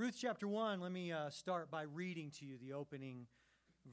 Ruth 0.00 0.16
chapter 0.18 0.48
1, 0.48 0.80
let 0.80 0.92
me 0.92 1.12
uh, 1.12 1.28
start 1.28 1.70
by 1.70 1.82
reading 1.82 2.32
to 2.38 2.46
you 2.46 2.56
the 2.56 2.72
opening 2.72 3.26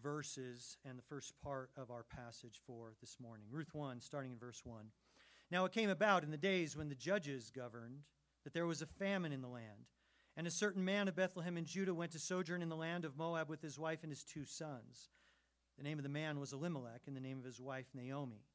verses 0.02 0.78
and 0.86 0.98
the 0.98 1.04
first 1.04 1.33
part 1.44 1.70
of 1.76 1.92
our 1.92 2.04
passage 2.04 2.62
for 2.66 2.94
this 3.02 3.18
morning. 3.20 3.46
Ruth 3.52 3.73
1, 3.73 3.99
starting 3.99 4.31
in 4.31 4.38
verse 4.38 4.62
1. 4.63 4.85
Now 5.51 5.65
it 5.65 5.73
came 5.73 5.89
about 5.89 6.23
in 6.23 6.31
the 6.31 6.38
days 6.38 6.78
when 6.78 6.88
the 6.88 6.96
judges 6.96 7.51
governed 7.54 8.04
that 8.46 8.54
there 8.54 8.65
was 8.65 8.81
a 8.81 8.85
famine 8.85 9.33
in 9.33 9.41
the 9.41 9.49
land. 9.49 9.89
And 10.38 10.47
a 10.47 10.49
certain 10.49 10.85
man 10.85 11.09
of 11.09 11.17
Bethlehem 11.17 11.58
in 11.58 11.65
Judah 11.65 11.94
went 11.94 12.13
to 12.13 12.19
sojourn 12.19 12.62
in 12.62 12.69
the 12.69 12.78
land 12.78 13.03
of 13.03 13.17
Moab 13.17 13.49
with 13.49 13.62
his 13.62 13.78
wife 13.78 13.99
and 14.03 14.10
his 14.10 14.24
two 14.24 14.46
sons. 14.46 15.10
The 15.78 15.83
name 15.83 15.99
of 15.99 16.03
the 16.03 16.09
man 16.09 16.39
was 16.39 16.53
Elimelech, 16.53 17.02
and 17.08 17.17
the 17.17 17.21
name 17.21 17.38
of 17.38 17.44
his 17.44 17.59
wife 17.59 17.88
Naomi. 17.94 18.45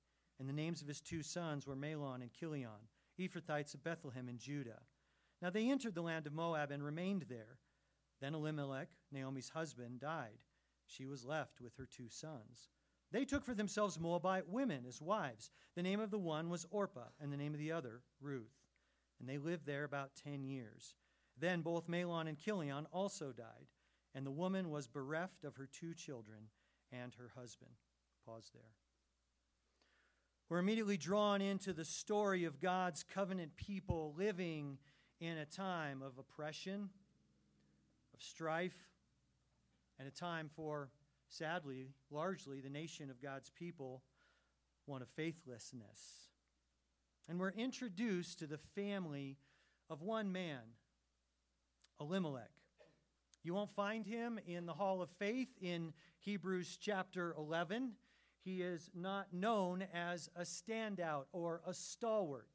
And 0.41 0.49
the 0.49 0.55
names 0.55 0.81
of 0.81 0.89
his 0.89 1.03
two 1.03 1.23
sons 1.23 1.67
were 1.67 1.77
Mahlon 1.77 2.23
and 2.23 2.33
Chilion, 2.33 2.89
Ephrathites 3.21 3.75
of 3.75 3.85
Bethlehem 3.85 4.31
in 4.31 4.39
Judah. 4.39 4.81
Now 5.43 5.51
they 5.51 5.69
entered 5.69 5.97
the 5.97 6.03
land 6.03 6.29
of 6.29 6.33
Moab 6.33 6.71
and 6.71 6.85
remained 6.85 7.27
there. 7.29 7.59
Then 8.21 8.35
Elimelech, 8.35 8.89
Naomi's 9.11 9.49
husband, 9.49 9.99
died. 9.99 10.39
She 10.87 11.05
was 11.05 11.25
left 11.25 11.61
with 11.61 11.77
her 11.77 11.87
two 11.87 12.09
sons. 12.09 12.71
They 13.11 13.25
took 13.25 13.45
for 13.45 13.53
themselves 13.53 13.99
Moabite 13.99 14.49
women 14.49 14.85
as 14.87 15.03
wives. 15.03 15.51
The 15.75 15.83
name 15.83 16.01
of 16.01 16.13
the 16.13 16.19
one 16.19 16.49
was 16.49 16.65
Orpah, 16.71 17.09
and 17.21 17.33
the 17.33 17.37
name 17.37 17.53
of 17.53 17.59
the 17.59 17.73
other, 17.73 18.03
Ruth. 18.21 18.55
And 19.19 19.29
they 19.29 19.39
lived 19.39 19.67
there 19.67 19.85
about 19.85 20.15
ten 20.15 20.45
years. 20.45 20.95
Then 21.39 21.61
both 21.61 21.89
Mahlon 21.89 22.29
and 22.29 22.39
Chilion 22.39 22.87
also 22.93 23.33
died, 23.33 23.67
and 24.15 24.25
the 24.25 24.31
woman 24.31 24.71
was 24.71 24.87
bereft 24.87 25.45
of 25.45 25.57
her 25.57 25.67
two 25.67 25.93
children 25.93 26.49
and 26.93 27.15
her 27.17 27.33
husband. 27.35 27.73
Pause 28.25 28.51
there. 28.55 28.73
We're 30.49 30.59
immediately 30.59 30.99
drawn 30.99 31.41
into 31.41 31.73
the 31.73 31.85
story 31.85 32.45
of 32.45 32.61
God's 32.61 33.03
covenant 33.03 33.57
people 33.57 34.15
living 34.17 34.79
in 35.23 35.39
a 35.39 35.47
time 35.47 36.03
of 36.03 36.19
oppression, 36.19 36.89
of 38.13 38.21
strife, 38.21 38.77
and 39.97 40.09
a 40.09 40.11
time 40.11 40.51
for, 40.57 40.91
sadly, 41.29 41.91
largely 42.11 42.61
the 42.61 42.69
nation 42.69 43.09
of 43.09 43.23
God's 43.23 43.49
people, 43.51 44.03
one 44.87 45.01
of 45.01 45.07
faithlessness. 45.11 46.29
And 47.29 47.39
we're 47.39 47.51
introduced 47.51 48.41
to 48.41 48.49
the 48.49 48.59
family 48.75 49.37
of 49.89 50.03
one 50.03 50.33
man, 50.33 50.59
Elimelech. 52.01 52.51
You 53.45 53.55
won't 53.55 53.71
find 53.71 54.05
him 54.05 54.41
in 54.45 54.67
the 54.67 54.75
Hall 54.75 55.03
of 55.03 55.11
Faith 55.21 55.51
in 55.61 55.93
Hebrews 56.19 56.79
chapter 56.81 57.33
11. 57.39 57.93
He 58.45 58.61
is 58.61 58.91
not 58.93 59.33
known 59.33 59.85
as 59.95 60.29
a 60.35 60.43
standout 60.43 61.27
or 61.33 61.61
a 61.65 61.73
stalwart. 61.73 62.49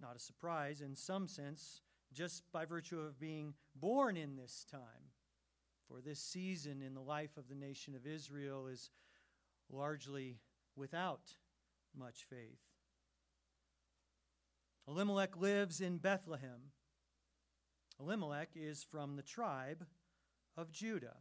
Not 0.00 0.16
a 0.16 0.20
surprise 0.20 0.80
in 0.80 0.94
some 0.94 1.26
sense, 1.26 1.80
just 2.12 2.44
by 2.52 2.64
virtue 2.64 3.00
of 3.00 3.18
being 3.18 3.54
born 3.74 4.16
in 4.16 4.36
this 4.36 4.66
time. 4.70 5.12
For 5.88 6.00
this 6.00 6.20
season 6.20 6.82
in 6.82 6.94
the 6.94 7.00
life 7.00 7.36
of 7.36 7.48
the 7.48 7.54
nation 7.54 7.94
of 7.94 8.06
Israel 8.06 8.66
is 8.66 8.90
largely 9.70 10.38
without 10.74 11.34
much 11.96 12.26
faith. 12.28 12.60
Elimelech 14.88 15.36
lives 15.36 15.80
in 15.80 15.98
Bethlehem. 15.98 16.72
Elimelech 17.98 18.50
is 18.54 18.84
from 18.84 19.16
the 19.16 19.22
tribe 19.22 19.86
of 20.56 20.70
Judah. 20.70 21.16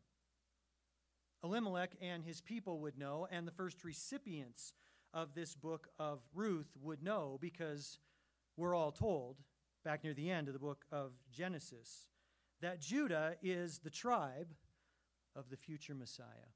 Elimelech 1.44 1.96
and 2.02 2.24
his 2.24 2.42
people 2.42 2.80
would 2.80 2.98
know, 2.98 3.28
and 3.32 3.48
the 3.48 3.52
first 3.52 3.84
recipients 3.84 4.74
of 5.14 5.34
this 5.34 5.56
book 5.56 5.88
of 5.98 6.20
Ruth 6.34 6.76
would 6.82 7.02
know 7.02 7.38
because 7.40 8.00
we're 8.58 8.76
all 8.76 8.92
told, 8.92 9.38
back 9.84 10.04
near 10.04 10.14
the 10.14 10.32
end 10.32 10.48
of 10.48 10.54
the 10.54 10.60
book 10.60 10.86
of 10.92 11.14
Genesis, 11.32 12.08
that 12.62 12.80
Judah 12.80 13.36
is 13.42 13.80
the 13.80 13.90
tribe 13.90 14.56
of 15.36 15.50
the 15.50 15.58
future 15.58 15.94
Messiah, 15.94 16.54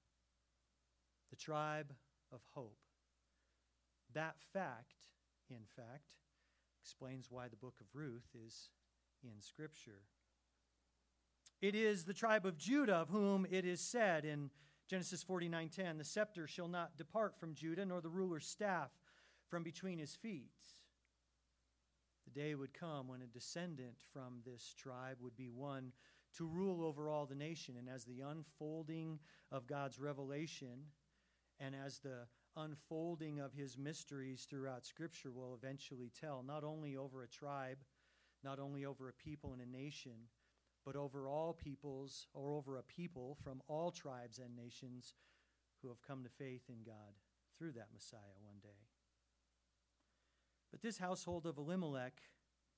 the 1.30 1.36
tribe 1.36 1.94
of 2.32 2.42
hope. 2.54 2.80
That 4.14 4.38
fact, 4.54 4.96
in 5.50 5.66
fact, 5.76 6.16
explains 6.82 7.30
why 7.30 7.48
the 7.48 7.58
book 7.58 7.76
of 7.82 7.88
Ruth 7.94 8.30
is 8.34 8.70
in 9.24 9.42
Scripture. 9.42 10.02
It 11.62 11.76
is 11.76 12.06
the 12.06 12.14
tribe 12.14 12.46
of 12.46 12.58
Judah 12.58 12.96
of 12.96 13.10
whom 13.10 13.46
it 13.50 13.66
is 13.66 13.82
said 13.82 14.24
in 14.24 14.50
Genesis 14.88 15.24
49:10, 15.24 15.98
"The 15.98 16.06
scepter 16.06 16.48
shall 16.48 16.70
not 16.70 16.96
depart 16.96 17.38
from 17.38 17.54
Judah, 17.54 17.86
nor 17.86 18.02
the 18.02 18.10
ruler's 18.10 18.48
staff 18.48 18.92
from 19.48 19.62
between 19.62 20.00
his 20.00 20.16
feet." 20.16 20.79
The 22.32 22.42
day 22.42 22.56
would 22.56 22.74
come 22.74 23.08
when 23.08 23.22
a 23.22 23.28
descendant 23.28 23.98
from 24.14 24.42
this 24.46 24.74
tribe 24.78 25.18
would 25.22 25.36
be 25.36 25.50
one 25.50 25.92
to 26.38 26.46
rule 26.46 26.86
over 26.86 27.10
all 27.10 27.26
the 27.26 27.36
nation. 27.36 27.76
And 27.78 27.90
as 27.90 28.06
the 28.06 28.22
unfolding 28.22 29.20
of 29.52 29.66
God's 29.66 30.00
revelation 30.00 30.86
and 31.60 31.74
as 31.76 32.00
the 32.00 32.28
unfolding 32.56 33.40
of 33.40 33.54
his 33.54 33.78
mysteries 33.78 34.46
throughout 34.50 34.86
Scripture 34.86 35.32
will 35.32 35.56
eventually 35.56 36.12
tell, 36.20 36.44
not 36.44 36.64
only 36.64 36.96
over 36.96 37.24
a 37.24 37.28
tribe, 37.28 37.80
not 38.44 38.60
only 38.60 38.86
over 38.86 39.10
a 39.10 39.14
people 39.14 39.54
and 39.54 39.62
a 39.62 39.66
nation, 39.66 40.28
but 40.86 40.96
over 40.96 41.28
all 41.28 41.54
peoples 41.54 42.28
or 42.34 42.52
over 42.52 42.78
a 42.78 42.84
people 42.84 43.38
from 43.44 43.62
all 43.68 43.92
tribes 43.92 44.40
and 44.40 44.56
nations 44.56 45.14
who 45.82 45.88
have 45.88 46.02
come 46.02 46.24
to 46.24 46.30
faith 46.30 46.64
in 46.70 46.84
God 46.86 47.16
through 47.58 47.72
that 47.72 47.90
Messiah 47.94 48.38
one 48.44 48.60
day. 48.62 48.89
But 50.72 50.82
this 50.82 50.98
household 50.98 51.46
of 51.46 51.58
Elimelech 51.58 52.22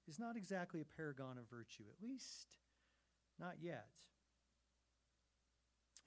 is 0.07 0.19
not 0.19 0.38
exactly 0.38 0.81
a 0.81 0.85
paragon 0.85 1.38
of 1.38 1.50
virtue, 1.50 1.84
at 1.90 2.03
least 2.03 2.57
not 3.40 3.56
yet. 3.62 3.90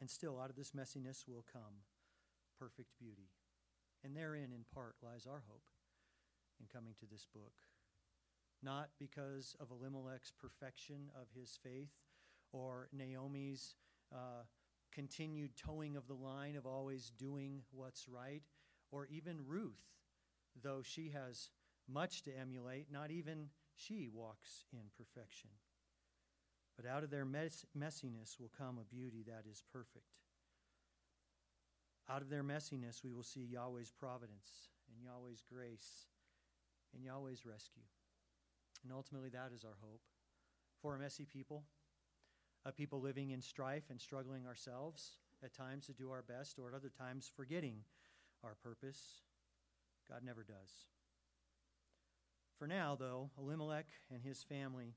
And 0.00 0.10
still, 0.10 0.40
out 0.40 0.50
of 0.50 0.56
this 0.56 0.72
messiness 0.72 1.26
will 1.26 1.44
come 1.52 1.84
perfect 2.58 2.90
beauty. 2.98 3.30
And 4.02 4.16
therein, 4.16 4.52
in 4.52 4.64
part, 4.72 4.96
lies 5.02 5.26
our 5.26 5.42
hope 5.48 5.62
in 6.60 6.66
coming 6.66 6.94
to 7.00 7.06
this 7.06 7.26
book. 7.32 7.54
Not 8.62 8.90
because 8.98 9.56
of 9.60 9.70
Elimelech's 9.70 10.32
perfection 10.38 11.10
of 11.14 11.28
his 11.34 11.58
faith 11.62 11.92
or 12.52 12.88
Naomi's 12.92 13.74
uh, 14.12 14.44
continued 14.92 15.50
towing 15.56 15.96
of 15.96 16.06
the 16.06 16.14
line 16.14 16.56
of 16.56 16.66
always 16.66 17.10
doing 17.10 17.62
what's 17.72 18.08
right, 18.08 18.42
or 18.92 19.06
even 19.06 19.38
Ruth, 19.46 19.82
though 20.62 20.82
she 20.82 21.10
has 21.10 21.50
much 21.88 22.22
to 22.22 22.38
emulate, 22.38 22.86
not 22.90 23.10
even 23.10 23.48
she 23.76 24.08
walks 24.12 24.64
in 24.72 24.90
perfection. 24.96 25.50
But 26.76 26.86
out 26.86 27.04
of 27.04 27.10
their 27.10 27.24
mess- 27.24 27.66
messiness 27.76 28.38
will 28.38 28.50
come 28.56 28.78
a 28.78 28.84
beauty 28.84 29.24
that 29.26 29.44
is 29.50 29.62
perfect. 29.72 30.20
Out 32.08 32.22
of 32.22 32.28
their 32.28 32.42
messiness, 32.42 33.02
we 33.02 33.12
will 33.12 33.22
see 33.22 33.44
Yahweh's 33.44 33.92
providence 33.92 34.70
and 34.88 35.02
Yahweh's 35.02 35.42
grace 35.42 36.06
and 36.94 37.04
Yahweh's 37.04 37.46
rescue. 37.46 37.82
And 38.82 38.92
ultimately, 38.92 39.30
that 39.30 39.52
is 39.54 39.64
our 39.64 39.76
hope 39.80 40.02
for 40.82 40.94
a 40.94 40.98
messy 40.98 41.24
people, 41.24 41.64
a 42.66 42.72
people 42.72 43.00
living 43.00 43.30
in 43.30 43.40
strife 43.40 43.84
and 43.90 44.00
struggling 44.00 44.46
ourselves 44.46 45.16
at 45.42 45.54
times 45.54 45.86
to 45.86 45.92
do 45.92 46.10
our 46.10 46.22
best, 46.22 46.58
or 46.58 46.68
at 46.68 46.74
other 46.74 46.90
times 46.90 47.30
forgetting 47.34 47.76
our 48.42 48.54
purpose. 48.62 49.22
God 50.08 50.22
never 50.22 50.42
does. 50.42 50.86
For 52.58 52.66
now, 52.66 52.96
though, 52.98 53.30
Elimelech 53.38 53.86
and 54.12 54.22
his 54.22 54.42
family, 54.42 54.94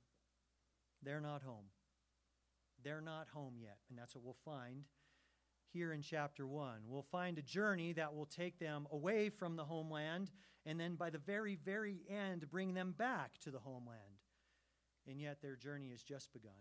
they're 1.01 1.21
not 1.21 1.41
home. 1.41 1.65
They're 2.83 3.01
not 3.01 3.27
home 3.33 3.55
yet. 3.59 3.79
And 3.89 3.97
that's 3.97 4.15
what 4.15 4.23
we'll 4.23 4.37
find 4.45 4.83
here 5.73 5.91
in 5.91 6.01
chapter 6.01 6.47
1. 6.47 6.81
We'll 6.87 7.01
find 7.01 7.37
a 7.37 7.41
journey 7.41 7.93
that 7.93 8.15
will 8.15 8.25
take 8.25 8.59
them 8.59 8.87
away 8.91 9.29
from 9.29 9.55
the 9.55 9.65
homeland 9.65 10.31
and 10.65 10.79
then 10.79 10.95
by 10.95 11.09
the 11.09 11.17
very, 11.17 11.55
very 11.55 12.01
end 12.09 12.49
bring 12.49 12.73
them 12.73 12.93
back 12.97 13.39
to 13.39 13.51
the 13.51 13.59
homeland. 13.59 14.21
And 15.07 15.19
yet 15.19 15.41
their 15.41 15.55
journey 15.55 15.89
has 15.91 16.03
just 16.03 16.33
begun 16.33 16.51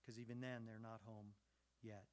because 0.00 0.20
even 0.20 0.40
then 0.40 0.64
they're 0.66 0.78
not 0.80 1.00
home 1.04 1.28
yet. 1.82 2.06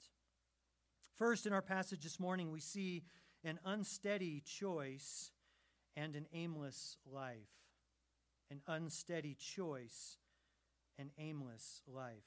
First, 1.18 1.46
in 1.46 1.54
our 1.54 1.62
passage 1.62 2.04
this 2.04 2.19
morning, 2.19 2.51
we 2.51 2.60
see 2.60 3.04
an 3.44 3.60
unsteady 3.66 4.42
choice 4.46 5.31
and 5.95 6.16
an 6.16 6.25
aimless 6.34 6.98
life. 7.12 7.38
An 8.51 8.62
unsteady 8.68 9.36
choice 9.36 10.18
and 11.00 11.10
aimless 11.18 11.81
life. 11.88 12.24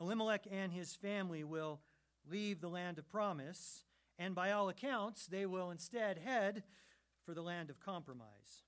Elimelech 0.00 0.46
and 0.50 0.72
his 0.72 0.94
family 0.94 1.44
will 1.44 1.80
leave 2.28 2.60
the 2.60 2.68
land 2.68 2.98
of 2.98 3.08
promise, 3.08 3.84
and 4.18 4.34
by 4.34 4.52
all 4.52 4.68
accounts, 4.68 5.26
they 5.26 5.46
will 5.46 5.70
instead 5.70 6.18
head 6.18 6.62
for 7.24 7.34
the 7.34 7.42
land 7.42 7.70
of 7.70 7.80
compromise. 7.80 8.64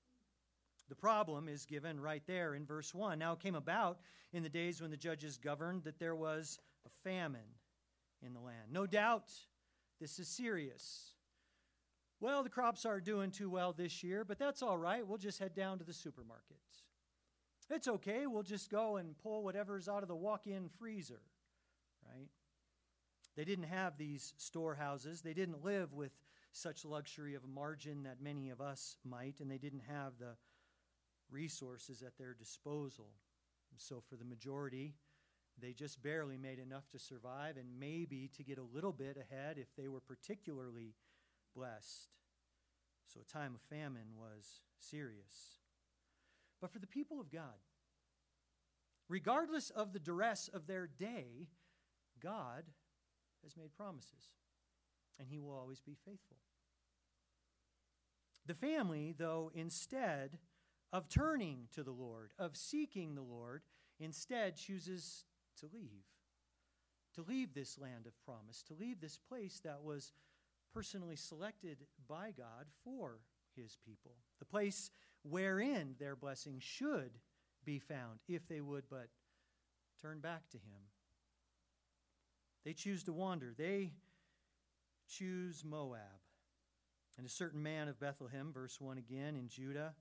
The 0.89 0.95
problem 0.95 1.47
is 1.47 1.65
given 1.65 1.99
right 1.99 2.23
there 2.27 2.55
in 2.55 2.65
verse 2.65 2.93
1. 2.93 3.17
Now 3.17 3.33
it 3.33 3.39
came 3.39 3.55
about 3.55 3.99
in 4.31 4.43
the 4.43 4.49
days 4.49 4.81
when 4.81 4.91
the 4.91 4.97
judges 4.97 5.37
governed 5.37 5.83
that 5.83 5.99
there 5.99 6.15
was 6.15 6.59
a 6.85 6.89
famine 6.89 7.41
in 8.21 8.33
the 8.33 8.39
land. 8.39 8.71
No 8.71 8.85
doubt 8.85 9.31
this 9.99 10.19
is 10.19 10.27
serious. 10.27 11.12
Well, 12.23 12.41
the 12.41 12.49
crops 12.49 12.85
aren't 12.85 13.03
doing 13.03 13.31
too 13.31 13.49
well 13.49 13.73
this 13.73 14.01
year, 14.01 14.23
but 14.23 14.39
that's 14.39 14.61
all 14.61 14.77
right. 14.77 15.05
We'll 15.05 15.17
just 15.17 15.39
head 15.39 15.53
down 15.53 15.79
to 15.79 15.83
the 15.83 15.91
supermarket. 15.91 16.55
It's 17.69 17.89
okay, 17.89 18.27
we'll 18.27 18.43
just 18.43 18.71
go 18.71 18.95
and 18.95 19.17
pull 19.17 19.43
whatever's 19.43 19.89
out 19.89 20.03
of 20.03 20.07
the 20.07 20.15
walk 20.15 20.47
in 20.47 20.69
freezer, 20.79 21.19
right? 22.07 22.29
They 23.35 23.43
didn't 23.43 23.65
have 23.65 23.97
these 23.97 24.35
storehouses. 24.37 25.21
They 25.21 25.33
didn't 25.33 25.65
live 25.65 25.91
with 25.91 26.13
such 26.53 26.85
luxury 26.85 27.35
of 27.35 27.43
a 27.43 27.47
margin 27.47 28.03
that 28.03 28.21
many 28.21 28.51
of 28.51 28.61
us 28.61 28.95
might, 29.03 29.41
and 29.41 29.51
they 29.51 29.57
didn't 29.57 29.83
have 29.89 30.13
the 30.17 30.37
resources 31.29 32.01
at 32.03 32.17
their 32.17 32.33
disposal. 32.33 33.09
So, 33.75 34.01
for 34.09 34.15
the 34.15 34.23
majority, 34.23 34.93
they 35.61 35.73
just 35.73 36.01
barely 36.01 36.37
made 36.37 36.59
enough 36.59 36.87
to 36.91 36.99
survive 36.99 37.57
and 37.57 37.67
maybe 37.77 38.29
to 38.37 38.43
get 38.43 38.59
a 38.59 38.73
little 38.73 38.93
bit 38.93 39.17
ahead 39.17 39.57
if 39.57 39.75
they 39.75 39.89
were 39.89 39.99
particularly 39.99 40.93
blessed. 41.55 42.09
So, 43.07 43.19
a 43.21 43.31
time 43.31 43.55
of 43.55 43.61
famine 43.61 44.15
was 44.17 44.61
serious. 44.79 45.59
But 46.59 46.71
for 46.71 46.79
the 46.79 46.87
people 46.87 47.19
of 47.19 47.31
God, 47.31 47.59
regardless 49.09 49.69
of 49.69 49.93
the 49.93 49.99
duress 49.99 50.49
of 50.51 50.65
their 50.65 50.87
day, 50.87 51.49
God 52.21 52.63
has 53.43 53.57
made 53.57 53.75
promises, 53.75 54.31
and 55.19 55.27
He 55.27 55.39
will 55.39 55.51
always 55.51 55.81
be 55.81 55.95
faithful. 56.05 56.37
The 58.45 58.53
family, 58.53 59.13
though, 59.17 59.51
instead 59.53 60.39
of 60.91 61.09
turning 61.09 61.67
to 61.73 61.83
the 61.83 61.91
Lord, 61.91 62.31
of 62.37 62.57
seeking 62.57 63.15
the 63.15 63.21
Lord, 63.21 63.63
instead 63.99 64.57
chooses 64.57 65.25
to 65.59 65.69
leave. 65.73 66.05
To 67.15 67.21
leave 67.21 67.53
this 67.53 67.77
land 67.77 68.07
of 68.07 68.19
promise, 68.25 68.63
to 68.63 68.73
leave 68.73 68.99
this 68.99 69.17
place 69.17 69.61
that 69.63 69.83
was 69.83 70.11
personally 70.73 71.15
selected 71.15 71.77
by 72.07 72.31
God 72.35 72.67
for 72.83 73.19
his 73.55 73.77
people, 73.85 74.15
the 74.39 74.45
place 74.45 74.91
wherein 75.23 75.95
their 75.99 76.15
blessing 76.15 76.57
should 76.59 77.11
be 77.63 77.79
found 77.79 78.19
if 78.27 78.47
they 78.47 78.61
would 78.61 78.83
but 78.89 79.07
turn 80.01 80.19
back 80.19 80.49
to 80.51 80.57
him. 80.57 80.81
They 82.65 82.73
choose 82.73 83.03
to 83.03 83.13
wander. 83.13 83.53
They 83.57 83.91
choose 85.07 85.63
Moab. 85.65 85.99
And 87.17 87.25
a 87.25 87.29
certain 87.29 87.61
man 87.61 87.87
of 87.87 87.99
Bethlehem, 87.99 88.51
verse 88.53 88.81
1 88.81 88.97
again, 88.97 89.35
in 89.35 89.47
Judah, 89.47 89.93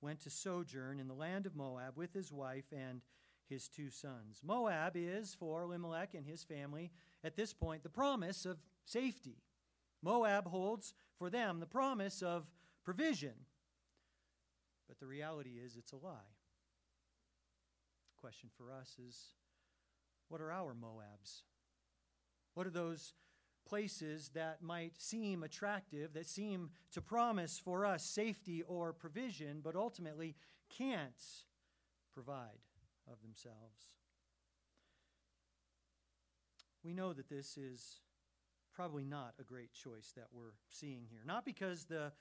went 0.00 0.20
to 0.20 0.30
sojourn 0.30 1.00
in 1.00 1.08
the 1.08 1.14
land 1.14 1.46
of 1.46 1.56
Moab 1.56 1.96
with 1.96 2.12
his 2.12 2.32
wife 2.32 2.66
and 2.72 3.00
his 3.48 3.68
two 3.68 3.90
sons. 3.90 4.40
Moab 4.44 4.92
is, 4.94 5.34
for 5.34 5.62
Elimelech 5.62 6.14
and 6.14 6.26
his 6.26 6.44
family, 6.44 6.90
at 7.24 7.36
this 7.36 7.54
point, 7.54 7.82
the 7.82 7.88
promise 7.88 8.44
of 8.44 8.58
safety. 8.84 9.38
Moab 10.02 10.46
holds 10.46 10.94
for 11.18 11.30
them 11.30 11.60
the 11.60 11.66
promise 11.66 12.22
of 12.22 12.46
provision. 12.84 13.34
But 14.86 14.98
the 14.98 15.06
reality 15.06 15.58
is, 15.64 15.76
it's 15.76 15.92
a 15.92 15.96
lie. 15.96 16.34
Question 18.16 18.48
for 18.56 18.72
us 18.72 18.96
is 19.06 19.34
what 20.28 20.40
are 20.40 20.52
our 20.52 20.74
Moabs? 20.74 21.42
What 22.54 22.66
are 22.66 22.70
those 22.70 23.14
places 23.66 24.30
that 24.34 24.62
might 24.62 25.00
seem 25.00 25.42
attractive, 25.42 26.14
that 26.14 26.26
seem 26.26 26.70
to 26.92 27.02
promise 27.02 27.58
for 27.58 27.84
us 27.84 28.02
safety 28.02 28.62
or 28.62 28.92
provision, 28.92 29.60
but 29.62 29.76
ultimately 29.76 30.34
can't 30.70 31.22
provide 32.12 32.64
of 33.10 33.20
themselves? 33.22 33.94
We 36.82 36.94
know 36.94 37.12
that 37.12 37.28
this 37.28 37.56
is 37.56 38.00
probably 38.78 39.02
not 39.02 39.34
a 39.40 39.42
great 39.42 39.72
choice 39.72 40.12
that 40.14 40.26
we're 40.32 40.54
seeing 40.68 41.04
here. 41.10 41.22
Not 41.26 41.44
because 41.44 41.86
the 41.86 42.12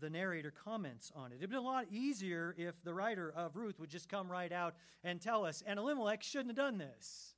the 0.00 0.08
narrator 0.08 0.50
comments 0.64 1.12
on 1.14 1.30
it. 1.30 1.36
It'd 1.38 1.50
been 1.50 1.58
a 1.58 1.62
lot 1.62 1.86
easier 1.90 2.54
if 2.56 2.82
the 2.82 2.94
writer 2.94 3.30
of 3.36 3.54
Ruth 3.54 3.78
would 3.80 3.90
just 3.90 4.08
come 4.08 4.30
right 4.30 4.50
out 4.50 4.76
and 5.04 5.20
tell 5.20 5.44
us, 5.44 5.62
and 5.66 5.78
Elimelech 5.78 6.22
shouldn't 6.22 6.50
have 6.50 6.56
done 6.56 6.78
this. 6.78 7.34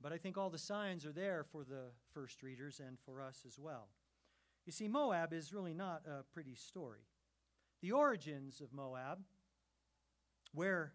But 0.00 0.12
I 0.12 0.18
think 0.18 0.38
all 0.38 0.50
the 0.50 0.58
signs 0.58 1.04
are 1.04 1.12
there 1.12 1.44
for 1.50 1.64
the 1.64 1.86
first 2.12 2.44
readers 2.44 2.78
and 2.78 2.96
for 3.00 3.20
us 3.20 3.44
as 3.44 3.58
well. 3.58 3.88
You 4.64 4.70
see, 4.70 4.86
Moab 4.86 5.32
is 5.32 5.52
really 5.52 5.74
not 5.74 6.02
a 6.06 6.22
pretty 6.32 6.54
story. 6.54 7.06
The 7.80 7.90
origins 7.90 8.60
of 8.60 8.72
Moab, 8.72 9.18
where 10.54 10.92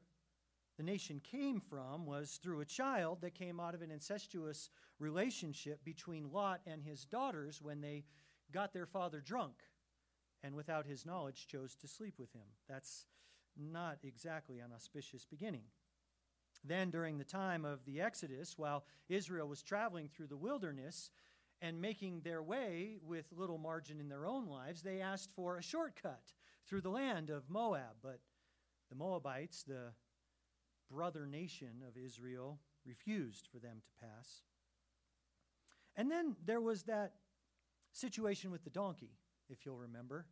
the 0.78 0.84
nation 0.84 1.20
came 1.20 1.60
from, 1.60 2.06
was 2.06 2.40
through 2.42 2.62
a 2.62 2.66
child 2.66 3.22
that 3.22 3.34
came 3.34 3.60
out 3.60 3.74
of 3.74 3.82
an 3.82 3.92
incestuous 3.92 4.70
relationship 5.00 5.84
between 5.84 6.32
Lot 6.32 6.62
and 6.68 6.84
his 6.84 7.04
daughters 7.06 7.62
when 7.62 7.82
they 7.82 8.04
got 8.52 8.74
their 8.74 8.86
father 8.86 9.20
drunk 9.20 9.56
and 10.44 10.56
without 10.56 10.86
his 10.86 11.06
knowledge 11.06 11.48
chose 11.48 11.76
to 11.76 11.88
sleep 11.88 12.16
with 12.20 12.32
him. 12.32 12.46
That's 12.70 13.06
not 13.58 13.98
exactly 14.04 14.60
an 14.60 14.72
auspicious 14.74 15.26
beginning. 15.26 15.64
Then, 16.64 16.92
during 16.92 17.18
the 17.18 17.24
time 17.24 17.66
of 17.66 17.86
the 17.86 18.02
Exodus, 18.02 18.58
while 18.58 18.86
Israel 19.10 19.48
was 19.48 19.64
traveling 19.64 20.08
through 20.10 20.28
the 20.28 20.38
wilderness 20.38 21.12
and 21.62 21.82
making 21.82 22.22
their 22.22 22.44
way 22.44 22.98
with 23.02 23.26
little 23.36 23.58
margin 23.58 24.00
in 24.00 24.10
their 24.10 24.26
own 24.26 24.48
lives, 24.48 24.84
they 24.84 25.02
asked 25.02 25.32
for 25.36 25.58
a 25.58 25.64
shortcut 25.64 26.34
through 26.68 26.82
the 26.82 26.90
land 26.90 27.30
of 27.30 27.50
Moab. 27.50 27.96
But 28.04 28.20
the 28.90 28.96
Moabites, 28.96 29.64
the 29.64 29.92
brother 30.92 31.26
nation 31.26 31.84
of 31.88 31.98
Israel, 31.98 32.60
refused 32.86 33.48
for 33.52 33.60
them 33.60 33.82
to 33.84 34.06
pass. 34.06 34.42
And 35.96 36.10
then 36.10 36.36
there 36.46 36.62
was 36.62 36.84
that 36.84 37.14
situation 37.92 38.52
with 38.52 38.64
the 38.64 38.70
donkey, 38.70 39.12
if 39.50 39.66
you'll 39.66 39.78
remember, 39.78 40.26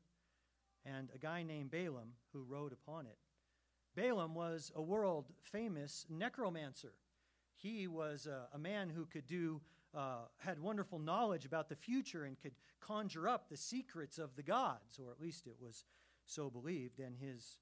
and 0.85 1.09
a 1.13 1.17
guy 1.17 1.43
named 1.43 1.71
Balaam 1.71 2.13
who 2.31 2.43
rode 2.43 2.71
upon 2.71 3.07
it. 3.07 3.17
Balaam 3.95 4.35
was 4.35 4.71
a 4.75 4.81
world 4.81 5.25
famous 5.41 6.05
necromancer. 6.09 6.93
He 7.55 7.87
was 7.87 8.27
a, 8.27 8.47
a 8.53 8.59
man 8.59 8.89
who 8.89 9.05
could 9.05 9.25
do, 9.25 9.61
uh, 9.97 10.25
had 10.37 10.59
wonderful 10.59 10.99
knowledge 10.99 11.45
about 11.45 11.69
the 11.69 11.75
future 11.75 12.25
and 12.25 12.39
could 12.39 12.55
conjure 12.81 13.27
up 13.27 13.49
the 13.49 13.57
secrets 13.57 14.19
of 14.19 14.35
the 14.35 14.43
gods, 14.43 14.99
or 14.99 15.11
at 15.11 15.21
least 15.21 15.47
it 15.47 15.55
was 15.59 15.85
so 16.25 16.49
believed, 16.49 16.99
and 16.99 17.15
his 17.17 17.57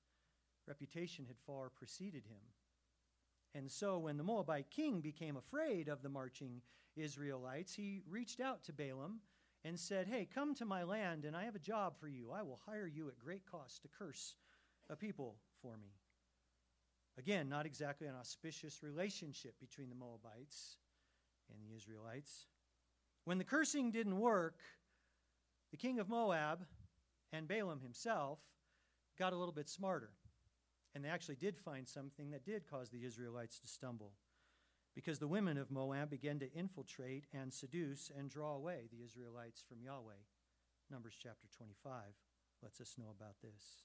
reputation 0.68 1.26
had 1.26 1.38
far 1.46 1.70
preceded 1.70 2.26
him. 2.26 2.42
And 3.56 3.72
so 3.72 4.00
when 4.00 4.18
the 4.18 4.24
Moabite 4.24 4.70
king 4.70 5.00
became 5.00 5.38
afraid 5.38 5.88
of 5.88 6.02
the 6.02 6.10
marching 6.10 6.62
Israelites, 6.96 7.74
he 7.74 8.02
reached 8.10 8.40
out 8.40 8.64
to 8.64 8.74
Balaam 8.74 9.20
and 9.64 9.80
said, 9.80 10.08
Hey, 10.08 10.28
come 10.32 10.56
to 10.56 10.66
my 10.66 10.84
land, 10.84 11.26
and 11.26 11.36
I 11.36 11.46
have 11.46 11.56
a 11.56 11.60
job 11.60 11.98
for 12.00 12.08
you. 12.08 12.32
I 12.32 12.42
will 12.42 12.60
hire 12.66 12.88
you 12.88 13.08
at 13.08 13.20
great 13.20 13.46
cost 13.50 13.82
to 13.84 13.88
curse 13.88 14.36
a 14.90 14.96
people 14.96 15.38
for 15.62 15.78
me. 15.78 15.94
Again, 17.18 17.48
not 17.48 17.66
exactly 17.66 18.08
an 18.08 18.16
auspicious 18.20 18.82
relationship 18.82 19.60
between 19.60 19.90
the 19.90 19.96
Moabites 19.96 20.78
and 21.50 21.60
the 21.64 21.76
Israelites. 21.76 22.48
When 23.26 23.38
the 23.38 23.44
cursing 23.44 23.92
didn't 23.92 24.20
work, 24.20 24.60
the 25.72 25.78
king 25.78 26.00
of 26.00 26.10
Moab 26.10 26.66
and 27.32 27.48
Balaam 27.48 27.82
himself 27.82 28.40
got 29.18 29.34
a 29.34 29.38
little 29.38 29.54
bit 29.54 29.70
smarter. 29.70 30.10
And 30.96 31.04
they 31.04 31.10
actually 31.10 31.36
did 31.36 31.58
find 31.58 31.88
something 31.88 32.32
that 32.32 32.46
did 32.46 32.70
cause 32.70 32.90
the 32.90 33.04
Israelites 33.04 33.60
to 33.60 33.68
stumble. 33.68 34.12
Because 34.96 35.18
the 35.18 35.28
women 35.28 35.58
of 35.58 35.72
Moab 35.72 36.12
began 36.12 36.40
to 36.40 36.54
infiltrate 36.54 37.26
and 37.34 37.52
seduce 37.52 38.12
and 38.16 38.30
draw 38.30 38.56
away 38.56 38.90
the 38.92 39.04
Israelites 39.04 39.64
from 39.68 39.82
Yahweh. 39.82 40.22
Numbers 40.92 41.16
chapter 41.18 41.48
25 41.58 41.94
lets 42.62 42.80
us 42.80 42.96
know 42.98 43.12
about 43.18 43.36
this. 43.42 43.82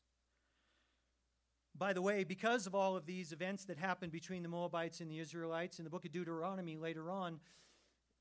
By 1.76 1.92
the 1.92 2.02
way, 2.02 2.24
because 2.24 2.66
of 2.66 2.74
all 2.74 2.96
of 2.96 3.06
these 3.06 3.32
events 3.32 3.64
that 3.66 3.78
happened 3.78 4.12
between 4.12 4.42
the 4.42 4.48
Moabites 4.48 5.00
and 5.00 5.10
the 5.10 5.20
Israelites, 5.20 5.78
in 5.78 5.84
the 5.84 5.90
book 5.90 6.04
of 6.04 6.12
Deuteronomy 6.12 6.76
later 6.76 7.10
on, 7.10 7.38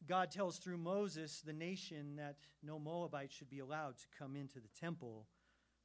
God 0.07 0.29
tells 0.31 0.57
through 0.57 0.77
Moses 0.77 1.41
the 1.41 1.53
nation 1.53 2.15
that 2.17 2.37
no 2.61 2.77
Moabite 2.77 3.31
should 3.31 3.49
be 3.49 3.59
allowed 3.59 3.97
to 3.97 4.05
come 4.17 4.35
into 4.35 4.59
the 4.59 4.69
temple 4.79 5.25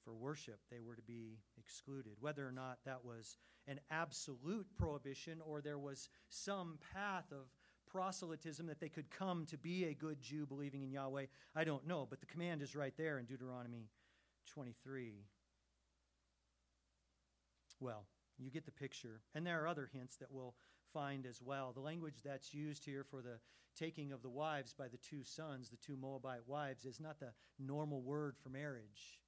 for 0.04 0.14
worship. 0.14 0.60
They 0.70 0.80
were 0.80 0.96
to 0.96 1.02
be 1.02 1.38
excluded. 1.58 2.12
Whether 2.20 2.46
or 2.46 2.52
not 2.52 2.78
that 2.84 3.04
was 3.04 3.36
an 3.66 3.80
absolute 3.90 4.66
prohibition 4.76 5.40
or 5.44 5.60
there 5.60 5.78
was 5.78 6.08
some 6.28 6.78
path 6.92 7.26
of 7.30 7.46
proselytism 7.90 8.66
that 8.66 8.80
they 8.80 8.88
could 8.88 9.10
come 9.10 9.46
to 9.46 9.58
be 9.58 9.84
a 9.84 9.94
good 9.94 10.20
Jew 10.20 10.46
believing 10.46 10.82
in 10.82 10.90
Yahweh, 10.90 11.26
I 11.54 11.64
don't 11.64 11.86
know. 11.86 12.06
But 12.08 12.20
the 12.20 12.26
command 12.26 12.62
is 12.62 12.74
right 12.74 12.94
there 12.96 13.18
in 13.18 13.26
Deuteronomy 13.26 13.88
23. 14.46 15.24
Well, 17.80 18.06
you 18.38 18.50
get 18.50 18.64
the 18.64 18.72
picture. 18.72 19.20
And 19.34 19.46
there 19.46 19.62
are 19.62 19.68
other 19.68 19.90
hints 19.92 20.16
that 20.16 20.30
we'll 20.30 20.54
find 20.92 21.26
as 21.26 21.40
well. 21.42 21.72
The 21.72 21.80
language 21.80 22.22
that's 22.24 22.54
used 22.54 22.84
here 22.84 23.04
for 23.04 23.22
the 23.22 23.38
taking 23.78 24.12
of 24.12 24.22
the 24.22 24.30
wives 24.30 24.72
by 24.72 24.88
the 24.88 24.98
two 24.98 25.22
sons, 25.24 25.70
the 25.70 25.76
two 25.76 25.96
Moabite 25.96 26.46
wives, 26.46 26.84
is 26.84 27.00
not 27.00 27.18
the 27.18 27.32
normal 27.58 28.02
word 28.02 28.36
for 28.42 28.50
marriage. 28.50 29.20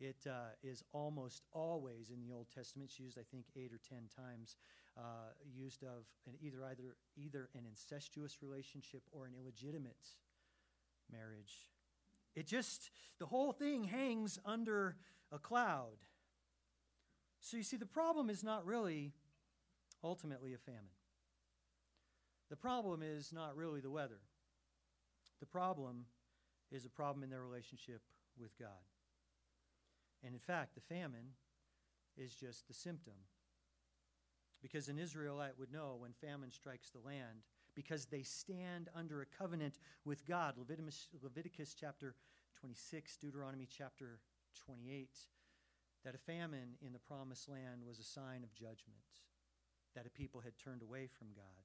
It 0.00 0.26
uh, 0.26 0.54
is 0.62 0.82
almost 0.92 1.42
always 1.52 2.10
in 2.10 2.20
the 2.20 2.32
Old 2.32 2.46
Testament. 2.54 2.90
It's 2.90 2.98
used, 2.98 3.18
I 3.18 3.22
think, 3.30 3.44
eight 3.54 3.70
or 3.72 3.80
ten 3.86 4.08
times. 4.16 4.56
Uh, 4.96 5.32
used 5.54 5.82
of 5.84 6.04
an 6.26 6.34
either 6.40 6.64
either 6.64 6.96
either 7.16 7.48
an 7.54 7.64
incestuous 7.68 8.38
relationship 8.42 9.02
or 9.12 9.26
an 9.26 9.32
illegitimate 9.38 10.08
marriage. 11.12 11.70
It 12.34 12.46
just 12.46 12.90
the 13.18 13.26
whole 13.26 13.52
thing 13.52 13.84
hangs 13.84 14.38
under 14.44 14.96
a 15.30 15.38
cloud. 15.38 15.98
So 17.40 17.56
you 17.56 17.62
see, 17.62 17.76
the 17.76 17.86
problem 17.86 18.30
is 18.30 18.42
not 18.42 18.66
really 18.66 19.12
ultimately 20.02 20.54
a 20.54 20.58
famine. 20.58 20.80
The 22.48 22.56
problem 22.56 23.02
is 23.02 23.32
not 23.32 23.56
really 23.56 23.80
the 23.80 23.90
weather. 23.90 24.20
The 25.38 25.46
problem 25.46 26.06
is 26.72 26.84
a 26.84 26.90
problem 26.90 27.22
in 27.22 27.30
their 27.30 27.42
relationship 27.42 28.02
with 28.38 28.58
God. 28.58 28.68
And 30.24 30.34
in 30.34 30.40
fact, 30.40 30.74
the 30.74 30.94
famine 30.94 31.34
is 32.16 32.34
just 32.34 32.66
the 32.68 32.74
symptom. 32.74 33.14
Because 34.62 34.88
an 34.88 34.98
Israelite 34.98 35.58
would 35.58 35.72
know 35.72 35.96
when 35.98 36.12
famine 36.12 36.50
strikes 36.50 36.90
the 36.90 36.98
land, 36.98 37.44
because 37.74 38.06
they 38.06 38.22
stand 38.22 38.90
under 38.94 39.22
a 39.22 39.26
covenant 39.26 39.78
with 40.04 40.26
God. 40.26 40.54
Leviticus, 40.58 41.08
Leviticus 41.22 41.74
chapter 41.78 42.14
26, 42.60 43.16
Deuteronomy 43.16 43.66
chapter 43.70 44.18
28, 44.66 45.08
that 46.04 46.14
a 46.14 46.18
famine 46.18 46.74
in 46.84 46.92
the 46.92 46.98
promised 46.98 47.48
land 47.48 47.82
was 47.86 47.98
a 47.98 48.04
sign 48.04 48.42
of 48.42 48.54
judgment, 48.54 49.00
that 49.94 50.06
a 50.06 50.10
people 50.10 50.40
had 50.40 50.58
turned 50.58 50.82
away 50.82 51.06
from 51.06 51.28
God. 51.34 51.64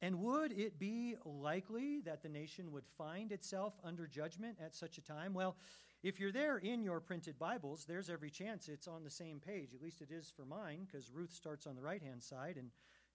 And 0.00 0.20
would 0.20 0.52
it 0.52 0.80
be 0.80 1.14
likely 1.24 2.00
that 2.00 2.22
the 2.22 2.28
nation 2.28 2.72
would 2.72 2.86
find 2.98 3.30
itself 3.30 3.74
under 3.84 4.08
judgment 4.08 4.58
at 4.64 4.74
such 4.74 4.98
a 4.98 5.02
time? 5.02 5.32
Well, 5.32 5.56
if 6.02 6.18
you're 6.18 6.32
there 6.32 6.58
in 6.58 6.82
your 6.82 7.00
printed 7.00 7.38
Bibles, 7.38 7.84
there's 7.86 8.10
every 8.10 8.30
chance 8.30 8.68
it's 8.68 8.88
on 8.88 9.04
the 9.04 9.10
same 9.10 9.40
page. 9.40 9.74
At 9.74 9.82
least 9.82 10.02
it 10.02 10.10
is 10.10 10.32
for 10.34 10.44
mine, 10.44 10.86
because 10.86 11.10
Ruth 11.10 11.32
starts 11.32 11.66
on 11.66 11.76
the 11.76 11.82
right 11.82 12.02
hand 12.02 12.22
side 12.22 12.56
and 12.56 12.70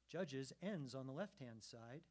Judges 0.10 0.54
ends 0.64 0.96
on 0.96 1.06
the 1.06 1.12
left 1.12 1.38
hand 1.38 1.62
side. 1.62 2.02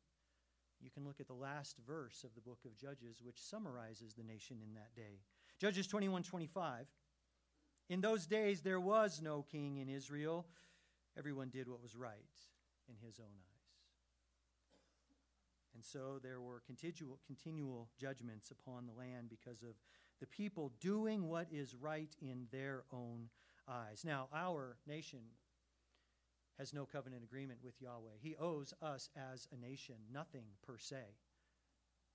You 0.80 0.90
can 0.90 1.04
look 1.04 1.20
at 1.20 1.26
the 1.26 1.32
last 1.32 1.78
verse 1.86 2.24
of 2.24 2.34
the 2.34 2.42
book 2.42 2.58
of 2.66 2.76
Judges, 2.76 3.22
which 3.22 3.42
summarizes 3.42 4.14
the 4.14 4.22
nation 4.22 4.58
in 4.62 4.74
that 4.74 4.94
day. 4.94 5.20
Judges 5.58 5.86
21 5.86 6.22
25. 6.22 6.86
In 7.88 8.00
those 8.00 8.26
days 8.26 8.60
there 8.60 8.80
was 8.80 9.22
no 9.22 9.42
king 9.50 9.78
in 9.78 9.88
Israel. 9.88 10.46
Everyone 11.16 11.48
did 11.48 11.68
what 11.68 11.82
was 11.82 11.96
right 11.96 12.12
in 12.88 12.96
his 13.06 13.18
own 13.18 13.26
eyes. 13.26 13.56
And 15.74 15.84
so 15.84 16.18
there 16.22 16.40
were 16.40 16.62
continual, 16.66 17.18
continual 17.26 17.88
judgments 17.98 18.50
upon 18.50 18.86
the 18.86 18.92
land 18.92 19.28
because 19.30 19.62
of 19.62 19.76
the 20.20 20.26
people 20.26 20.72
doing 20.80 21.28
what 21.28 21.46
is 21.50 21.74
right 21.74 22.14
in 22.20 22.46
their 22.50 22.84
own 22.92 23.28
eyes. 23.68 24.02
Now, 24.04 24.28
our 24.34 24.76
nation 24.86 25.20
has 26.58 26.72
no 26.72 26.86
covenant 26.86 27.22
agreement 27.22 27.60
with 27.62 27.80
Yahweh. 27.80 28.18
He 28.20 28.36
owes 28.36 28.72
us 28.80 29.10
as 29.32 29.46
a 29.52 29.56
nation 29.56 29.96
nothing 30.12 30.44
per 30.66 30.78
se, 30.78 31.02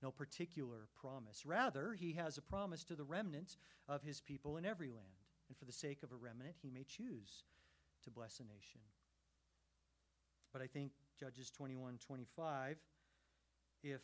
no 0.02 0.10
particular 0.10 0.88
promise. 1.00 1.46
Rather, 1.46 1.92
he 1.94 2.12
has 2.14 2.38
a 2.38 2.42
promise 2.42 2.82
to 2.84 2.96
the 2.96 3.04
remnant 3.04 3.56
of 3.88 4.02
his 4.02 4.20
people 4.20 4.56
in 4.56 4.66
every 4.66 4.90
land. 4.90 5.06
And 5.48 5.56
for 5.56 5.64
the 5.64 5.72
sake 5.72 6.02
of 6.02 6.12
a 6.12 6.16
remnant, 6.16 6.56
he 6.60 6.70
may 6.70 6.84
choose 6.84 7.44
to 8.04 8.10
bless 8.10 8.40
a 8.40 8.44
nation. 8.44 8.80
But 10.52 10.62
I 10.62 10.66
think 10.66 10.92
Judges 11.18 11.50
21 11.50 11.98
25, 12.04 12.78
if 13.82 14.00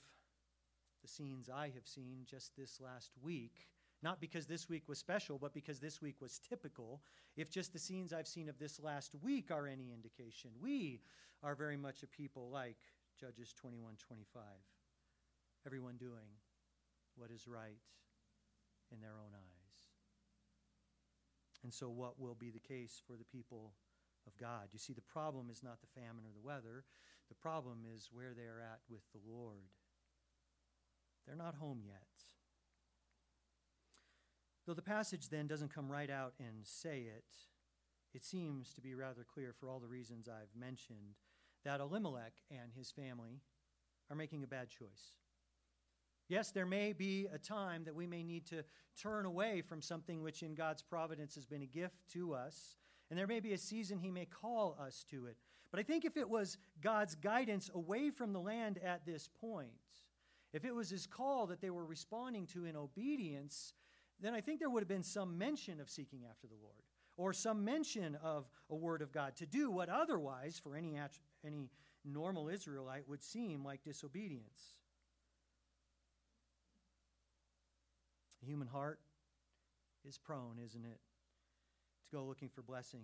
the 1.02 1.08
scenes 1.08 1.48
I 1.48 1.70
have 1.74 1.86
seen 1.86 2.20
just 2.26 2.56
this 2.56 2.80
last 2.80 3.12
week 3.22 3.68
not 4.02 4.20
because 4.20 4.46
this 4.46 4.68
week 4.68 4.88
was 4.88 4.98
special, 4.98 5.38
but 5.38 5.52
because 5.52 5.80
this 5.80 6.00
week 6.00 6.20
was 6.20 6.38
typical. 6.38 7.02
If 7.36 7.50
just 7.50 7.72
the 7.72 7.78
scenes 7.78 8.12
I've 8.12 8.28
seen 8.28 8.48
of 8.48 8.58
this 8.58 8.80
last 8.80 9.14
week 9.22 9.50
are 9.50 9.66
any 9.66 9.92
indication, 9.92 10.50
we 10.60 11.00
are 11.42 11.54
very 11.54 11.76
much 11.76 12.02
a 12.02 12.06
people 12.06 12.48
like 12.50 12.76
Judges 13.18 13.52
21 13.52 13.94
25. 13.98 14.42
Everyone 15.66 15.96
doing 15.96 16.38
what 17.16 17.30
is 17.30 17.48
right 17.48 17.82
in 18.92 19.00
their 19.00 19.18
own 19.18 19.34
eyes. 19.34 19.58
And 21.64 21.74
so, 21.74 21.88
what 21.88 22.20
will 22.20 22.36
be 22.36 22.50
the 22.50 22.60
case 22.60 23.02
for 23.04 23.14
the 23.14 23.24
people 23.24 23.72
of 24.26 24.36
God? 24.36 24.68
You 24.72 24.78
see, 24.78 24.92
the 24.92 25.00
problem 25.00 25.50
is 25.50 25.62
not 25.62 25.80
the 25.80 26.00
famine 26.00 26.24
or 26.24 26.32
the 26.32 26.46
weather, 26.46 26.84
the 27.28 27.34
problem 27.34 27.78
is 27.96 28.10
where 28.12 28.32
they 28.32 28.46
are 28.46 28.60
at 28.60 28.78
with 28.88 29.02
the 29.12 29.20
Lord. 29.28 29.74
They're 31.26 31.36
not 31.36 31.56
home 31.56 31.80
yet. 31.84 32.27
Though 34.68 34.74
the 34.74 34.82
passage 34.82 35.30
then 35.30 35.46
doesn't 35.46 35.74
come 35.74 35.90
right 35.90 36.10
out 36.10 36.34
and 36.38 36.58
say 36.62 37.06
it, 37.16 37.24
it 38.12 38.22
seems 38.22 38.74
to 38.74 38.82
be 38.82 38.94
rather 38.94 39.24
clear 39.24 39.54
for 39.58 39.66
all 39.66 39.80
the 39.80 39.88
reasons 39.88 40.28
I've 40.28 40.54
mentioned 40.54 41.16
that 41.64 41.80
Elimelech 41.80 42.34
and 42.50 42.70
his 42.76 42.90
family 42.90 43.40
are 44.10 44.16
making 44.16 44.44
a 44.44 44.46
bad 44.46 44.68
choice. 44.68 45.14
Yes, 46.28 46.50
there 46.50 46.66
may 46.66 46.92
be 46.92 47.28
a 47.32 47.38
time 47.38 47.84
that 47.84 47.94
we 47.94 48.06
may 48.06 48.22
need 48.22 48.44
to 48.48 48.62
turn 49.00 49.24
away 49.24 49.62
from 49.62 49.80
something 49.80 50.22
which 50.22 50.42
in 50.42 50.54
God's 50.54 50.82
providence 50.82 51.34
has 51.36 51.46
been 51.46 51.62
a 51.62 51.66
gift 51.66 52.06
to 52.12 52.34
us, 52.34 52.76
and 53.08 53.18
there 53.18 53.26
may 53.26 53.40
be 53.40 53.54
a 53.54 53.58
season 53.58 53.98
He 53.98 54.10
may 54.10 54.26
call 54.26 54.76
us 54.78 55.02
to 55.08 55.28
it. 55.28 55.38
But 55.70 55.80
I 55.80 55.82
think 55.82 56.04
if 56.04 56.18
it 56.18 56.28
was 56.28 56.58
God's 56.82 57.14
guidance 57.14 57.70
away 57.74 58.10
from 58.10 58.34
the 58.34 58.40
land 58.40 58.78
at 58.84 59.06
this 59.06 59.30
point, 59.40 59.70
if 60.52 60.66
it 60.66 60.74
was 60.74 60.90
His 60.90 61.06
call 61.06 61.46
that 61.46 61.62
they 61.62 61.70
were 61.70 61.86
responding 61.86 62.46
to 62.48 62.66
in 62.66 62.76
obedience, 62.76 63.72
then 64.20 64.34
I 64.34 64.40
think 64.40 64.58
there 64.58 64.70
would 64.70 64.82
have 64.82 64.88
been 64.88 65.02
some 65.02 65.38
mention 65.38 65.80
of 65.80 65.88
seeking 65.88 66.24
after 66.28 66.46
the 66.46 66.56
Lord 66.60 66.82
or 67.18 67.32
some 67.32 67.64
mention 67.64 68.16
of 68.22 68.48
a 68.70 68.76
word 68.76 69.02
of 69.02 69.12
God 69.12 69.36
to 69.36 69.46
do 69.46 69.70
what 69.70 69.88
otherwise, 69.88 70.58
for 70.62 70.76
any, 70.76 70.96
any 71.44 71.68
normal 72.04 72.48
Israelite, 72.48 73.08
would 73.08 73.22
seem 73.22 73.64
like 73.64 73.82
disobedience. 73.82 74.76
The 78.40 78.46
human 78.46 78.68
heart 78.68 79.00
is 80.08 80.16
prone, 80.16 80.58
isn't 80.64 80.84
it, 80.84 81.00
to 82.04 82.16
go 82.16 82.24
looking 82.24 82.48
for 82.48 82.62
blessing 82.62 83.02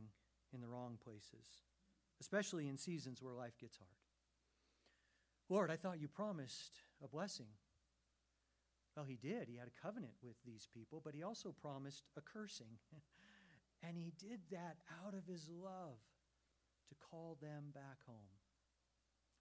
in 0.55 0.61
the 0.61 0.69
wrong 0.69 0.97
places, 1.03 1.63
especially 2.21 2.69
in 2.69 2.79
seasons 2.79 3.21
where 3.21 3.35
life 3.35 3.59
gets 3.61 3.77
hard. 3.77 3.91
Lord, 5.49 5.73
I 5.73 5.77
thought 5.77 6.01
you 6.01 6.07
promised 6.07 6.79
a 7.03 7.09
blessing. 7.09 7.49
Well, 8.97 9.07
he 9.07 9.17
did. 9.17 9.49
He 9.49 9.57
had 9.57 9.69
a 9.69 9.83
covenant 9.83 10.15
with 10.23 10.37
these 10.45 10.69
people, 10.73 11.01
but 11.05 11.15
he 11.15 11.23
also 11.23 11.53
promised 11.53 12.05
a 12.17 12.21
cursing. 12.21 12.79
and 13.83 13.97
he 13.97 14.13
did 14.19 14.41
that 14.51 14.77
out 15.05 15.15
of 15.15 15.27
his 15.27 15.49
love 15.49 15.99
to 16.89 16.95
call 17.11 17.37
them 17.41 17.65
back 17.75 17.99
home. 18.07 18.17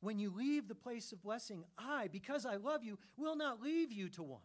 When 0.02 0.20
you 0.20 0.34
leave 0.36 0.68
the 0.68 0.76
place 0.76 1.12
of 1.12 1.22
blessing, 1.22 1.64
I, 1.78 2.08
because 2.08 2.46
I 2.46 2.56
love 2.56 2.84
you, 2.84 3.00
will 3.16 3.36
not 3.36 3.62
leave 3.62 3.92
you 3.92 4.10
to 4.10 4.24
wander. 4.24 4.44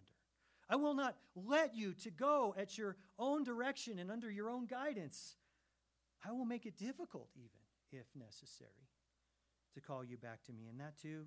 I 0.70 0.76
will 0.76 0.94
not 0.94 1.16
let 1.34 1.74
you 1.74 1.94
to 1.94 2.10
go 2.10 2.54
at 2.56 2.76
your 2.76 2.96
own 3.18 3.42
direction 3.42 3.98
and 3.98 4.10
under 4.10 4.30
your 4.30 4.50
own 4.50 4.66
guidance. 4.66 5.36
I 6.24 6.32
will 6.32 6.44
make 6.44 6.66
it 6.66 6.76
difficult, 6.76 7.30
even 7.34 7.58
if 7.90 8.06
necessary, 8.14 8.70
to 9.74 9.80
call 9.80 10.04
you 10.04 10.18
back 10.18 10.44
to 10.44 10.52
me. 10.52 10.68
And 10.68 10.78
that 10.80 11.00
too 11.00 11.24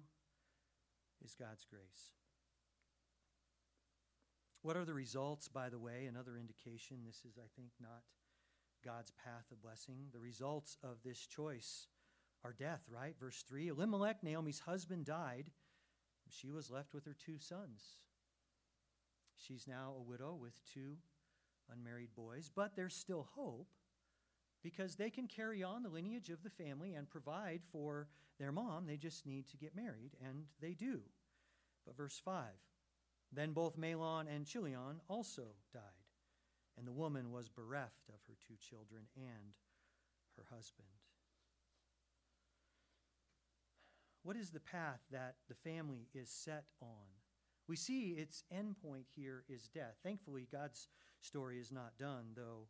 is 1.24 1.34
God's 1.34 1.66
grace. 1.70 2.12
What 4.64 4.78
are 4.78 4.86
the 4.86 4.94
results, 4.94 5.48
by 5.48 5.70
the 5.70 5.80
way? 5.80 6.06
Another 6.06 6.38
indication 6.38 6.98
this 7.06 7.24
is, 7.26 7.38
I 7.38 7.48
think, 7.56 7.72
not 7.80 8.04
God's 8.86 9.12
path 9.12 9.46
of 9.52 9.62
blessing. 9.62 10.08
The 10.14 10.20
results 10.20 10.78
of 10.84 10.98
this 11.04 11.26
choice 11.26 11.88
are 12.44 12.54
death, 12.54 12.82
right? 12.90 13.16
Verse 13.20 13.44
3 13.48 13.70
Elimelech, 13.70 14.24
Naomi's 14.24 14.60
husband, 14.60 15.06
died. 15.06 15.52
She 16.30 16.50
was 16.50 16.70
left 16.70 16.94
with 16.94 17.06
her 17.06 17.16
two 17.26 17.40
sons. 17.40 17.82
She's 19.36 19.68
now 19.68 19.96
a 19.98 20.02
widow 20.02 20.38
with 20.40 20.62
two 20.72 20.98
unmarried 21.72 22.14
boys, 22.16 22.52
but 22.56 22.76
there's 22.76 22.96
still 22.96 23.28
hope 23.36 23.68
because 24.64 24.96
they 24.96 25.10
can 25.10 25.28
carry 25.28 25.64
on 25.64 25.82
the 25.82 25.90
lineage 25.90 26.30
of 26.30 26.44
the 26.44 26.50
family 26.50 26.94
and 26.94 27.10
provide 27.10 27.62
for 27.72 28.08
their 28.40 28.52
mom. 28.52 28.86
They 28.86 28.98
just 28.98 29.26
need 29.26 29.48
to 29.50 29.58
get 29.58 29.76
married, 29.76 30.12
and 30.26 30.46
they 30.62 30.74
do. 30.74 31.02
But 31.86 31.98
verse 31.98 32.22
5 32.24 32.44
then 33.32 33.54
both 33.54 33.78
Mahlon 33.78 34.28
and 34.28 34.46
Chilion 34.46 35.02
also 35.08 35.44
died, 35.74 35.82
and 36.78 36.86
the 36.86 36.92
woman 36.92 37.32
was 37.32 37.50
bereft 37.50 38.10
of 38.10 38.20
her 38.28 38.36
two 38.46 38.56
children 38.60 39.04
and 39.16 39.56
her 40.36 40.46
husband. 40.54 40.88
What 44.24 44.36
is 44.36 44.52
the 44.52 44.60
path 44.60 45.00
that 45.12 45.36
the 45.48 45.56
family 45.56 46.08
is 46.14 46.30
set 46.30 46.66
on? 46.82 47.08
We 47.68 47.76
see 47.76 48.10
its 48.18 48.44
endpoint 48.54 49.06
here 49.16 49.44
is 49.50 49.70
death. 49.70 49.96
Thankfully, 50.04 50.48
God's 50.52 50.88
story 51.22 51.58
is 51.58 51.72
not 51.72 51.98
done, 51.98 52.34
though 52.36 52.68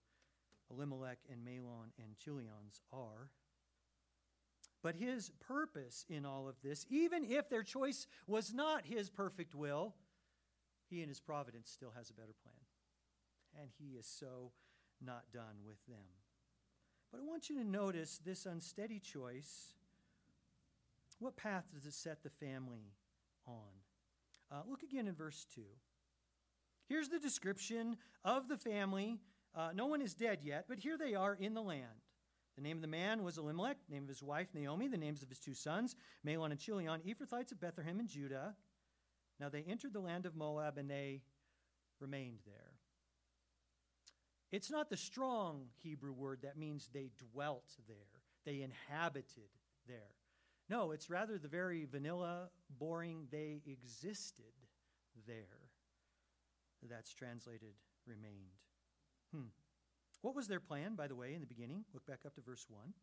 Elimelech 0.70 1.20
and 1.30 1.46
Mahlon 1.46 1.92
and 1.98 2.18
Chilion's 2.18 2.82
are. 2.94 3.30
But 4.84 4.96
his 4.96 5.32
purpose 5.40 6.06
in 6.10 6.26
all 6.26 6.48
of 6.48 6.56
this, 6.64 6.86
even 6.90 7.24
if 7.26 7.50
their 7.50 7.64
choice 7.64 8.08
was 8.28 8.54
not 8.54 8.86
his 8.86 9.10
perfect 9.10 9.54
will, 9.54 9.96
he 10.92 11.02
in 11.02 11.10
his 11.10 11.20
providence 11.20 11.72
still 11.72 11.94
has 11.98 12.10
a 12.10 12.14
better 12.14 12.36
plan. 12.44 12.56
And 13.60 13.72
he 13.80 13.96
is 13.98 14.06
so 14.06 14.52
not 15.04 15.32
done 15.34 15.66
with 15.66 15.84
them. 15.88 16.06
But 17.12 17.20
I 17.20 17.24
want 17.24 17.50
you 17.50 17.58
to 17.58 17.64
notice 17.64 18.20
this 18.24 18.46
unsteady 18.46 19.00
choice. 19.00 19.74
What 21.20 21.38
path 21.38 21.66
does 21.74 21.86
it 21.86 21.94
set 21.94 22.24
the 22.24 22.30
family 22.30 22.94
on? 23.46 23.54
Uh, 24.52 24.62
look 24.68 24.84
again 24.84 25.08
in 25.08 25.14
verse 25.14 25.46
2. 25.54 25.62
Here's 26.88 27.10
the 27.10 27.20
description 27.20 27.98
of 28.26 28.48
the 28.48 28.58
family 28.58 29.20
uh, 29.54 29.70
no 29.76 29.86
one 29.86 30.02
is 30.02 30.14
dead 30.14 30.40
yet, 30.44 30.66
but 30.70 30.80
here 30.80 30.98
they 30.98 31.14
are 31.14 31.36
in 31.36 31.54
the 31.54 31.62
land. 31.62 31.86
The 32.56 32.62
name 32.62 32.78
of 32.78 32.82
the 32.82 32.88
man 32.88 33.24
was 33.24 33.38
Elimelech, 33.38 33.78
the 33.88 33.94
name 33.94 34.04
of 34.04 34.10
his 34.10 34.24
wife 34.24 34.48
Naomi, 34.54 34.88
the 34.88 34.98
names 34.98 35.22
of 35.22 35.30
his 35.30 35.40
two 35.40 35.54
sons, 35.54 35.96
Mahlon 36.26 36.52
and 36.52 36.60
Chilion, 36.60 37.02
Ephrathites 37.06 37.52
of 37.52 37.60
Bethlehem 37.60 38.00
and 38.00 38.08
Judah. 38.08 38.56
Now 39.42 39.50
they 39.50 39.66
entered 39.68 39.92
the 39.92 40.00
land 40.00 40.28
of 40.28 40.36
Moab 40.36 40.78
and 40.78 40.88
they 40.88 41.24
remained 42.00 42.42
there. 42.46 42.76
It's 44.52 44.70
not 44.70 44.92
the 44.92 44.98
strong 44.98 45.64
Hebrew 45.82 46.14
word 46.14 46.42
that 46.44 46.58
means 46.58 46.90
they 46.94 47.10
dwelt 47.34 47.66
there, 47.88 48.22
they 48.46 48.62
inhabited 48.62 49.50
there. 49.88 50.16
No, 50.70 50.92
it's 50.92 51.10
rather 51.10 51.40
the 51.40 51.48
very 51.48 51.86
vanilla, 51.86 52.50
boring, 52.70 53.28
they 53.32 53.62
existed 53.66 54.54
there. 55.28 55.72
That's 56.88 57.14
translated 57.14 57.74
remained. 58.06 58.60
Hmm. 59.34 59.50
What 60.22 60.36
was 60.36 60.48
their 60.48 60.60
plan, 60.60 60.96
by 60.96 61.08
the 61.08 61.16
way, 61.16 61.34
in 61.34 61.42
the 61.42 61.48
beginning? 61.48 61.84
Look 61.94 62.06
back 62.06 62.26
up 62.26 62.36
to 62.36 62.42
verse 62.42 62.68
1. 62.70 62.94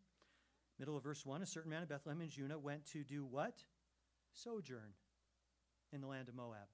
Middle 0.78 0.96
of 0.96 1.02
verse 1.02 1.26
1 1.26 1.42
A 1.42 1.46
certain 1.46 1.70
man 1.70 1.82
of 1.82 1.88
Bethlehem 1.88 2.20
and 2.20 2.30
Judah 2.30 2.58
went 2.58 2.84
to 2.92 3.02
do 3.02 3.24
what? 3.24 3.64
Sojourn 4.32 4.94
in 5.92 6.00
the 6.00 6.06
land 6.06 6.28
of 6.28 6.34
Moab. 6.34 6.68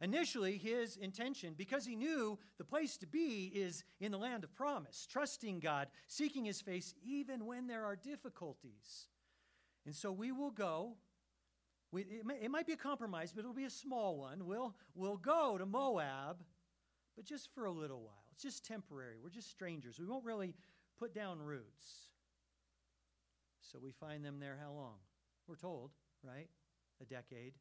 Initially, 0.00 0.58
his 0.58 0.96
intention, 0.96 1.54
because 1.56 1.86
he 1.86 1.94
knew 1.94 2.36
the 2.58 2.64
place 2.64 2.96
to 2.96 3.06
be 3.06 3.52
is 3.54 3.84
in 4.00 4.10
the 4.10 4.18
land 4.18 4.42
of 4.42 4.52
promise, 4.52 5.06
trusting 5.08 5.60
God, 5.60 5.86
seeking 6.08 6.44
his 6.44 6.60
face 6.60 6.92
even 7.04 7.46
when 7.46 7.68
there 7.68 7.84
are 7.84 7.94
difficulties. 7.94 9.06
And 9.86 9.94
so 9.94 10.10
we 10.10 10.32
will 10.32 10.50
go. 10.50 10.96
We, 11.92 12.02
it, 12.02 12.26
may, 12.26 12.34
it 12.42 12.50
might 12.50 12.66
be 12.66 12.72
a 12.72 12.76
compromise, 12.76 13.32
but 13.32 13.40
it'll 13.40 13.54
be 13.54 13.64
a 13.64 13.70
small 13.70 14.16
one. 14.16 14.44
We'll, 14.44 14.74
we'll 14.96 15.18
go 15.18 15.56
to 15.56 15.66
Moab, 15.66 16.38
but 17.14 17.24
just 17.24 17.54
for 17.54 17.66
a 17.66 17.70
little 17.70 18.00
while. 18.00 18.24
It's 18.32 18.42
just 18.42 18.64
temporary. 18.64 19.18
We're 19.22 19.30
just 19.30 19.50
strangers. 19.50 20.00
We 20.00 20.06
won't 20.06 20.24
really 20.24 20.54
put 20.98 21.14
down 21.14 21.40
roots. 21.40 22.08
So 23.60 23.78
we 23.80 23.92
find 23.92 24.24
them 24.24 24.40
there 24.40 24.58
how 24.60 24.72
long? 24.72 24.96
We're 25.46 25.54
told, 25.54 25.92
right? 26.24 26.48
A 27.00 27.04
decade. 27.04 27.52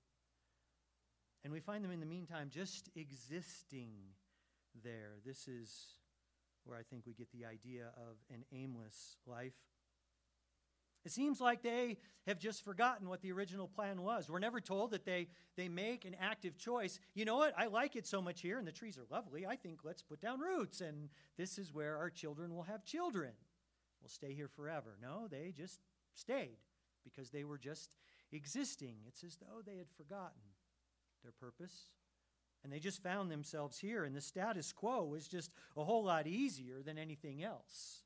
And 1.44 1.52
we 1.52 1.60
find 1.60 1.84
them 1.84 1.92
in 1.92 2.00
the 2.00 2.06
meantime 2.06 2.50
just 2.52 2.90
existing 2.96 3.94
there. 4.84 5.16
This 5.26 5.48
is 5.48 5.96
where 6.66 6.78
I 6.78 6.84
think 6.84 7.06
we 7.06 7.14
get 7.14 7.32
the 7.32 7.46
idea 7.46 7.88
of 7.98 8.18
an 8.34 8.44
aimless 8.54 9.18
life. 9.26 9.54
It 11.04 11.12
seems 11.12 11.42
like 11.42 11.64
they 11.64 11.98
have 12.28 12.38
just 12.38 12.64
forgotten 12.64 13.10
what 13.10 13.22
the 13.22 13.32
original 13.32 13.68
plan 13.68 14.04
was. 14.04 14.30
We're 14.30 14.38
never 14.38 14.62
told 14.62 14.92
that 14.92 15.04
they, 15.04 15.30
they 15.58 15.68
make 15.68 16.06
an 16.06 16.16
active 16.20 16.58
choice. 16.58 17.00
You 17.16 17.26
know 17.26 17.38
what? 17.38 17.56
I 17.58 17.66
like 17.66 17.96
it 17.96 18.06
so 18.06 18.22
much 18.22 18.42
here, 18.42 18.60
and 18.60 18.68
the 18.68 18.72
trees 18.72 19.00
are 19.00 19.06
lovely. 19.10 19.48
I 19.48 19.56
think 19.56 19.80
let's 19.84 20.04
put 20.04 20.22
down 20.22 20.40
roots, 20.40 20.80
and 20.80 21.10
this 21.38 21.58
is 21.58 21.74
where 21.74 21.98
our 21.98 22.12
children 22.12 22.56
will 22.56 22.64
have 22.64 22.86
children. 22.86 23.32
We'll 24.00 24.10
stay 24.10 24.34
here 24.34 24.48
forever. 24.48 24.98
No, 25.02 25.28
they 25.28 25.54
just 25.58 25.80
stayed 26.14 26.58
because 27.04 27.32
they 27.32 27.46
were 27.46 27.58
just 27.58 27.96
existing. 28.32 28.98
It's 29.08 29.24
as 29.24 29.38
though 29.38 29.64
they 29.66 29.78
had 29.78 29.90
forgotten 29.98 30.42
their 31.24 31.32
purpose. 31.32 31.90
And 32.64 32.72
they 32.72 32.80
just 32.80 33.02
found 33.02 33.32
themselves 33.32 33.80
here, 33.80 34.04
and 34.04 34.16
the 34.16 34.22
status 34.22 34.72
quo 34.72 35.04
was 35.06 35.28
just 35.28 35.52
a 35.76 35.84
whole 35.84 36.04
lot 36.04 36.28
easier 36.28 36.84
than 36.84 36.98
anything 36.98 37.44
else. 37.44 38.04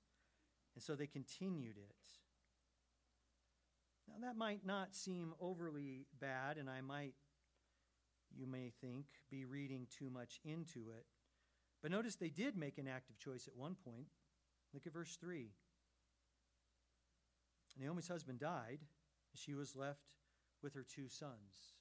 And 0.75 0.83
so 0.83 0.95
they 0.95 1.07
continued 1.07 1.77
it. 1.77 1.95
Now, 4.07 4.27
that 4.27 4.37
might 4.37 4.65
not 4.65 4.95
seem 4.95 5.33
overly 5.41 6.05
bad, 6.19 6.57
and 6.57 6.69
I 6.69 6.81
might, 6.81 7.15
you 8.33 8.47
may 8.47 8.71
think, 8.81 9.05
be 9.29 9.43
reading 9.45 9.87
too 9.97 10.09
much 10.09 10.39
into 10.45 10.89
it. 10.89 11.05
But 11.81 11.91
notice 11.91 12.15
they 12.15 12.29
did 12.29 12.55
make 12.55 12.77
an 12.77 12.87
active 12.87 13.19
choice 13.19 13.47
at 13.47 13.57
one 13.57 13.75
point. 13.75 14.07
Look 14.73 14.87
at 14.87 14.93
verse 14.93 15.17
3. 15.19 15.49
Naomi's 17.77 18.07
husband 18.07 18.39
died, 18.39 18.79
and 18.79 19.39
she 19.39 19.53
was 19.53 19.75
left 19.75 20.15
with 20.61 20.73
her 20.75 20.83
two 20.83 21.09
sons. 21.09 21.74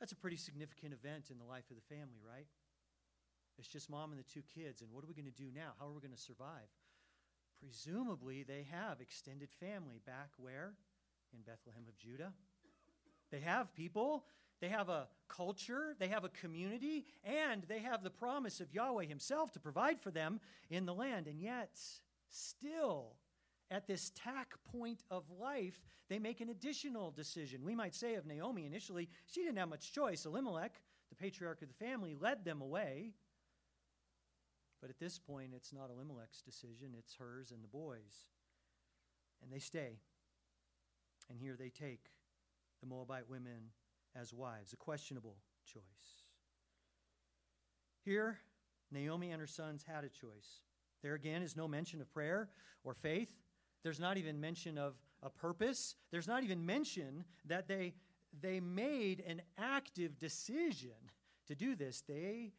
That's 0.00 0.12
a 0.12 0.16
pretty 0.16 0.36
significant 0.36 0.92
event 0.92 1.30
in 1.30 1.38
the 1.38 1.44
life 1.44 1.70
of 1.70 1.76
the 1.76 1.94
family, 1.94 2.20
right? 2.26 2.46
It's 3.58 3.68
just 3.68 3.90
mom 3.90 4.10
and 4.10 4.18
the 4.18 4.24
two 4.24 4.42
kids, 4.54 4.80
and 4.80 4.90
what 4.90 5.04
are 5.04 5.06
we 5.06 5.14
going 5.14 5.30
to 5.30 5.42
do 5.42 5.50
now? 5.54 5.72
How 5.78 5.86
are 5.86 5.92
we 5.92 6.00
going 6.00 6.16
to 6.16 6.20
survive? 6.20 6.72
Presumably, 7.60 8.42
they 8.42 8.66
have 8.70 9.00
extended 9.00 9.50
family 9.60 10.00
back 10.06 10.30
where? 10.38 10.72
in 11.34 11.40
Bethlehem 11.42 11.84
of 11.88 11.96
Judah. 11.96 12.32
They 13.30 13.40
have 13.40 13.74
people, 13.74 14.24
they 14.60 14.68
have 14.68 14.88
a 14.88 15.08
culture, 15.28 15.94
they 15.98 16.08
have 16.08 16.24
a 16.24 16.28
community, 16.28 17.06
and 17.24 17.64
they 17.68 17.80
have 17.80 18.02
the 18.02 18.10
promise 18.10 18.60
of 18.60 18.74
Yahweh 18.74 19.04
Himself 19.04 19.52
to 19.52 19.60
provide 19.60 20.00
for 20.00 20.10
them 20.10 20.40
in 20.68 20.86
the 20.86 20.94
land. 20.94 21.26
And 21.26 21.40
yet, 21.40 21.78
still, 22.28 23.14
at 23.70 23.86
this 23.86 24.10
tack 24.14 24.54
point 24.72 25.02
of 25.10 25.24
life, 25.30 25.80
they 26.08 26.18
make 26.18 26.40
an 26.40 26.48
additional 26.48 27.10
decision. 27.10 27.64
We 27.64 27.74
might 27.74 27.94
say 27.94 28.14
of 28.14 28.26
Naomi 28.26 28.66
initially, 28.66 29.08
she 29.26 29.42
didn't 29.42 29.58
have 29.58 29.68
much 29.68 29.92
choice. 29.92 30.24
Elimelech, 30.24 30.80
the 31.08 31.14
patriarch 31.14 31.62
of 31.62 31.68
the 31.68 31.84
family, 31.84 32.16
led 32.18 32.44
them 32.44 32.60
away. 32.60 33.12
But 34.80 34.90
at 34.90 34.98
this 34.98 35.18
point, 35.18 35.52
it's 35.54 35.72
not 35.72 35.90
Elimelech's 35.90 36.40
decision, 36.40 36.94
it's 36.98 37.14
hers 37.14 37.52
and 37.52 37.62
the 37.62 37.68
boys. 37.68 38.26
And 39.42 39.52
they 39.52 39.58
stay. 39.58 40.00
And 41.28 41.38
here 41.38 41.56
they 41.56 41.68
take 41.68 42.10
the 42.80 42.86
Moabite 42.86 43.28
women 43.28 43.70
as 44.16 44.34
wives, 44.34 44.72
a 44.72 44.76
questionable 44.76 45.36
choice. 45.64 46.24
Here, 48.04 48.38
Naomi 48.90 49.30
and 49.30 49.40
her 49.40 49.46
sons 49.46 49.84
had 49.86 50.04
a 50.04 50.08
choice. 50.08 50.62
There 51.02 51.14
again 51.14 51.42
is 51.42 51.56
no 51.56 51.68
mention 51.68 52.00
of 52.00 52.12
prayer 52.12 52.48
or 52.82 52.94
faith. 52.94 53.32
There's 53.82 54.00
not 54.00 54.16
even 54.16 54.40
mention 54.40 54.78
of 54.78 54.94
a 55.22 55.30
purpose. 55.30 55.96
There's 56.10 56.28
not 56.28 56.44
even 56.44 56.64
mention 56.64 57.24
that 57.46 57.68
they, 57.68 57.94
they 58.40 58.60
made 58.60 59.22
an 59.26 59.42
active 59.58 60.18
decision 60.18 60.90
to 61.46 61.54
do 61.54 61.74
this. 61.74 62.02
They, 62.06 62.52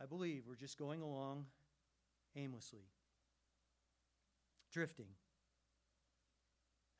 I 0.00 0.06
believe, 0.06 0.46
were 0.46 0.56
just 0.56 0.78
going 0.78 1.02
along 1.02 1.46
aimlessly, 2.36 2.84
drifting. 4.72 5.06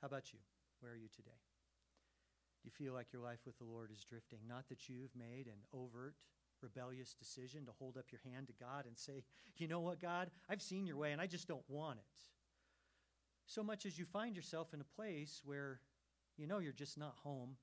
How 0.00 0.06
about 0.06 0.32
you? 0.32 0.38
Where 0.80 0.92
are 0.92 0.96
you 0.96 1.08
today? 1.14 1.30
Do 2.62 2.68
you 2.68 2.70
feel 2.70 2.94
like 2.94 3.12
your 3.12 3.22
life 3.22 3.40
with 3.46 3.58
the 3.58 3.64
Lord 3.64 3.90
is 3.92 4.04
drifting? 4.04 4.40
Not 4.48 4.68
that 4.68 4.88
you've 4.88 5.14
made 5.16 5.46
an 5.46 5.62
overt, 5.72 6.14
rebellious 6.62 7.14
decision 7.14 7.64
to 7.66 7.72
hold 7.78 7.96
up 7.96 8.06
your 8.10 8.20
hand 8.30 8.48
to 8.48 8.52
God 8.58 8.86
and 8.86 8.98
say, 8.98 9.24
you 9.56 9.68
know 9.68 9.80
what, 9.80 10.00
God, 10.00 10.30
I've 10.48 10.62
seen 10.62 10.86
your 10.86 10.96
way 10.96 11.12
and 11.12 11.20
I 11.20 11.26
just 11.26 11.48
don't 11.48 11.64
want 11.68 11.98
it. 11.98 12.04
So 13.46 13.62
much 13.62 13.86
as 13.86 13.98
you 13.98 14.04
find 14.04 14.36
yourself 14.36 14.74
in 14.74 14.80
a 14.80 14.96
place 14.96 15.42
where 15.44 15.80
you 16.36 16.46
know 16.46 16.58
you're 16.58 16.72
just 16.72 16.98
not 16.98 17.14
home, 17.22 17.56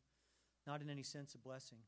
not 0.66 0.82
in 0.82 0.90
any 0.90 1.04
sense 1.04 1.36
of 1.36 1.44
blessing. 1.44 1.80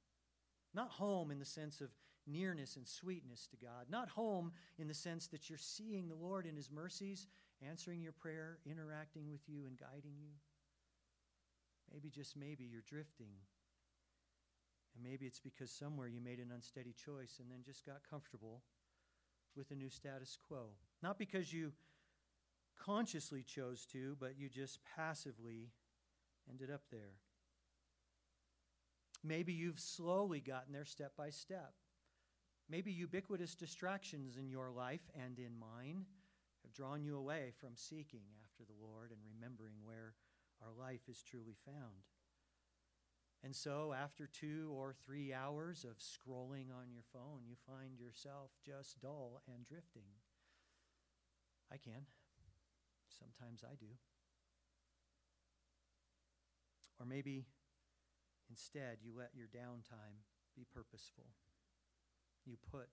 Not 0.73 0.89
home 0.89 1.31
in 1.31 1.39
the 1.39 1.45
sense 1.45 1.79
of 1.79 1.89
nearness 2.27 2.75
and 2.75 2.85
sweetness 2.85 3.47
to 3.47 3.57
God. 3.57 3.85
Not 3.89 4.09
home 4.09 4.51
in 4.77 4.87
the 4.87 4.93
sense 4.93 5.27
that 5.27 5.49
you're 5.49 5.57
seeing 5.57 6.07
the 6.07 6.15
Lord 6.15 6.45
in 6.45 6.55
His 6.55 6.69
mercies, 6.69 7.27
answering 7.65 8.01
your 8.01 8.11
prayer, 8.11 8.57
interacting 8.69 9.29
with 9.29 9.47
you, 9.47 9.65
and 9.65 9.77
guiding 9.77 10.17
you. 10.19 10.31
Maybe, 11.93 12.09
just 12.09 12.35
maybe, 12.35 12.65
you're 12.65 12.81
drifting. 12.81 13.31
And 14.95 15.03
maybe 15.03 15.25
it's 15.25 15.39
because 15.39 15.71
somewhere 15.71 16.07
you 16.07 16.19
made 16.19 16.39
an 16.39 16.51
unsteady 16.53 16.93
choice 16.93 17.37
and 17.39 17.49
then 17.49 17.59
just 17.63 17.85
got 17.85 18.01
comfortable 18.09 18.63
with 19.55 19.69
the 19.69 19.75
new 19.75 19.89
status 19.89 20.37
quo. 20.47 20.71
Not 21.01 21.17
because 21.17 21.53
you 21.53 21.71
consciously 22.77 23.43
chose 23.43 23.85
to, 23.87 24.15
but 24.19 24.37
you 24.37 24.49
just 24.49 24.79
passively 24.95 25.71
ended 26.49 26.71
up 26.71 26.81
there. 26.91 27.19
Maybe 29.23 29.53
you've 29.53 29.79
slowly 29.79 30.39
gotten 30.39 30.71
there 30.71 30.85
step 30.85 31.13
by 31.17 31.31
step. 31.31 31.73
Maybe 32.69 32.91
ubiquitous 32.91 33.55
distractions 33.55 34.37
in 34.37 34.49
your 34.49 34.69
life 34.71 35.09
and 35.15 35.39
in 35.39 35.57
mine 35.57 36.05
have 36.63 36.73
drawn 36.73 37.03
you 37.03 37.17
away 37.17 37.51
from 37.59 37.75
seeking 37.75 38.23
after 38.43 38.63
the 38.63 38.85
Lord 38.85 39.11
and 39.11 39.19
remembering 39.35 39.75
where 39.83 40.13
our 40.61 40.73
life 40.77 41.01
is 41.07 41.21
truly 41.21 41.55
found. 41.65 42.05
And 43.43 43.55
so, 43.55 43.93
after 43.93 44.25
two 44.25 44.71
or 44.73 44.95
three 45.05 45.31
hours 45.31 45.85
of 45.85 45.97
scrolling 45.97 46.73
on 46.75 46.89
your 46.91 47.03
phone, 47.13 47.41
you 47.47 47.55
find 47.67 47.99
yourself 47.99 48.49
just 48.65 48.99
dull 48.99 49.41
and 49.47 49.67
drifting. 49.67 50.09
I 51.71 51.77
can. 51.77 52.07
Sometimes 53.17 53.63
I 53.63 53.75
do. 53.75 53.91
Or 56.99 57.05
maybe 57.05 57.45
instead 58.49 58.97
you 59.03 59.13
let 59.17 59.31
your 59.35 59.47
downtime 59.47 60.23
be 60.55 60.65
purposeful. 60.73 61.25
You 62.45 62.57
put 62.71 62.89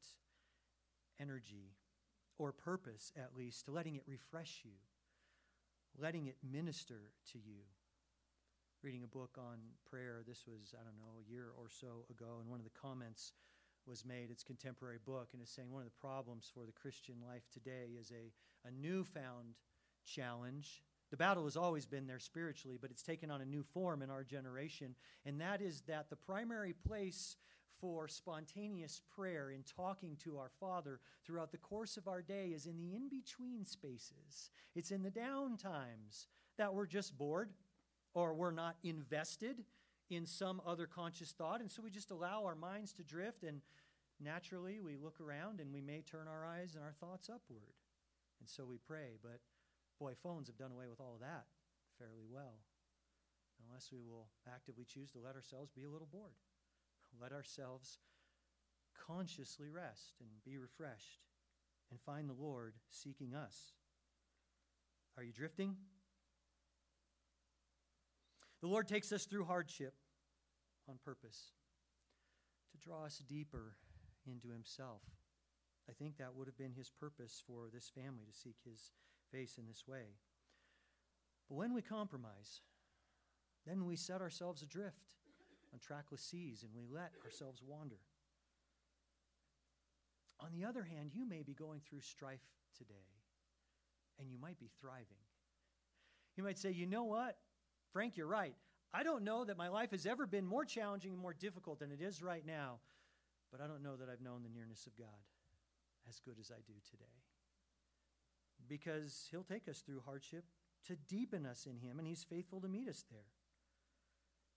energy 1.20 1.76
or 2.38 2.52
purpose, 2.52 3.12
at 3.16 3.36
least, 3.36 3.66
to 3.66 3.70
letting 3.70 3.96
it 3.96 4.02
refresh 4.06 4.62
you 4.64 4.72
letting 5.98 6.26
it 6.26 6.36
minister 6.42 7.12
to 7.32 7.38
you. 7.38 7.68
Reading 8.82 9.04
a 9.04 9.06
book 9.06 9.38
on 9.38 9.58
prayer, 9.88 10.22
this 10.26 10.44
was, 10.46 10.74
I 10.74 10.82
don't 10.82 10.98
know, 10.98 11.20
a 11.20 11.30
year 11.30 11.50
or 11.56 11.68
so 11.68 12.04
ago, 12.10 12.38
and 12.40 12.50
one 12.50 12.58
of 12.58 12.64
the 12.64 12.78
comments 12.78 13.32
was 13.86 14.04
made 14.04 14.30
its 14.30 14.42
contemporary 14.42 14.98
book 15.04 15.28
and 15.32 15.42
is 15.42 15.50
saying 15.50 15.70
one 15.70 15.82
of 15.82 15.88
the 15.88 16.00
problems 16.00 16.50
for 16.52 16.66
the 16.66 16.72
Christian 16.72 17.16
life 17.26 17.42
today 17.52 17.94
is 17.98 18.10
a, 18.10 18.32
a 18.66 18.70
newfound 18.70 19.54
challenge. 20.04 20.82
The 21.10 21.16
battle 21.16 21.44
has 21.44 21.56
always 21.56 21.86
been 21.86 22.06
there 22.06 22.18
spiritually, 22.18 22.78
but 22.80 22.90
it's 22.90 23.02
taken 23.02 23.30
on 23.30 23.42
a 23.42 23.46
new 23.46 23.62
form 23.62 24.02
in 24.02 24.10
our 24.10 24.24
generation, 24.24 24.94
and 25.26 25.40
that 25.40 25.60
is 25.60 25.82
that 25.82 26.08
the 26.08 26.16
primary 26.16 26.72
place 26.72 27.36
for 27.82 28.06
spontaneous 28.06 29.02
prayer 29.14 29.50
in 29.50 29.64
talking 29.64 30.16
to 30.22 30.38
our 30.38 30.50
Father 30.60 31.00
throughout 31.26 31.50
the 31.50 31.58
course 31.58 31.96
of 31.96 32.06
our 32.06 32.22
day 32.22 32.52
is 32.54 32.66
in 32.66 32.78
the 32.78 32.94
in 32.94 33.08
between 33.08 33.64
spaces. 33.64 34.50
It's 34.76 34.92
in 34.92 35.02
the 35.02 35.10
down 35.10 35.56
times 35.56 36.28
that 36.58 36.72
we're 36.72 36.86
just 36.86 37.18
bored 37.18 37.50
or 38.14 38.34
we're 38.34 38.52
not 38.52 38.76
invested 38.84 39.64
in 40.10 40.26
some 40.26 40.62
other 40.66 40.86
conscious 40.86 41.32
thought. 41.32 41.60
And 41.60 41.70
so 41.70 41.82
we 41.82 41.90
just 41.90 42.10
allow 42.10 42.44
our 42.44 42.54
minds 42.54 42.92
to 42.94 43.02
drift, 43.02 43.42
and 43.42 43.60
naturally 44.20 44.80
we 44.80 44.96
look 44.96 45.20
around 45.20 45.60
and 45.60 45.72
we 45.72 45.80
may 45.80 46.02
turn 46.02 46.28
our 46.28 46.46
eyes 46.46 46.74
and 46.74 46.84
our 46.84 46.92
thoughts 46.92 47.28
upward. 47.28 47.74
And 48.40 48.48
so 48.48 48.64
we 48.64 48.76
pray. 48.78 49.16
But 49.22 49.40
boy, 50.02 50.14
phones 50.20 50.48
have 50.48 50.58
done 50.58 50.72
away 50.72 50.86
with 50.90 50.98
all 51.00 51.14
of 51.14 51.20
that 51.20 51.46
fairly 51.96 52.26
well, 52.28 52.58
unless 53.64 53.90
we 53.92 54.02
will 54.02 54.26
actively 54.52 54.84
choose 54.84 55.12
to 55.12 55.20
let 55.20 55.36
ourselves 55.36 55.70
be 55.70 55.84
a 55.84 55.90
little 55.90 56.08
bored. 56.10 56.34
Let 57.20 57.32
ourselves 57.32 57.98
consciously 59.06 59.68
rest 59.68 60.14
and 60.20 60.30
be 60.44 60.56
refreshed 60.56 61.20
and 61.90 62.00
find 62.00 62.28
the 62.28 62.42
Lord 62.42 62.74
seeking 62.88 63.34
us. 63.34 63.74
Are 65.18 65.22
you 65.22 65.32
drifting? 65.32 65.76
The 68.62 68.66
Lord 68.66 68.88
takes 68.88 69.12
us 69.12 69.26
through 69.26 69.44
hardship 69.44 69.94
on 70.88 70.96
purpose 71.04 71.52
to 72.72 72.78
draw 72.78 73.04
us 73.04 73.18
deeper 73.28 73.76
into 74.26 74.48
Himself. 74.48 75.02
I 75.88 75.92
think 75.92 76.16
that 76.16 76.34
would 76.34 76.48
have 76.48 76.58
been 76.58 76.72
His 76.72 76.90
purpose 76.90 77.42
for 77.46 77.68
this 77.72 77.90
family 77.94 78.24
to 78.26 78.32
seek 78.32 78.56
His 78.64 78.90
face 79.32 79.58
in 79.58 79.66
this 79.66 79.84
way. 79.86 80.16
But 81.48 81.56
when 81.56 81.74
we 81.74 81.82
compromise, 81.82 82.60
then 83.66 83.86
we 83.86 83.96
set 83.96 84.20
ourselves 84.20 84.62
adrift 84.62 85.08
on 85.72 85.78
trackless 85.78 86.22
seas 86.22 86.62
and 86.62 86.72
we 86.74 86.86
let 86.92 87.12
ourselves 87.24 87.62
wander. 87.66 88.00
On 90.40 90.48
the 90.52 90.64
other 90.64 90.82
hand, 90.82 91.12
you 91.14 91.26
may 91.26 91.42
be 91.42 91.54
going 91.54 91.80
through 91.80 92.00
strife 92.00 92.40
today 92.76 93.06
and 94.18 94.30
you 94.30 94.38
might 94.38 94.58
be 94.58 94.70
thriving. 94.80 95.22
You 96.36 96.44
might 96.44 96.58
say, 96.58 96.70
you 96.70 96.86
know 96.86 97.04
what? 97.04 97.36
Frank, 97.92 98.16
you're 98.16 98.26
right. 98.26 98.54
I 98.94 99.02
don't 99.02 99.24
know 99.24 99.44
that 99.44 99.56
my 99.56 99.68
life 99.68 99.92
has 99.92 100.06
ever 100.06 100.26
been 100.26 100.46
more 100.46 100.64
challenging 100.64 101.12
and 101.12 101.20
more 101.20 101.34
difficult 101.34 101.78
than 101.78 101.92
it 101.92 102.00
is 102.02 102.22
right 102.22 102.44
now, 102.44 102.78
but 103.50 103.60
I 103.60 103.66
don't 103.66 103.82
know 103.82 103.96
that 103.96 104.08
I've 104.08 104.20
known 104.20 104.42
the 104.42 104.50
nearness 104.50 104.86
of 104.86 104.96
God 104.96 105.08
as 106.08 106.20
good 106.20 106.36
as 106.40 106.50
I 106.50 106.60
do 106.66 106.74
today. 106.90 107.04
Because 108.68 109.28
He'll 109.30 109.42
take 109.42 109.68
us 109.68 109.80
through 109.80 110.02
hardship 110.04 110.44
to 110.86 110.96
deepen 110.96 111.46
us 111.46 111.66
in 111.66 111.76
Him, 111.76 111.98
and 111.98 112.06
He's 112.06 112.24
faithful 112.24 112.60
to 112.60 112.68
meet 112.68 112.88
us 112.88 113.04
there. 113.10 113.26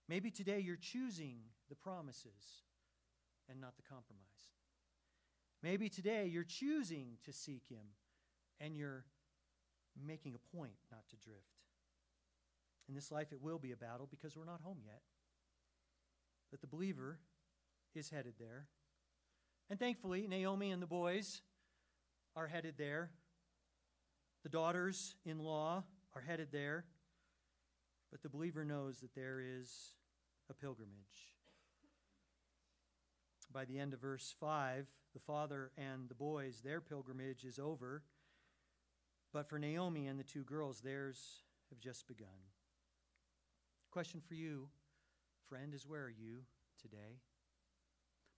Maybe 0.08 0.30
today 0.30 0.60
you're 0.60 0.76
choosing 0.76 1.38
the 1.68 1.74
promises 1.74 2.62
and 3.48 3.60
not 3.60 3.76
the 3.76 3.82
compromise. 3.82 4.22
Maybe 5.62 5.88
today 5.88 6.26
you're 6.26 6.44
choosing 6.44 7.18
to 7.24 7.32
seek 7.32 7.64
Him 7.68 7.86
and 8.60 8.76
you're 8.76 9.04
making 10.04 10.34
a 10.34 10.56
point 10.56 10.76
not 10.90 11.08
to 11.10 11.16
drift. 11.16 11.40
In 12.88 12.94
this 12.94 13.10
life, 13.10 13.32
it 13.32 13.42
will 13.42 13.58
be 13.58 13.72
a 13.72 13.76
battle 13.76 14.06
because 14.08 14.36
we're 14.36 14.44
not 14.44 14.60
home 14.60 14.78
yet. 14.84 15.00
But 16.50 16.60
the 16.60 16.66
believer 16.66 17.18
is 17.94 18.10
headed 18.10 18.34
there. 18.38 18.68
And 19.68 19.78
thankfully, 19.78 20.26
Naomi 20.28 20.70
and 20.70 20.80
the 20.80 20.86
boys 20.86 21.42
are 22.36 22.46
headed 22.46 22.74
there. 22.78 23.10
The 24.46 24.50
daughters 24.50 25.16
in 25.24 25.40
law 25.40 25.82
are 26.14 26.20
headed 26.20 26.52
there. 26.52 26.84
But 28.12 28.22
the 28.22 28.28
believer 28.28 28.64
knows 28.64 29.00
that 29.00 29.12
there 29.12 29.40
is 29.40 29.94
a 30.48 30.54
pilgrimage. 30.54 31.34
By 33.52 33.64
the 33.64 33.80
end 33.80 33.92
of 33.92 34.00
verse 34.00 34.32
5, 34.38 34.86
the 35.14 35.18
father 35.18 35.72
and 35.76 36.08
the 36.08 36.14
boys, 36.14 36.60
their 36.62 36.80
pilgrimage 36.80 37.42
is 37.42 37.58
over. 37.58 38.04
But 39.32 39.48
for 39.48 39.58
Naomi 39.58 40.06
and 40.06 40.16
the 40.16 40.22
two 40.22 40.44
girls, 40.44 40.80
theirs 40.80 41.42
have 41.70 41.80
just 41.80 42.06
begun. 42.06 42.28
Question 43.90 44.20
for 44.20 44.34
you, 44.34 44.68
friend, 45.48 45.74
is 45.74 45.88
where 45.88 46.04
are 46.04 46.08
you 46.08 46.42
today? 46.80 47.18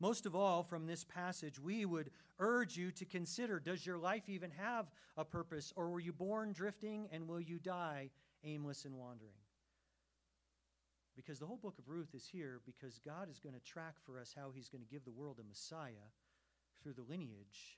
Most 0.01 0.27
of 0.27 0.37
all, 0.37 0.63
from 0.63 0.87
this 0.87 1.05
passage, 1.05 1.59
we 1.59 1.85
would 1.85 2.11
urge 2.39 2.77
you 2.77 2.93
to 2.93 3.05
consider 3.05 3.59
does 3.59 3.85
your 3.85 3.99
life 3.99 4.29
even 4.29 4.51
have 4.53 4.87
a 5.17 5.25
purpose, 5.25 5.73
or 5.75 5.91
were 5.91 6.01
you 6.01 6.13
born 6.13 6.53
drifting 6.53 7.09
and 7.11 7.27
will 7.27 7.41
you 7.41 7.59
die 7.59 8.11
aimless 8.45 8.85
and 8.85 8.95
wandering? 8.95 9.33
Because 11.17 11.41
the 11.41 11.47
whole 11.47 11.57
book 11.57 11.81
of 11.81 11.89
Ruth 11.89 12.15
is 12.15 12.29
here 12.31 12.61
because 12.65 13.01
God 13.05 13.29
is 13.29 13.41
going 13.41 13.57
to 13.57 13.61
track 13.61 13.97
for 14.07 14.21
us 14.21 14.37
how 14.39 14.53
he's 14.55 14.69
going 14.69 14.85
to 14.85 14.89
give 14.89 15.05
the 15.05 15.11
world 15.11 15.41
a 15.41 15.49
Messiah 15.49 16.13
through 16.81 16.93
the 16.93 17.03
lineage 17.03 17.77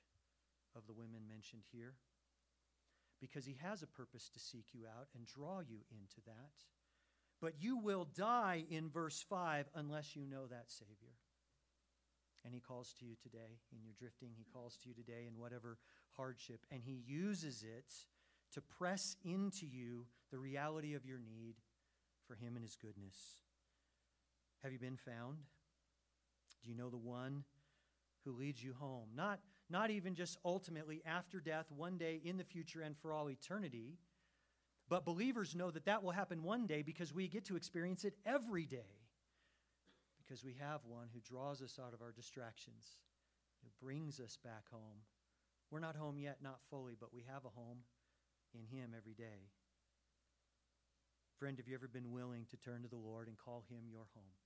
of 0.75 0.85
the 0.85 0.93
women 0.93 1.21
mentioned 1.27 1.63
here. 1.71 1.95
Because 3.19 3.43
he 3.43 3.57
has 3.59 3.81
a 3.81 3.87
purpose 3.87 4.29
to 4.29 4.39
seek 4.39 4.65
you 4.73 4.81
out 4.85 5.07
and 5.15 5.25
draw 5.25 5.59
you 5.59 5.79
into 5.89 6.21
that. 6.27 6.51
But 7.41 7.53
you 7.59 7.77
will 7.77 8.07
die 8.15 8.65
in 8.69 8.89
verse 8.89 9.25
5 9.27 9.69
unless 9.73 10.15
you 10.15 10.27
know 10.27 10.45
that 10.45 10.69
Savior. 10.69 11.17
And 12.43 12.53
he 12.53 12.59
calls 12.59 12.93
to 12.99 13.05
you 13.05 13.15
today 13.21 13.59
in 13.71 13.83
your 13.83 13.93
drifting. 13.97 14.29
He 14.35 14.45
calls 14.51 14.77
to 14.77 14.89
you 14.89 14.95
today 14.95 15.25
in 15.27 15.39
whatever 15.39 15.77
hardship. 16.17 16.65
And 16.71 16.81
he 16.83 17.03
uses 17.05 17.63
it 17.63 17.93
to 18.53 18.61
press 18.61 19.15
into 19.23 19.65
you 19.65 20.05
the 20.31 20.39
reality 20.39 20.95
of 20.95 21.05
your 21.05 21.19
need 21.19 21.55
for 22.27 22.35
him 22.35 22.55
and 22.55 22.63
his 22.63 22.75
goodness. 22.75 23.15
Have 24.63 24.71
you 24.71 24.79
been 24.79 24.97
found? 24.97 25.37
Do 26.63 26.69
you 26.69 26.75
know 26.75 26.89
the 26.89 26.97
one 26.97 27.43
who 28.25 28.31
leads 28.31 28.63
you 28.63 28.73
home? 28.73 29.09
Not, 29.15 29.39
not 29.69 29.89
even 29.89 30.15
just 30.15 30.37
ultimately 30.43 31.01
after 31.05 31.39
death, 31.39 31.65
one 31.75 31.97
day 31.97 32.21
in 32.23 32.37
the 32.37 32.43
future 32.43 32.81
and 32.81 32.97
for 32.97 33.13
all 33.13 33.29
eternity 33.29 33.97
but 34.91 35.05
believers 35.05 35.55
know 35.55 35.71
that 35.71 35.85
that 35.85 36.03
will 36.03 36.11
happen 36.11 36.43
one 36.43 36.67
day 36.67 36.81
because 36.81 37.13
we 37.13 37.29
get 37.29 37.45
to 37.45 37.55
experience 37.55 38.03
it 38.03 38.13
every 38.25 38.65
day. 38.65 39.00
Because 40.31 40.47
we 40.47 40.55
have 40.63 40.79
one 40.87 41.11
who 41.11 41.19
draws 41.19 41.61
us 41.61 41.75
out 41.75 41.91
of 41.93 42.01
our 42.01 42.15
distractions, 42.15 42.95
who 43.59 43.85
brings 43.85 44.17
us 44.17 44.39
back 44.39 44.63
home. 44.71 45.03
We're 45.69 45.83
not 45.83 45.97
home 45.97 46.17
yet, 46.17 46.37
not 46.41 46.63
fully, 46.69 46.95
but 46.97 47.13
we 47.13 47.25
have 47.27 47.43
a 47.43 47.51
home 47.51 47.83
in 48.55 48.63
Him 48.63 48.95
every 48.95 49.11
day. 49.11 49.51
Friend, 51.37 51.57
have 51.57 51.67
you 51.67 51.75
ever 51.75 51.89
been 51.89 52.13
willing 52.13 52.45
to 52.49 52.55
turn 52.55 52.81
to 52.83 52.87
the 52.87 52.95
Lord 52.95 53.27
and 53.27 53.35
call 53.35 53.65
Him 53.67 53.91
your 53.91 54.07
home? 54.15 54.39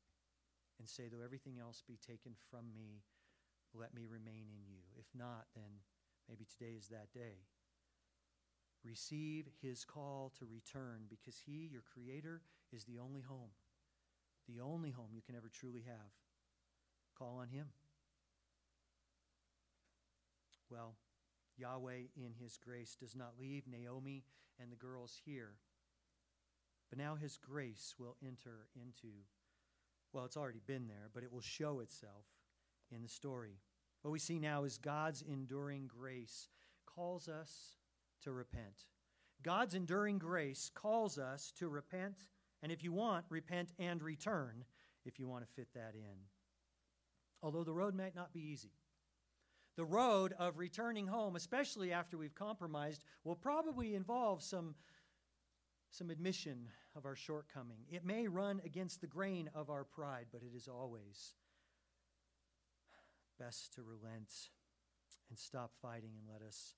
And 0.79 0.89
say, 0.89 1.03
though 1.05 1.23
everything 1.23 1.59
else 1.61 1.83
be 1.87 1.99
taken 2.01 2.33
from 2.49 2.73
me, 2.73 3.05
let 3.71 3.93
me 3.93 4.07
remain 4.09 4.49
in 4.49 4.65
you. 4.65 4.81
If 4.97 5.05
not, 5.13 5.45
then 5.53 5.85
maybe 6.27 6.47
today 6.49 6.73
is 6.75 6.87
that 6.87 7.13
day. 7.13 7.45
Receive 8.83 9.45
his 9.61 9.85
call 9.85 10.33
to 10.39 10.47
return 10.49 11.05
because 11.11 11.37
he, 11.45 11.69
your 11.71 11.83
creator, 11.93 12.41
is 12.73 12.85
the 12.85 12.97
only 12.97 13.21
home, 13.21 13.53
the 14.47 14.61
only 14.61 14.91
home 14.91 15.09
you 15.13 15.21
can 15.21 15.35
ever 15.35 15.49
truly 15.49 15.83
have. 15.87 16.11
Call 17.17 17.37
on 17.41 17.49
him. 17.49 17.67
Well, 20.69 20.95
Yahweh, 21.57 22.09
in 22.17 22.33
his 22.39 22.57
grace, 22.57 22.95
does 22.99 23.15
not 23.15 23.39
leave 23.39 23.67
Naomi 23.67 24.23
and 24.59 24.71
the 24.71 24.75
girls 24.75 25.19
here. 25.25 25.53
But 26.89 26.99
now 26.99 27.15
his 27.15 27.37
grace 27.37 27.95
will 27.97 28.15
enter 28.25 28.67
into, 28.75 29.13
well, 30.13 30.25
it's 30.25 30.37
already 30.37 30.61
been 30.65 30.87
there, 30.87 31.09
but 31.13 31.23
it 31.23 31.31
will 31.31 31.41
show 31.41 31.79
itself 31.79 32.25
in 32.91 33.01
the 33.01 33.09
story. 33.09 33.59
What 34.01 34.11
we 34.11 34.19
see 34.19 34.39
now 34.39 34.63
is 34.63 34.77
God's 34.77 35.21
enduring 35.21 35.87
grace 35.87 36.49
calls 36.85 37.27
us 37.27 37.77
to 38.23 38.31
repent. 38.31 38.85
God's 39.41 39.75
enduring 39.75 40.17
grace 40.17 40.69
calls 40.73 41.17
us 41.17 41.51
to 41.57 41.67
repent, 41.69 42.15
and 42.65 42.71
if 42.71 42.83
you 42.83 42.91
want, 42.91 43.25
repent 43.29 43.73
and 43.77 44.01
return 44.01 44.65
if 45.05 45.19
you 45.19 45.27
want 45.27 45.45
to 45.45 45.53
fit 45.53 45.67
that 45.75 45.93
in. 45.93 46.17
Although 47.43 47.63
the 47.63 47.75
road 47.75 47.93
might 47.93 48.15
not 48.15 48.33
be 48.33 48.39
easy. 48.39 48.71
The 49.77 49.85
road 49.85 50.33
of 50.39 50.57
returning 50.57 51.05
home, 51.05 51.35
especially 51.35 51.93
after 51.93 52.17
we've 52.17 52.33
compromised, 52.33 53.03
will 53.23 53.35
probably 53.35 53.93
involve 53.93 54.41
some, 54.41 54.73
some 55.91 56.09
admission 56.09 56.69
of 56.95 57.05
our 57.05 57.15
shortcoming. 57.15 57.81
It 57.87 58.03
may 58.03 58.27
run 58.27 58.59
against 58.65 58.99
the 58.99 59.05
grain 59.05 59.47
of 59.53 59.69
our 59.69 59.83
pride, 59.83 60.25
but 60.31 60.41
it 60.41 60.55
is 60.55 60.67
always 60.67 61.35
best 63.39 63.75
to 63.75 63.83
relent 63.83 64.33
and 65.29 65.37
stop 65.37 65.73
fighting 65.83 66.13
and 66.17 66.27
let 66.27 66.41
us 66.41 66.73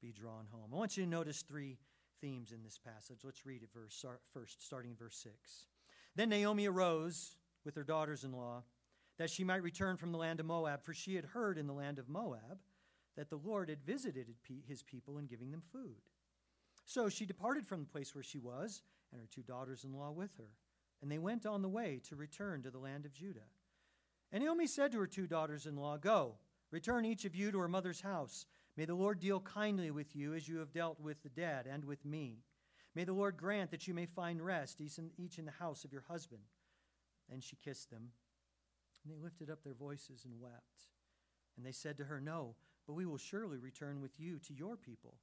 be 0.00 0.10
drawn 0.10 0.46
home. 0.50 0.70
I 0.72 0.76
want 0.76 0.96
you 0.96 1.04
to 1.04 1.10
notice 1.10 1.42
three 1.42 1.76
themes 2.20 2.52
in 2.52 2.62
this 2.62 2.78
passage. 2.78 3.20
Let's 3.24 3.46
read 3.46 3.62
it 3.62 3.70
verse, 3.72 4.04
first, 4.32 4.64
starting 4.64 4.90
in 4.92 4.96
verse 4.96 5.16
6. 5.16 5.66
Then 6.16 6.28
Naomi 6.28 6.66
arose 6.66 7.36
with 7.64 7.74
her 7.76 7.84
daughters 7.84 8.24
in 8.24 8.32
law. 8.32 8.62
that 9.18 9.30
she 9.30 9.44
might 9.44 9.62
return 9.62 9.96
from 9.96 10.12
the 10.12 10.18
land 10.18 10.38
of 10.38 10.46
Moab, 10.46 10.82
for 10.84 10.94
she 10.94 11.16
had 11.16 11.24
heard 11.24 11.58
in 11.58 11.66
the 11.66 11.72
land 11.72 11.98
of 11.98 12.08
Moab 12.08 12.60
that 13.16 13.28
the 13.28 13.36
Lord 13.36 13.68
had 13.68 13.82
visited 13.84 14.32
his 14.66 14.82
people 14.84 15.18
in 15.18 15.26
giving 15.26 15.50
them 15.50 15.62
food. 15.72 16.02
So 16.84 17.08
she 17.08 17.26
departed 17.26 17.66
from 17.66 17.80
the 17.80 17.90
place 17.90 18.14
where 18.14 18.22
she 18.22 18.38
was, 18.38 18.82
and 19.10 19.20
her 19.20 19.26
two 19.26 19.42
daughters 19.42 19.84
in 19.84 19.92
law 19.92 20.12
with 20.12 20.36
her, 20.38 20.52
and 21.02 21.10
they 21.10 21.18
went 21.18 21.46
on 21.46 21.62
the 21.62 21.68
way 21.68 22.00
to 22.08 22.16
return 22.16 22.62
to 22.62 22.70
the 22.70 22.78
land 22.78 23.04
of 23.04 23.12
Judah. 23.12 23.48
And 24.30 24.44
Naomi 24.44 24.66
said 24.66 24.92
to 24.92 25.00
her 25.00 25.06
two 25.06 25.26
daughters 25.26 25.66
in 25.66 25.76
law, 25.76 25.96
Go, 25.96 26.36
return 26.70 27.04
each 27.04 27.24
of 27.24 27.34
you 27.34 27.50
to 27.50 27.58
her 27.58 27.68
mother's 27.68 28.00
house. 28.00 28.46
May 28.78 28.84
the 28.84 28.94
Lord 28.94 29.18
deal 29.18 29.40
kindly 29.40 29.90
with 29.90 30.14
you 30.14 30.34
as 30.34 30.48
you 30.48 30.58
have 30.58 30.70
dealt 30.70 31.00
with 31.00 31.20
the 31.24 31.28
dead 31.28 31.66
and 31.68 31.84
with 31.84 32.04
me. 32.04 32.44
May 32.94 33.02
the 33.02 33.12
Lord 33.12 33.36
grant 33.36 33.72
that 33.72 33.88
you 33.88 33.92
may 33.92 34.06
find 34.06 34.40
rest, 34.40 34.80
each 34.80 35.36
in 35.36 35.44
the 35.44 35.50
house 35.50 35.84
of 35.84 35.92
your 35.92 36.04
husband. 36.08 36.42
Then 37.28 37.40
she 37.40 37.56
kissed 37.56 37.90
them, 37.90 38.12
and 39.02 39.12
they 39.12 39.18
lifted 39.20 39.50
up 39.50 39.64
their 39.64 39.74
voices 39.74 40.24
and 40.24 40.40
wept. 40.40 40.86
And 41.56 41.66
they 41.66 41.72
said 41.72 41.98
to 41.98 42.04
her, 42.04 42.20
No, 42.20 42.54
but 42.86 42.92
we 42.92 43.04
will 43.04 43.18
surely 43.18 43.58
return 43.58 44.00
with 44.00 44.12
you 44.16 44.38
to 44.46 44.54
your 44.54 44.76
people. 44.76 45.16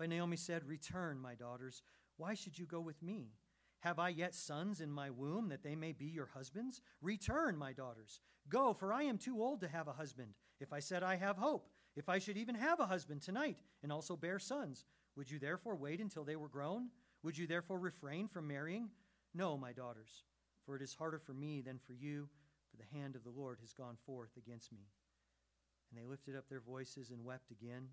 But 0.00 0.08
Naomi 0.08 0.36
said, 0.36 0.66
Return, 0.66 1.20
my 1.20 1.36
daughters. 1.36 1.84
Why 2.16 2.34
should 2.34 2.58
you 2.58 2.66
go 2.66 2.80
with 2.80 3.00
me? 3.04 3.34
Have 3.82 4.00
I 4.00 4.08
yet 4.08 4.34
sons 4.34 4.80
in 4.80 4.90
my 4.90 5.10
womb 5.10 5.48
that 5.50 5.62
they 5.62 5.76
may 5.76 5.92
be 5.92 6.06
your 6.06 6.30
husbands? 6.34 6.80
Return, 7.00 7.56
my 7.56 7.72
daughters. 7.72 8.20
Go, 8.48 8.72
for 8.72 8.92
I 8.92 9.04
am 9.04 9.16
too 9.16 9.40
old 9.40 9.60
to 9.60 9.68
have 9.68 9.86
a 9.86 9.92
husband. 9.92 10.30
If 10.58 10.72
I 10.72 10.80
said 10.80 11.04
I 11.04 11.14
have 11.14 11.36
hope, 11.36 11.68
if 11.96 12.08
I 12.08 12.18
should 12.18 12.36
even 12.36 12.54
have 12.54 12.80
a 12.80 12.86
husband 12.86 13.22
tonight 13.22 13.56
and 13.82 13.90
also 13.90 14.16
bear 14.16 14.38
sons, 14.38 14.84
would 15.16 15.30
you 15.30 15.38
therefore 15.38 15.76
wait 15.76 16.00
until 16.00 16.24
they 16.24 16.36
were 16.36 16.48
grown? 16.48 16.88
Would 17.22 17.38
you 17.38 17.46
therefore 17.46 17.78
refrain 17.78 18.28
from 18.28 18.46
marrying? 18.46 18.90
No, 19.34 19.56
my 19.56 19.72
daughters, 19.72 20.24
for 20.64 20.76
it 20.76 20.82
is 20.82 20.94
harder 20.94 21.18
for 21.18 21.32
me 21.32 21.62
than 21.62 21.78
for 21.78 21.94
you, 21.94 22.28
for 22.70 22.76
the 22.76 22.98
hand 22.98 23.16
of 23.16 23.24
the 23.24 23.30
Lord 23.30 23.58
has 23.60 23.72
gone 23.72 23.96
forth 24.04 24.36
against 24.36 24.72
me. 24.72 24.86
And 25.90 25.98
they 26.00 26.08
lifted 26.08 26.36
up 26.36 26.48
their 26.48 26.60
voices 26.60 27.10
and 27.10 27.24
wept 27.24 27.50
again. 27.50 27.88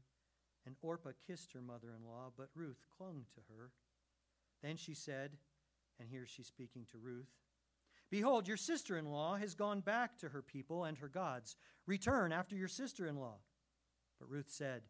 And 0.66 0.76
Orpah 0.82 1.12
kissed 1.28 1.54
her 1.54 1.62
mother 1.62 1.94
in 1.98 2.06
law, 2.06 2.32
but 2.38 2.50
Ruth 2.56 2.86
clung 2.98 3.26
to 3.36 3.42
her. 3.50 3.72
Then 4.62 4.78
she 4.78 4.94
said, 4.94 5.32
and 6.00 6.10
here 6.10 6.26
she's 6.26 6.48
speaking 6.48 6.86
to 6.92 6.98
Ruth 6.98 7.32
Behold, 8.14 8.48
your 8.48 8.58
sister 8.58 8.96
in 8.96 9.06
law 9.06 9.36
has 9.38 9.56
gone 9.56 9.80
back 9.80 10.20
to 10.20 10.30
her 10.30 10.44
people 10.44 10.84
and 10.84 10.96
her 11.00 11.08
gods. 11.08 11.56
Return 11.88 12.32
after 12.32 12.56
your 12.56 12.68
sister 12.68 13.08
in 13.08 13.18
law. 13.18 13.38
But 14.24 14.32
Ruth 14.32 14.50
said, 14.50 14.84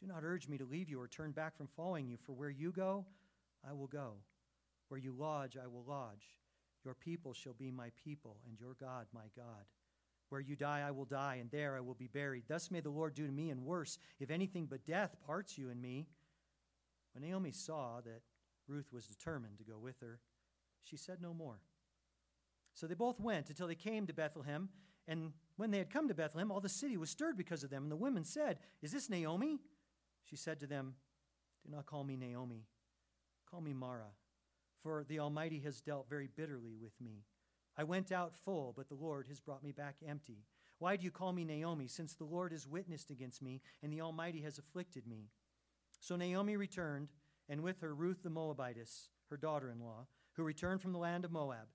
Do 0.00 0.08
not 0.08 0.24
urge 0.24 0.48
me 0.48 0.58
to 0.58 0.64
leave 0.64 0.88
you 0.88 1.00
or 1.00 1.06
turn 1.06 1.30
back 1.30 1.56
from 1.56 1.68
following 1.76 2.08
you, 2.08 2.16
for 2.16 2.32
where 2.32 2.50
you 2.50 2.72
go, 2.72 3.04
I 3.68 3.72
will 3.72 3.86
go. 3.86 4.14
Where 4.88 4.98
you 4.98 5.14
lodge, 5.16 5.56
I 5.56 5.68
will 5.68 5.84
lodge. 5.86 6.26
Your 6.84 6.94
people 6.94 7.32
shall 7.32 7.52
be 7.52 7.70
my 7.70 7.90
people, 8.04 8.38
and 8.48 8.58
your 8.58 8.74
God 8.80 9.06
my 9.14 9.26
God. 9.36 9.64
Where 10.30 10.40
you 10.40 10.56
die, 10.56 10.82
I 10.84 10.90
will 10.90 11.04
die, 11.04 11.38
and 11.40 11.48
there 11.52 11.76
I 11.76 11.80
will 11.80 11.94
be 11.94 12.08
buried. 12.08 12.44
Thus 12.48 12.72
may 12.72 12.80
the 12.80 12.90
Lord 12.90 13.14
do 13.14 13.26
to 13.26 13.32
me, 13.32 13.50
and 13.50 13.64
worse, 13.64 13.96
if 14.18 14.28
anything 14.28 14.66
but 14.66 14.84
death 14.84 15.14
parts 15.24 15.56
you 15.56 15.70
and 15.70 15.80
me. 15.80 16.08
When 17.12 17.22
Naomi 17.22 17.52
saw 17.52 18.00
that 18.04 18.22
Ruth 18.66 18.92
was 18.92 19.06
determined 19.06 19.58
to 19.58 19.64
go 19.64 19.78
with 19.78 20.00
her, 20.00 20.18
she 20.82 20.96
said 20.96 21.18
no 21.22 21.32
more. 21.32 21.60
So 22.74 22.88
they 22.88 22.94
both 22.94 23.20
went 23.20 23.50
until 23.50 23.68
they 23.68 23.76
came 23.76 24.08
to 24.08 24.12
Bethlehem. 24.12 24.68
And 25.06 25.32
when 25.60 25.70
they 25.70 25.76
had 25.76 25.90
come 25.90 26.08
to 26.08 26.14
Bethlehem, 26.14 26.50
all 26.50 26.60
the 26.60 26.70
city 26.70 26.96
was 26.96 27.10
stirred 27.10 27.36
because 27.36 27.62
of 27.62 27.68
them. 27.68 27.82
And 27.82 27.92
the 27.92 27.96
women 27.96 28.24
said, 28.24 28.58
Is 28.80 28.92
this 28.92 29.10
Naomi? 29.10 29.58
She 30.24 30.34
said 30.34 30.58
to 30.60 30.66
them, 30.66 30.94
Do 31.66 31.70
not 31.70 31.84
call 31.84 32.02
me 32.02 32.16
Naomi. 32.16 32.64
Call 33.50 33.60
me 33.60 33.74
Mara, 33.74 34.12
for 34.82 35.04
the 35.06 35.18
Almighty 35.18 35.60
has 35.60 35.82
dealt 35.82 36.08
very 36.08 36.30
bitterly 36.34 36.76
with 36.80 36.98
me. 36.98 37.24
I 37.76 37.84
went 37.84 38.10
out 38.10 38.34
full, 38.34 38.72
but 38.74 38.88
the 38.88 38.94
Lord 38.94 39.26
has 39.28 39.38
brought 39.38 39.62
me 39.62 39.70
back 39.70 39.96
empty. 40.06 40.46
Why 40.78 40.96
do 40.96 41.04
you 41.04 41.10
call 41.10 41.34
me 41.34 41.44
Naomi, 41.44 41.88
since 41.88 42.14
the 42.14 42.24
Lord 42.24 42.52
has 42.52 42.66
witnessed 42.66 43.10
against 43.10 43.42
me, 43.42 43.60
and 43.82 43.92
the 43.92 44.00
Almighty 44.00 44.40
has 44.40 44.56
afflicted 44.56 45.06
me? 45.06 45.28
So 46.00 46.16
Naomi 46.16 46.56
returned, 46.56 47.08
and 47.50 47.60
with 47.60 47.80
her 47.80 47.94
Ruth 47.94 48.22
the 48.22 48.30
Moabitess, 48.30 49.10
her 49.28 49.36
daughter 49.36 49.68
in 49.70 49.80
law, 49.80 50.06
who 50.36 50.42
returned 50.42 50.80
from 50.80 50.92
the 50.92 50.98
land 50.98 51.26
of 51.26 51.32
Moab, 51.32 51.68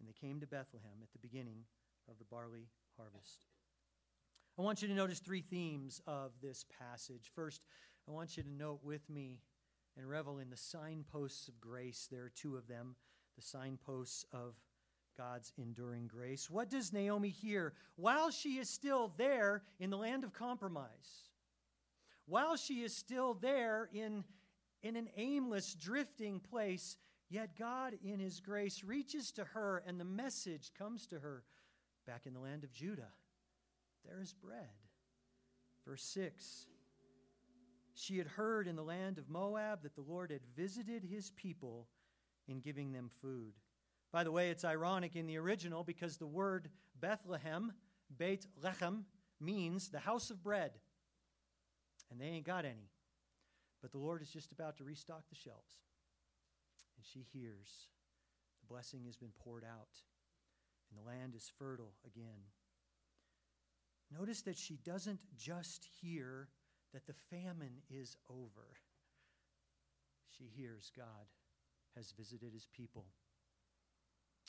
and 0.00 0.08
they 0.08 0.26
came 0.26 0.40
to 0.40 0.46
Bethlehem 0.48 0.98
at 1.04 1.12
the 1.12 1.20
beginning 1.20 1.66
of 2.08 2.18
the 2.18 2.24
barley 2.24 2.66
harvest. 2.98 3.44
I 4.58 4.62
want 4.62 4.82
you 4.82 4.88
to 4.88 4.94
notice 4.94 5.20
three 5.20 5.40
themes 5.40 6.02
of 6.06 6.32
this 6.42 6.64
passage. 6.78 7.30
First, 7.34 7.62
I 8.08 8.10
want 8.10 8.36
you 8.36 8.42
to 8.42 8.50
note 8.50 8.80
with 8.82 9.08
me 9.08 9.40
and 9.96 10.08
revel 10.08 10.38
in 10.38 10.50
the 10.50 10.56
signposts 10.56 11.48
of 11.48 11.60
grace. 11.60 12.08
There 12.10 12.24
are 12.24 12.32
two 12.34 12.56
of 12.56 12.66
them 12.66 12.96
the 13.36 13.42
signposts 13.42 14.24
of 14.32 14.56
God's 15.16 15.52
enduring 15.56 16.08
grace. 16.08 16.50
What 16.50 16.70
does 16.70 16.92
Naomi 16.92 17.28
hear 17.28 17.72
while 17.94 18.30
she 18.30 18.58
is 18.58 18.68
still 18.68 19.12
there 19.16 19.62
in 19.78 19.90
the 19.90 19.96
land 19.96 20.24
of 20.24 20.32
compromise? 20.32 21.28
While 22.26 22.56
she 22.56 22.82
is 22.82 22.94
still 22.94 23.34
there 23.34 23.88
in, 23.92 24.24
in 24.82 24.96
an 24.96 25.08
aimless, 25.16 25.74
drifting 25.74 26.40
place, 26.40 26.96
yet 27.30 27.56
God, 27.56 27.94
in 28.04 28.18
His 28.18 28.40
grace, 28.40 28.82
reaches 28.82 29.30
to 29.32 29.44
her 29.44 29.84
and 29.86 30.00
the 30.00 30.04
message 30.04 30.72
comes 30.76 31.06
to 31.06 31.20
her 31.20 31.44
back 32.08 32.22
in 32.26 32.34
the 32.34 32.40
land 32.40 32.64
of 32.64 32.72
Judah 32.72 33.12
there 34.08 34.20
is 34.20 34.32
bread. 34.32 34.68
Verse 35.86 36.02
6 36.02 36.66
she 37.98 38.18
had 38.18 38.28
heard 38.28 38.68
in 38.68 38.76
the 38.76 38.82
land 38.82 39.18
of 39.18 39.28
Moab 39.28 39.82
that 39.82 39.96
the 39.96 40.02
Lord 40.02 40.30
had 40.30 40.46
visited 40.56 41.02
his 41.02 41.30
people 41.32 41.88
in 42.46 42.60
giving 42.60 42.92
them 42.92 43.10
food. 43.20 43.54
By 44.12 44.22
the 44.22 44.30
way, 44.30 44.50
it's 44.50 44.64
ironic 44.64 45.16
in 45.16 45.26
the 45.26 45.36
original 45.36 45.82
because 45.82 46.16
the 46.16 46.26
word 46.26 46.68
Bethlehem, 47.00 47.72
Beit 48.16 48.46
Lechem, 48.62 49.02
means 49.40 49.88
the 49.88 49.98
house 49.98 50.30
of 50.30 50.44
bread. 50.44 50.70
And 52.10 52.20
they 52.20 52.26
ain't 52.26 52.46
got 52.46 52.64
any. 52.64 52.88
But 53.82 53.90
the 53.90 53.98
Lord 53.98 54.22
is 54.22 54.30
just 54.30 54.52
about 54.52 54.76
to 54.78 54.84
restock 54.84 55.28
the 55.28 55.34
shelves. 55.34 55.74
And 56.96 57.04
she 57.04 57.26
hears 57.32 57.88
the 58.60 58.72
blessing 58.72 59.04
has 59.06 59.16
been 59.16 59.32
poured 59.42 59.64
out, 59.64 59.88
and 60.90 60.98
the 60.98 61.06
land 61.06 61.34
is 61.34 61.50
fertile 61.58 61.94
again. 62.06 62.48
Notice 64.16 64.42
that 64.42 64.56
she 64.56 64.78
doesn't 64.84 65.20
just 65.36 65.86
hear 66.00 66.48
that 66.94 67.06
the 67.06 67.14
famine 67.30 67.82
is 67.90 68.16
over. 68.30 68.68
She 70.36 70.44
hears 70.56 70.90
God 70.96 71.26
has 71.96 72.12
visited 72.12 72.52
his 72.52 72.66
people. 72.74 73.04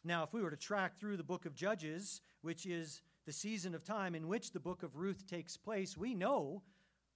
Now, 0.05 0.23
if 0.23 0.33
we 0.33 0.41
were 0.41 0.51
to 0.51 0.57
track 0.57 0.97
through 0.97 1.17
the 1.17 1.23
book 1.23 1.45
of 1.45 1.55
Judges, 1.55 2.21
which 2.41 2.65
is 2.65 3.01
the 3.25 3.33
season 3.33 3.75
of 3.75 3.83
time 3.83 4.15
in 4.15 4.27
which 4.27 4.51
the 4.51 4.59
book 4.59 4.83
of 4.83 4.95
Ruth 4.95 5.27
takes 5.27 5.57
place, 5.57 5.97
we 5.97 6.13
know 6.13 6.61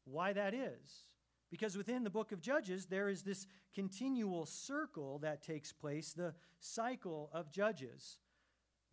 why 0.03 0.33
that 0.33 0.53
is. 0.53 1.05
Because 1.49 1.77
within 1.77 2.03
the 2.03 2.09
book 2.09 2.31
of 2.31 2.41
Judges, 2.41 2.87
there 2.87 3.07
is 3.07 3.21
this 3.21 3.47
continual 3.73 4.45
circle 4.45 5.19
that 5.19 5.43
takes 5.43 5.71
place, 5.71 6.11
the 6.11 6.33
cycle 6.59 7.29
of 7.31 7.51
Judges. 7.51 8.17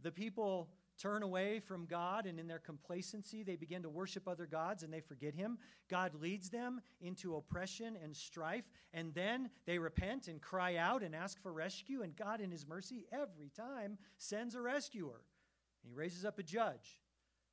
The 0.02 0.12
people 0.12 0.70
turn 1.00 1.22
away 1.22 1.60
from 1.60 1.86
God, 1.86 2.26
and 2.26 2.38
in 2.38 2.46
their 2.46 2.58
complacency, 2.58 3.42
they 3.42 3.56
begin 3.56 3.82
to 3.82 3.88
worship 3.88 4.28
other 4.28 4.46
gods 4.46 4.82
and 4.82 4.92
they 4.92 5.00
forget 5.00 5.34
Him. 5.34 5.58
God 5.88 6.14
leads 6.14 6.50
them 6.50 6.80
into 7.00 7.36
oppression 7.36 7.96
and 8.02 8.14
strife, 8.14 8.64
and 8.92 9.14
then 9.14 9.50
they 9.66 9.78
repent 9.78 10.28
and 10.28 10.40
cry 10.40 10.76
out 10.76 11.02
and 11.02 11.14
ask 11.14 11.40
for 11.42 11.52
rescue. 11.52 12.02
And 12.02 12.14
God, 12.16 12.40
in 12.40 12.50
His 12.50 12.66
mercy, 12.66 13.06
every 13.12 13.50
time 13.50 13.96
sends 14.18 14.54
a 14.54 14.60
rescuer. 14.60 15.22
He 15.82 15.92
raises 15.92 16.24
up 16.24 16.38
a 16.38 16.42
judge. 16.42 17.00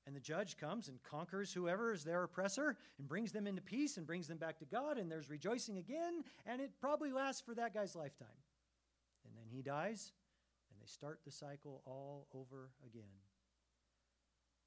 And 0.06 0.16
the 0.16 0.22
judge 0.22 0.56
comes 0.56 0.88
and 0.88 1.04
conquers 1.04 1.52
whoever 1.52 1.92
is 1.92 2.06
their 2.06 2.24
oppressor 2.24 2.78
and 2.98 3.10
brings 3.10 3.34
them 3.34 3.46
into 3.46 3.62
peace 3.62 3.98
and 3.98 4.08
brings 4.08 4.28
them 4.28 4.38
back 4.38 4.58
to 4.60 4.66
God, 4.66 4.98
and 4.98 5.12
there's 5.12 5.30
rejoicing 5.30 5.78
again, 5.78 6.24
and 6.46 6.62
it 6.62 6.72
probably 6.80 7.12
lasts 7.12 7.42
for 7.42 7.54
that 7.56 7.74
guy's 7.74 7.94
lifetime. 7.94 8.28
And 9.26 9.34
then 9.38 9.50
he 9.50 9.62
dies, 9.62 10.14
start 10.88 11.20
the 11.26 11.32
cycle 11.32 11.82
all 11.86 12.28
over 12.34 12.72
again 12.86 13.18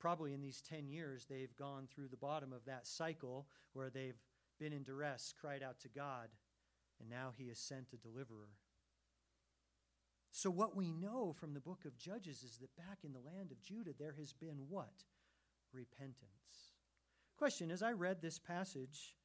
probably 0.01 0.33
in 0.33 0.41
these 0.41 0.63
10 0.63 0.89
years, 0.89 1.27
they've 1.27 1.55
gone 1.57 1.87
through 1.87 2.09
the 2.09 2.17
bottom 2.17 2.53
of 2.53 2.65
that 2.65 2.87
cycle 2.87 3.47
where 3.75 3.91
they've 3.91 4.19
been 4.59 4.73
in 4.73 4.83
duress, 4.83 5.33
cried 5.39 5.63
out 5.63 5.79
to 5.81 5.89
God, 5.89 6.29
and 6.99 7.09
now 7.09 7.33
He 7.37 7.49
has 7.49 7.59
sent 7.59 7.93
a 7.93 7.97
deliverer. 7.97 8.49
So, 10.33 10.51
what 10.51 10.77
we 10.77 10.93
know 10.93 11.33
from 11.33 11.55
the 11.55 11.61
book 11.61 11.85
of 11.85 11.99
Judges 11.99 12.43
is 12.43 12.59
that 12.59 12.77
back 12.77 12.99
in 13.05 13.13
the 13.13 13.21
land 13.21 13.53
of 13.53 13.63
Judah, 13.63 13.93
there 13.99 14.15
has 14.19 14.33
been 14.33 14.67
what? 14.69 15.05
Repentance. 15.73 16.75
Question 17.37 17.71
As 17.71 17.83
I 17.83 17.93
read 17.93 18.23
this 18.23 18.39
passage, 18.39 19.17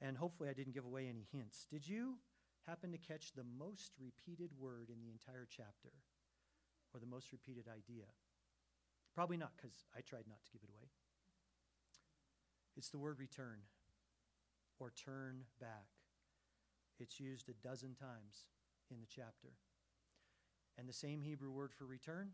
and 0.00 0.16
hopefully 0.16 0.48
I 0.48 0.54
didn't 0.54 0.74
give 0.74 0.84
away 0.84 1.08
any 1.08 1.26
hints, 1.32 1.66
did 1.70 1.86
you 1.86 2.16
happen 2.66 2.92
to 2.92 2.98
catch 2.98 3.32
the 3.32 3.44
most 3.58 3.92
repeated 3.98 4.50
word 4.58 4.90
in 4.90 5.00
the 5.00 5.10
entire 5.10 5.46
chapter? 5.50 5.90
Or 6.92 7.00
the 7.00 7.06
most 7.06 7.32
repeated 7.32 7.66
idea? 7.68 8.06
Probably 9.14 9.36
not, 9.36 9.52
because 9.56 9.84
I 9.96 10.00
tried 10.00 10.28
not 10.28 10.44
to 10.44 10.52
give 10.52 10.62
it 10.62 10.70
away. 10.70 10.88
It's 12.76 12.90
the 12.90 12.98
word 12.98 13.18
return 13.18 13.60
or 14.78 14.92
turn 14.96 15.44
back. 15.60 15.86
It's 16.98 17.20
used 17.20 17.48
a 17.48 17.66
dozen 17.66 17.94
times 17.94 18.46
in 18.90 19.00
the 19.00 19.06
chapter. 19.06 19.52
And 20.78 20.88
the 20.88 20.92
same 20.92 21.22
Hebrew 21.22 21.50
word 21.50 21.72
for 21.72 21.84
return 21.84 22.30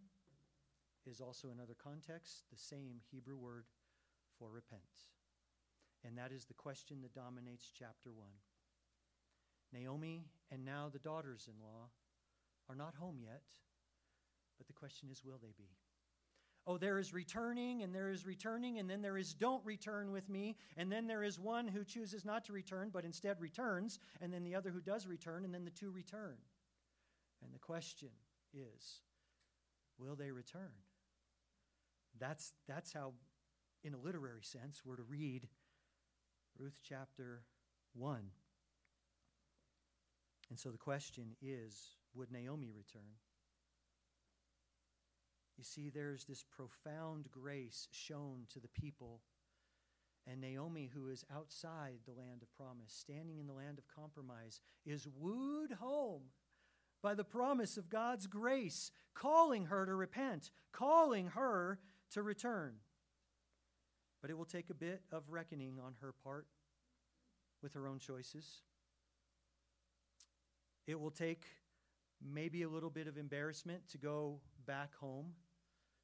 is 1.06 1.20
also 1.20 1.50
in 1.50 1.60
other 1.60 1.76
contexts 1.82 2.42
the 2.50 2.58
same 2.58 3.00
Hebrew 3.10 3.36
word 3.36 3.64
for 4.38 4.48
repent. 4.50 4.82
And 6.04 6.16
that 6.18 6.32
is 6.32 6.44
the 6.44 6.54
question 6.54 6.98
that 7.02 7.14
dominates 7.14 7.72
chapter 7.76 8.12
1. 8.12 8.28
Naomi 9.72 10.26
and 10.52 10.64
now 10.64 10.88
the 10.92 10.98
daughters 10.98 11.48
in 11.48 11.60
law 11.60 11.88
are 12.68 12.76
not 12.76 12.94
home 12.94 13.18
yet, 13.20 13.42
but 14.58 14.66
the 14.66 14.72
question 14.72 15.08
is 15.10 15.24
will 15.24 15.38
they 15.40 15.52
be? 15.56 15.68
Oh, 16.68 16.78
there 16.78 16.98
is 16.98 17.14
returning, 17.14 17.82
and 17.82 17.94
there 17.94 18.10
is 18.10 18.26
returning, 18.26 18.78
and 18.78 18.90
then 18.90 19.00
there 19.00 19.16
is 19.16 19.34
don't 19.34 19.64
return 19.64 20.10
with 20.10 20.28
me, 20.28 20.56
and 20.76 20.90
then 20.90 21.06
there 21.06 21.22
is 21.22 21.38
one 21.38 21.68
who 21.68 21.84
chooses 21.84 22.24
not 22.24 22.44
to 22.46 22.52
return, 22.52 22.90
but 22.92 23.04
instead 23.04 23.40
returns, 23.40 24.00
and 24.20 24.32
then 24.32 24.42
the 24.42 24.56
other 24.56 24.70
who 24.70 24.80
does 24.80 25.06
return, 25.06 25.44
and 25.44 25.54
then 25.54 25.64
the 25.64 25.70
two 25.70 25.90
return. 25.90 26.36
And 27.42 27.54
the 27.54 27.60
question 27.60 28.10
is 28.52 29.00
will 29.98 30.16
they 30.16 30.32
return? 30.32 30.72
That's, 32.18 32.52
that's 32.66 32.92
how, 32.92 33.12
in 33.84 33.94
a 33.94 33.98
literary 33.98 34.42
sense, 34.42 34.82
we're 34.84 34.96
to 34.96 35.02
read 35.02 35.48
Ruth 36.58 36.78
chapter 36.82 37.42
1. 37.94 38.20
And 40.50 40.58
so 40.58 40.70
the 40.70 40.78
question 40.78 41.36
is 41.42 41.96
would 42.14 42.32
Naomi 42.32 42.70
return? 42.70 43.16
You 45.56 45.64
see, 45.64 45.90
there's 45.90 46.24
this 46.24 46.44
profound 46.44 47.30
grace 47.30 47.88
shown 47.90 48.46
to 48.52 48.60
the 48.60 48.68
people. 48.68 49.20
And 50.26 50.40
Naomi, 50.40 50.90
who 50.92 51.08
is 51.08 51.24
outside 51.34 52.00
the 52.04 52.12
land 52.12 52.42
of 52.42 52.52
promise, 52.54 52.92
standing 52.92 53.38
in 53.38 53.46
the 53.46 53.52
land 53.52 53.78
of 53.78 53.84
compromise, 53.94 54.60
is 54.84 55.06
wooed 55.18 55.72
home 55.72 56.22
by 57.02 57.14
the 57.14 57.24
promise 57.24 57.76
of 57.76 57.88
God's 57.88 58.26
grace, 58.26 58.90
calling 59.14 59.66
her 59.66 59.86
to 59.86 59.94
repent, 59.94 60.50
calling 60.72 61.28
her 61.28 61.78
to 62.10 62.22
return. 62.22 62.74
But 64.20 64.30
it 64.30 64.36
will 64.36 64.44
take 64.44 64.70
a 64.70 64.74
bit 64.74 65.02
of 65.12 65.22
reckoning 65.30 65.78
on 65.84 65.94
her 66.00 66.12
part 66.24 66.46
with 67.62 67.74
her 67.74 67.86
own 67.86 67.98
choices. 67.98 68.62
It 70.86 70.98
will 70.98 71.10
take 71.10 71.44
maybe 72.20 72.62
a 72.62 72.68
little 72.68 72.90
bit 72.90 73.06
of 73.06 73.16
embarrassment 73.16 73.88
to 73.90 73.98
go 73.98 74.40
back 74.66 74.94
home 74.96 75.34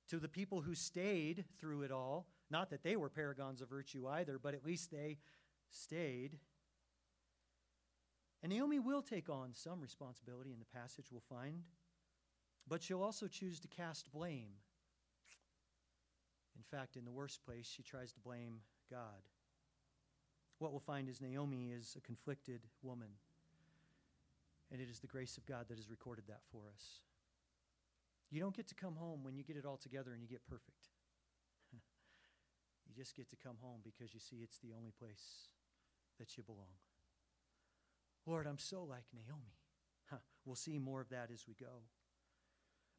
to 0.08 0.18
the 0.18 0.28
people 0.28 0.60
who 0.60 0.74
stayed 0.74 1.44
through 1.58 1.82
it 1.82 1.90
all. 1.90 2.26
Not 2.50 2.70
that 2.70 2.82
they 2.82 2.96
were 2.96 3.08
paragons 3.08 3.62
of 3.62 3.68
virtue 3.68 4.06
either, 4.06 4.38
but 4.38 4.54
at 4.54 4.64
least 4.64 4.90
they 4.90 5.18
stayed. 5.70 6.38
And 8.42 8.52
Naomi 8.52 8.78
will 8.78 9.02
take 9.02 9.28
on 9.28 9.54
some 9.54 9.80
responsibility 9.80 10.52
in 10.52 10.58
the 10.58 10.78
passage 10.78 11.06
we'll 11.12 11.22
find, 11.28 11.62
but 12.68 12.82
she'll 12.82 13.02
also 13.02 13.28
choose 13.28 13.60
to 13.60 13.68
cast 13.68 14.12
blame. 14.12 14.50
In 16.56 16.64
fact, 16.78 16.96
in 16.96 17.04
the 17.04 17.12
worst 17.12 17.44
place, 17.44 17.66
she 17.66 17.82
tries 17.82 18.12
to 18.12 18.20
blame 18.20 18.60
God. 18.90 19.22
What 20.58 20.72
we'll 20.72 20.80
find 20.80 21.08
is 21.08 21.20
Naomi 21.20 21.70
is 21.70 21.96
a 21.96 22.00
conflicted 22.00 22.60
woman. 22.82 23.08
And 24.70 24.80
it 24.80 24.88
is 24.88 25.00
the 25.00 25.06
grace 25.06 25.36
of 25.36 25.44
God 25.44 25.66
that 25.68 25.76
has 25.76 25.90
recorded 25.90 26.24
that 26.28 26.40
for 26.50 26.62
us. 26.72 27.00
You 28.32 28.40
don't 28.40 28.56
get 28.56 28.66
to 28.68 28.74
come 28.74 28.96
home 28.96 29.22
when 29.22 29.36
you 29.36 29.44
get 29.44 29.56
it 29.56 29.64
all 29.64 29.76
together 29.76 30.12
and 30.12 30.22
you 30.22 30.28
get 30.28 30.44
perfect. 30.46 30.88
you 31.72 32.94
just 32.96 33.14
get 33.14 33.28
to 33.30 33.36
come 33.36 33.56
home 33.60 33.80
because 33.84 34.12
you 34.14 34.20
see 34.20 34.36
it's 34.42 34.58
the 34.58 34.72
only 34.76 34.90
place 34.98 35.48
that 36.18 36.36
you 36.36 36.42
belong. 36.42 36.80
Lord, 38.26 38.46
I'm 38.46 38.58
so 38.58 38.82
like 38.82 39.04
Naomi. 39.12 39.54
Huh. 40.10 40.16
We'll 40.44 40.56
see 40.56 40.78
more 40.78 41.00
of 41.00 41.10
that 41.10 41.30
as 41.32 41.44
we 41.46 41.54
go. 41.54 41.82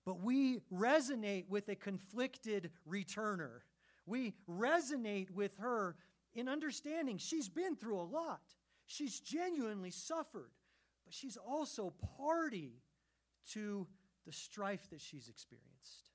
But 0.05 0.21
we 0.21 0.59
resonate 0.71 1.49
with 1.49 1.67
a 1.67 1.75
conflicted 1.75 2.69
returner. 2.87 3.61
We 4.05 4.33
resonate 4.49 5.31
with 5.31 5.57
her 5.57 5.95
in 6.33 6.47
understanding 6.47 7.17
she's 7.17 7.49
been 7.49 7.75
through 7.75 7.99
a 7.99 8.03
lot. 8.03 8.41
She's 8.85 9.19
genuinely 9.19 9.91
suffered 9.91 10.51
but 11.03 11.13
she's 11.13 11.37
also 11.37 11.93
party 12.17 12.81
to 13.51 13.87
the 14.25 14.31
strife 14.31 14.89
that 14.89 15.01
she's 15.01 15.27
experienced. 15.27 16.12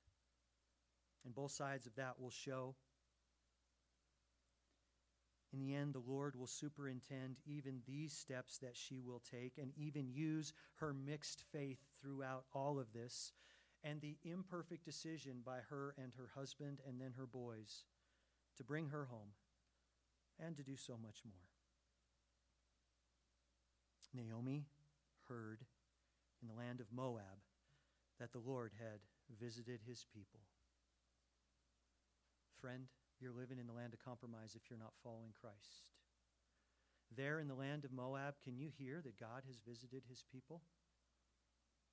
And 1.25 1.35
both 1.35 1.51
sides 1.51 1.85
of 1.85 1.95
that 1.95 2.19
will 2.19 2.31
show. 2.31 2.75
In 5.51 5.59
the 5.59 5.75
end, 5.75 5.93
the 5.93 6.11
Lord 6.11 6.35
will 6.35 6.47
superintend 6.47 7.37
even 7.45 7.81
these 7.85 8.13
steps 8.13 8.57
that 8.59 8.77
she 8.77 8.99
will 8.99 9.21
take 9.31 9.57
and 9.57 9.71
even 9.75 10.11
use 10.11 10.53
her 10.75 10.93
mixed 10.93 11.43
faith 11.51 11.79
throughout 12.01 12.45
all 12.53 12.79
of 12.79 12.93
this 12.93 13.33
and 13.83 14.01
the 14.01 14.17
imperfect 14.23 14.85
decision 14.85 15.41
by 15.45 15.59
her 15.69 15.95
and 16.01 16.13
her 16.17 16.29
husband 16.35 16.79
and 16.87 16.99
then 16.99 17.13
her 17.17 17.25
boys 17.25 17.85
to 18.57 18.63
bring 18.63 18.89
her 18.89 19.05
home 19.05 19.33
and 20.39 20.55
to 20.57 20.63
do 20.63 20.75
so 20.75 20.93
much 21.01 21.21
more. 21.25 21.49
Naomi 24.13 24.65
heard 25.27 25.65
in 26.41 26.47
the 26.47 26.53
land 26.53 26.79
of 26.79 26.87
Moab 26.91 27.43
that 28.19 28.31
the 28.31 28.39
Lord 28.39 28.73
had 28.77 28.99
visited 29.39 29.79
his 29.87 30.05
people. 30.13 30.41
Friend, 32.59 32.87
you're 33.19 33.31
living 33.31 33.59
in 33.59 33.67
the 33.67 33.73
land 33.73 33.93
of 33.93 34.03
compromise 34.03 34.55
if 34.55 34.69
you're 34.69 34.79
not 34.79 34.93
following 35.03 35.31
Christ. 35.39 35.91
There 37.15 37.39
in 37.39 37.47
the 37.47 37.55
land 37.55 37.85
of 37.85 37.91
Moab, 37.91 38.35
can 38.43 38.57
you 38.57 38.69
hear 38.77 39.01
that 39.03 39.19
God 39.19 39.43
has 39.47 39.59
visited 39.67 40.03
his 40.07 40.23
people? 40.31 40.61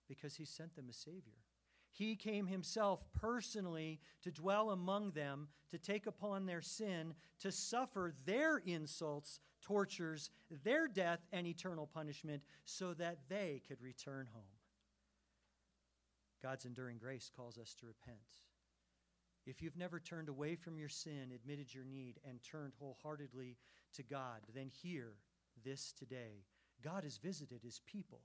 Because 0.09 0.37
he 0.37 0.45
sent 0.45 0.77
them 0.77 0.89
a 0.91 0.93
Savior. 0.93 1.43
He 1.91 2.15
came 2.15 2.47
himself 2.47 3.05
personally 3.19 4.01
to 4.23 4.31
dwell 4.31 4.71
among 4.71 5.13
them, 5.13 5.49
to 5.71 5.79
take 5.79 6.07
upon 6.07 6.45
their 6.45 6.61
sin, 6.61 7.15
to 7.41 7.51
suffer 7.51 8.13
their 8.27 8.59
insults, 8.59 9.41
tortures, 9.63 10.31
their 10.63 10.89
death, 10.89 11.21
and 11.33 11.47
eternal 11.47 11.87
punishment, 11.87 12.43
so 12.67 12.93
that 12.95 13.21
they 13.29 13.63
could 13.67 13.81
return 13.81 14.27
home. 14.33 14.56
God's 16.47 16.65
enduring 16.65 16.99
grace 16.99 17.29
calls 17.35 17.59
us 17.59 17.75
to 17.81 17.87
repent. 17.87 18.21
If 19.47 19.61
you've 19.61 19.77
never 19.77 19.99
turned 19.99 20.29
away 20.29 20.55
from 20.55 20.79
your 20.79 20.89
sin, 20.89 21.33
admitted 21.35 21.75
your 21.75 21.85
need, 21.85 22.21
and 22.25 22.39
turned 22.41 22.75
wholeheartedly 22.79 23.57
to 23.95 24.03
God, 24.05 24.43
then 24.55 24.69
hear 24.69 25.15
this 25.65 25.93
today. 25.99 26.45
God 26.85 27.03
has 27.03 27.17
visited 27.17 27.63
his 27.65 27.81
people. 27.85 28.21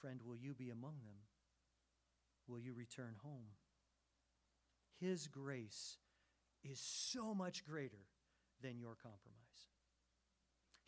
Friend, 0.00 0.20
will 0.24 0.36
you 0.36 0.54
be 0.54 0.70
among 0.70 0.94
them? 1.04 1.16
will 2.46 2.60
you 2.60 2.72
return 2.72 3.14
home? 3.22 3.50
His 5.00 5.26
grace 5.26 5.98
is 6.64 6.80
so 6.80 7.34
much 7.34 7.66
greater 7.66 8.06
than 8.62 8.78
your 8.78 8.94
compromise. 8.94 9.68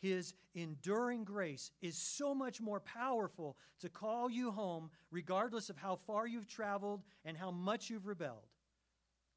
His 0.01 0.33
enduring 0.55 1.23
grace 1.23 1.71
is 1.81 1.95
so 1.95 2.33
much 2.33 2.59
more 2.59 2.79
powerful 2.79 3.55
to 3.79 3.89
call 3.89 4.31
you 4.31 4.51
home, 4.51 4.89
regardless 5.11 5.69
of 5.69 5.77
how 5.77 5.95
far 5.95 6.25
you've 6.25 6.47
traveled 6.47 7.03
and 7.23 7.37
how 7.37 7.51
much 7.51 7.89
you've 7.89 8.07
rebelled, 8.07 8.49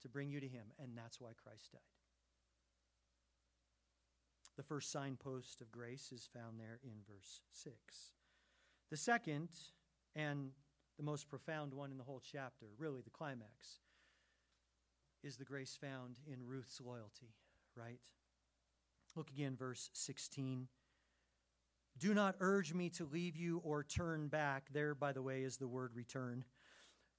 to 0.01 0.09
bring 0.09 0.31
you 0.31 0.41
to 0.41 0.49
Him. 0.49 0.65
And 0.79 0.97
that's 0.97 1.21
why 1.21 1.31
Christ 1.37 1.73
died. 1.73 1.81
The 4.57 4.63
first 4.63 4.91
signpost 4.91 5.61
of 5.61 5.71
grace 5.71 6.13
is 6.13 6.29
found 6.33 6.59
there 6.59 6.79
in 6.83 6.93
verse 7.07 7.41
6. 7.53 7.75
The 8.91 8.97
second, 8.97 9.49
and 10.15 10.51
the 10.97 11.03
most 11.03 11.29
profound 11.29 11.75
one 11.75 11.91
in 11.91 11.99
the 11.99 12.05
whole 12.05 12.23
chapter, 12.25 12.67
really 12.79 13.03
the 13.03 13.11
climax, 13.11 13.81
is 15.23 15.37
the 15.37 15.45
grace 15.45 15.77
found 15.79 16.21
in 16.27 16.47
Ruth's 16.47 16.81
loyalty, 16.81 17.35
right? 17.77 18.01
Look 19.17 19.31
again, 19.31 19.57
verse 19.57 19.91
16. 19.93 20.69
Do 21.99 22.15
not 22.15 22.37
urge 22.41 22.75
me 22.75 22.91
to 22.91 23.05
leave 23.05 23.37
you 23.37 23.61
or 23.65 23.85
turn 23.85 24.29
back. 24.29 24.65
There, 24.73 24.95
by 24.95 25.13
the 25.13 25.23
way, 25.23 25.43
is 25.43 25.57
the 25.57 25.69
word 25.69 25.93
return. 25.95 26.45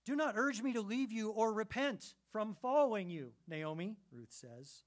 Do 0.05 0.15
not 0.15 0.35
urge 0.37 0.61
me 0.61 0.73
to 0.73 0.81
leave 0.81 1.11
you 1.11 1.29
or 1.29 1.53
repent 1.53 2.13
from 2.31 2.55
following 2.61 3.09
you, 3.09 3.31
Naomi, 3.47 3.95
Ruth 4.11 4.31
says. 4.31 4.83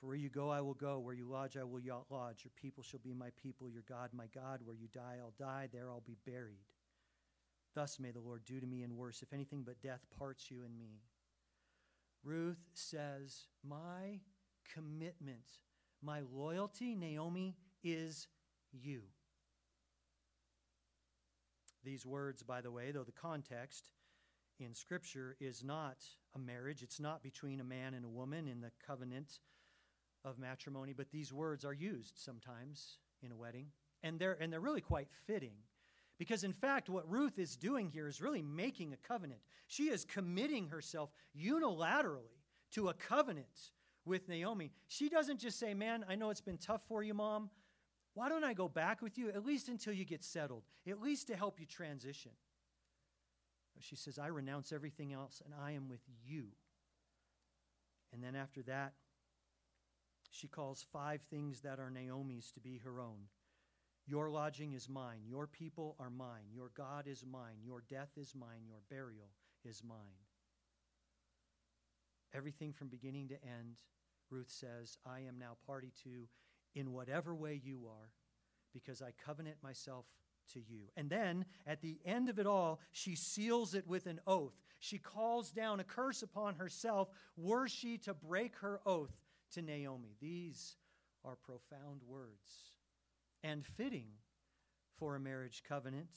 For 0.00 0.06
where 0.06 0.16
you 0.16 0.28
go, 0.28 0.48
I 0.50 0.60
will 0.60 0.74
go. 0.74 1.00
Where 1.00 1.14
you 1.14 1.28
lodge, 1.28 1.56
I 1.56 1.64
will 1.64 1.80
lodge. 2.08 2.44
Your 2.44 2.52
people 2.56 2.84
shall 2.84 3.00
be 3.00 3.12
my 3.12 3.30
people, 3.42 3.68
your 3.68 3.82
God, 3.88 4.10
my 4.12 4.26
God. 4.32 4.60
Where 4.64 4.76
you 4.76 4.86
die, 4.94 5.16
I'll 5.20 5.34
die. 5.38 5.68
There 5.72 5.90
I'll 5.90 6.04
be 6.06 6.16
buried. 6.24 6.72
Thus 7.74 7.98
may 7.98 8.12
the 8.12 8.20
Lord 8.20 8.44
do 8.44 8.60
to 8.60 8.66
me 8.66 8.82
and 8.82 8.96
worse, 8.96 9.22
if 9.22 9.32
anything 9.32 9.64
but 9.64 9.82
death 9.82 10.06
parts 10.16 10.50
you 10.50 10.62
and 10.64 10.78
me. 10.78 11.02
Ruth 12.24 12.64
says, 12.72 13.46
My 13.68 14.20
commitment, 14.72 15.50
my 16.02 16.20
loyalty, 16.32 16.94
Naomi, 16.94 17.56
is 17.82 18.28
you. 18.72 19.02
These 21.84 22.04
words, 22.06 22.42
by 22.42 22.60
the 22.60 22.70
way, 22.70 22.90
though 22.90 23.04
the 23.04 23.12
context 23.12 23.90
in 24.58 24.74
Scripture 24.74 25.36
is 25.40 25.62
not 25.62 25.96
a 26.34 26.38
marriage, 26.38 26.82
it's 26.82 27.00
not 27.00 27.22
between 27.22 27.60
a 27.60 27.64
man 27.64 27.94
and 27.94 28.04
a 28.04 28.08
woman 28.08 28.48
in 28.48 28.60
the 28.60 28.72
covenant 28.86 29.40
of 30.24 30.38
matrimony, 30.38 30.92
but 30.92 31.10
these 31.10 31.32
words 31.32 31.64
are 31.64 31.72
used 31.72 32.18
sometimes 32.18 32.98
in 33.22 33.32
a 33.32 33.36
wedding. 33.36 33.66
And 34.02 34.18
they're, 34.18 34.36
and 34.40 34.52
they're 34.52 34.60
really 34.60 34.80
quite 34.80 35.08
fitting 35.26 35.54
Because, 36.18 36.42
in 36.42 36.52
fact, 36.52 36.88
what 36.88 37.08
Ruth 37.08 37.38
is 37.38 37.56
doing 37.56 37.88
here 37.88 38.08
is 38.08 38.20
really 38.20 38.42
making 38.42 38.92
a 38.92 38.96
covenant. 38.96 39.40
She 39.68 39.84
is 39.84 40.04
committing 40.04 40.68
herself 40.68 41.10
unilaterally 41.36 42.42
to 42.72 42.88
a 42.88 42.94
covenant 42.94 43.70
with 44.08 44.28
Naomi. 44.28 44.72
She 44.88 45.08
doesn't 45.08 45.38
just 45.38 45.58
say, 45.58 45.74
Man, 45.74 46.04
I 46.08 46.16
know 46.16 46.30
it's 46.30 46.40
been 46.40 46.58
tough 46.58 46.82
for 46.88 47.02
you, 47.02 47.14
mom. 47.14 47.50
Why 48.14 48.28
don't 48.28 48.42
I 48.42 48.54
go 48.54 48.68
back 48.68 49.00
with 49.00 49.16
you, 49.16 49.28
at 49.28 49.46
least 49.46 49.68
until 49.68 49.92
you 49.92 50.04
get 50.04 50.24
settled, 50.24 50.64
at 50.88 51.00
least 51.00 51.28
to 51.28 51.36
help 51.36 51.60
you 51.60 51.66
transition? 51.66 52.32
She 53.80 53.96
says, 53.96 54.18
I 54.18 54.26
renounce 54.26 54.72
everything 54.72 55.12
else 55.12 55.40
and 55.44 55.54
I 55.54 55.72
am 55.72 55.88
with 55.88 56.00
you. 56.26 56.46
And 58.12 58.22
then 58.22 58.34
after 58.34 58.62
that, 58.62 58.94
she 60.30 60.48
calls 60.48 60.84
five 60.92 61.20
things 61.30 61.60
that 61.60 61.78
are 61.78 61.90
Naomi's 61.90 62.50
to 62.52 62.60
be 62.60 62.78
her 62.78 63.00
own. 63.00 63.28
Your 64.06 64.30
lodging 64.30 64.72
is 64.72 64.88
mine. 64.88 65.20
Your 65.26 65.46
people 65.46 65.94
are 66.00 66.10
mine. 66.10 66.46
Your 66.52 66.70
God 66.74 67.06
is 67.06 67.24
mine. 67.30 67.58
Your 67.62 67.82
death 67.88 68.10
is 68.16 68.34
mine. 68.34 68.66
Your 68.66 68.80
burial 68.90 69.30
is 69.64 69.82
mine. 69.86 69.98
Everything 72.34 72.72
from 72.72 72.88
beginning 72.88 73.28
to 73.28 73.34
end, 73.34 73.76
Ruth 74.30 74.50
says, 74.50 74.98
I 75.06 75.20
am 75.20 75.38
now 75.38 75.56
party 75.66 75.92
to 76.04 76.28
in 76.74 76.92
whatever 76.92 77.34
way 77.34 77.60
you 77.62 77.86
are, 77.88 78.10
because 78.72 79.02
I 79.02 79.12
covenant 79.24 79.56
myself 79.62 80.06
to 80.52 80.60
you. 80.60 80.84
And 80.96 81.10
then 81.10 81.44
at 81.66 81.82
the 81.82 81.98
end 82.04 82.28
of 82.28 82.38
it 82.38 82.46
all, 82.46 82.80
she 82.90 83.14
seals 83.14 83.74
it 83.74 83.86
with 83.86 84.06
an 84.06 84.20
oath. 84.26 84.54
She 84.78 84.98
calls 84.98 85.50
down 85.50 85.80
a 85.80 85.84
curse 85.84 86.22
upon 86.22 86.54
herself 86.54 87.08
were 87.36 87.68
she 87.68 87.98
to 87.98 88.14
break 88.14 88.56
her 88.56 88.80
oath 88.86 89.16
to 89.52 89.62
Naomi. 89.62 90.16
These 90.20 90.76
are 91.24 91.36
profound 91.36 92.02
words 92.06 92.76
and 93.42 93.64
fitting 93.64 94.08
for 94.98 95.16
a 95.16 95.20
marriage 95.20 95.62
covenant. 95.68 96.14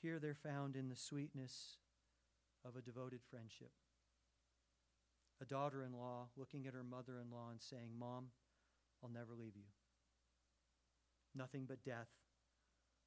Here 0.00 0.18
they're 0.18 0.34
found 0.34 0.76
in 0.76 0.88
the 0.88 0.96
sweetness 0.96 1.76
of 2.64 2.76
a 2.76 2.82
devoted 2.82 3.20
friendship. 3.30 3.72
A 5.40 5.44
daughter 5.44 5.84
in 5.84 5.92
law 5.92 6.28
looking 6.36 6.66
at 6.66 6.74
her 6.74 6.82
mother 6.82 7.18
in 7.20 7.30
law 7.30 7.50
and 7.50 7.60
saying, 7.60 7.90
Mom, 7.98 8.26
I'll 9.02 9.10
never 9.10 9.34
leave 9.38 9.56
you. 9.56 9.66
Nothing 11.34 11.64
but 11.68 11.84
death 11.84 12.08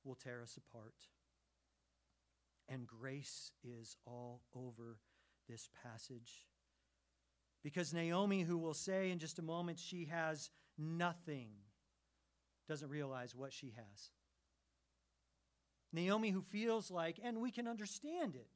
will 0.06 0.16
tear 0.16 0.42
us 0.42 0.58
apart. 0.58 0.96
And 2.70 2.88
grace 2.88 3.52
is 3.64 3.98
all 4.06 4.42
over 4.56 4.98
this 5.50 5.70
passage. 5.84 6.48
Because 7.64 7.94
Naomi, 7.94 8.42
who 8.42 8.58
will 8.58 8.74
say 8.74 9.12
in 9.12 9.20
just 9.20 9.40
a 9.40 9.44
moment 9.44 9.78
she 9.78 10.06
has 10.06 10.50
nothing, 10.78 11.50
doesn't 12.68 12.90
realize 12.90 13.36
what 13.36 13.52
she 13.52 13.74
has. 13.76 14.12
Naomi, 15.92 16.30
who 16.30 16.42
feels 16.42 16.90
like, 16.90 17.20
and 17.22 17.42
we 17.42 17.52
can 17.52 17.68
understand 17.68 18.36
it, 18.36 18.48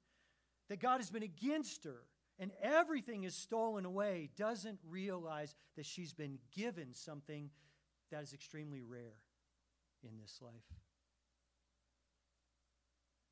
that 0.69 0.79
God 0.79 0.97
has 0.97 1.09
been 1.09 1.23
against 1.23 1.83
her 1.83 2.03
and 2.39 2.51
everything 2.61 3.23
is 3.23 3.35
stolen 3.35 3.85
away, 3.85 4.29
doesn't 4.35 4.79
realize 4.87 5.55
that 5.75 5.85
she's 5.85 6.13
been 6.13 6.37
given 6.55 6.93
something 6.93 7.49
that 8.11 8.23
is 8.23 8.33
extremely 8.33 8.81
rare 8.81 9.19
in 10.03 10.17
this 10.21 10.39
life. 10.41 10.51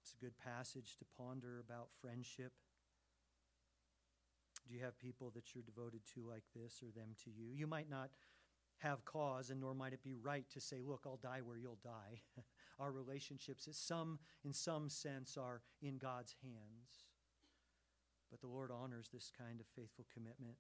It's 0.02 0.14
a 0.14 0.24
good 0.24 0.38
passage 0.38 0.96
to 1.00 1.06
ponder 1.18 1.60
about 1.60 1.88
friendship. 2.02 2.54
Do 4.68 4.74
you 4.74 4.82
have 4.84 4.98
people 4.98 5.32
that 5.36 5.54
you're 5.54 5.64
devoted 5.64 6.02
to 6.16 6.22
like 6.28 6.44
this 6.56 6.82
or 6.82 6.92
them 6.92 7.16
to 7.26 7.30
you? 7.30 7.52
You 7.54 7.68
might 7.68 7.90
not 7.90 8.10
have 8.80 9.06
cause, 9.06 9.50
and 9.50 9.62
nor 9.62 9.74
might 9.74 9.94
it 9.94 10.04
be 10.04 10.14
right 10.14 10.46
to 10.52 10.62
say, 10.62 10.82
Look, 10.86 11.04
I'll 11.06 11.20
die 11.22 11.42
where 11.44 11.58
you'll 11.58 11.80
die. 11.84 12.22
Our 12.80 12.92
relationships, 12.92 13.68
some, 13.72 14.20
in 14.44 14.54
some 14.54 14.90
sense, 14.90 15.38
are 15.38 15.62
in 15.82 15.98
God's 15.98 16.36
hands. 16.42 17.06
But 18.34 18.42
the 18.42 18.48
Lord 18.48 18.72
honors 18.72 19.10
this 19.14 19.32
kind 19.38 19.60
of 19.60 19.68
faithful 19.76 20.08
commitment 20.12 20.56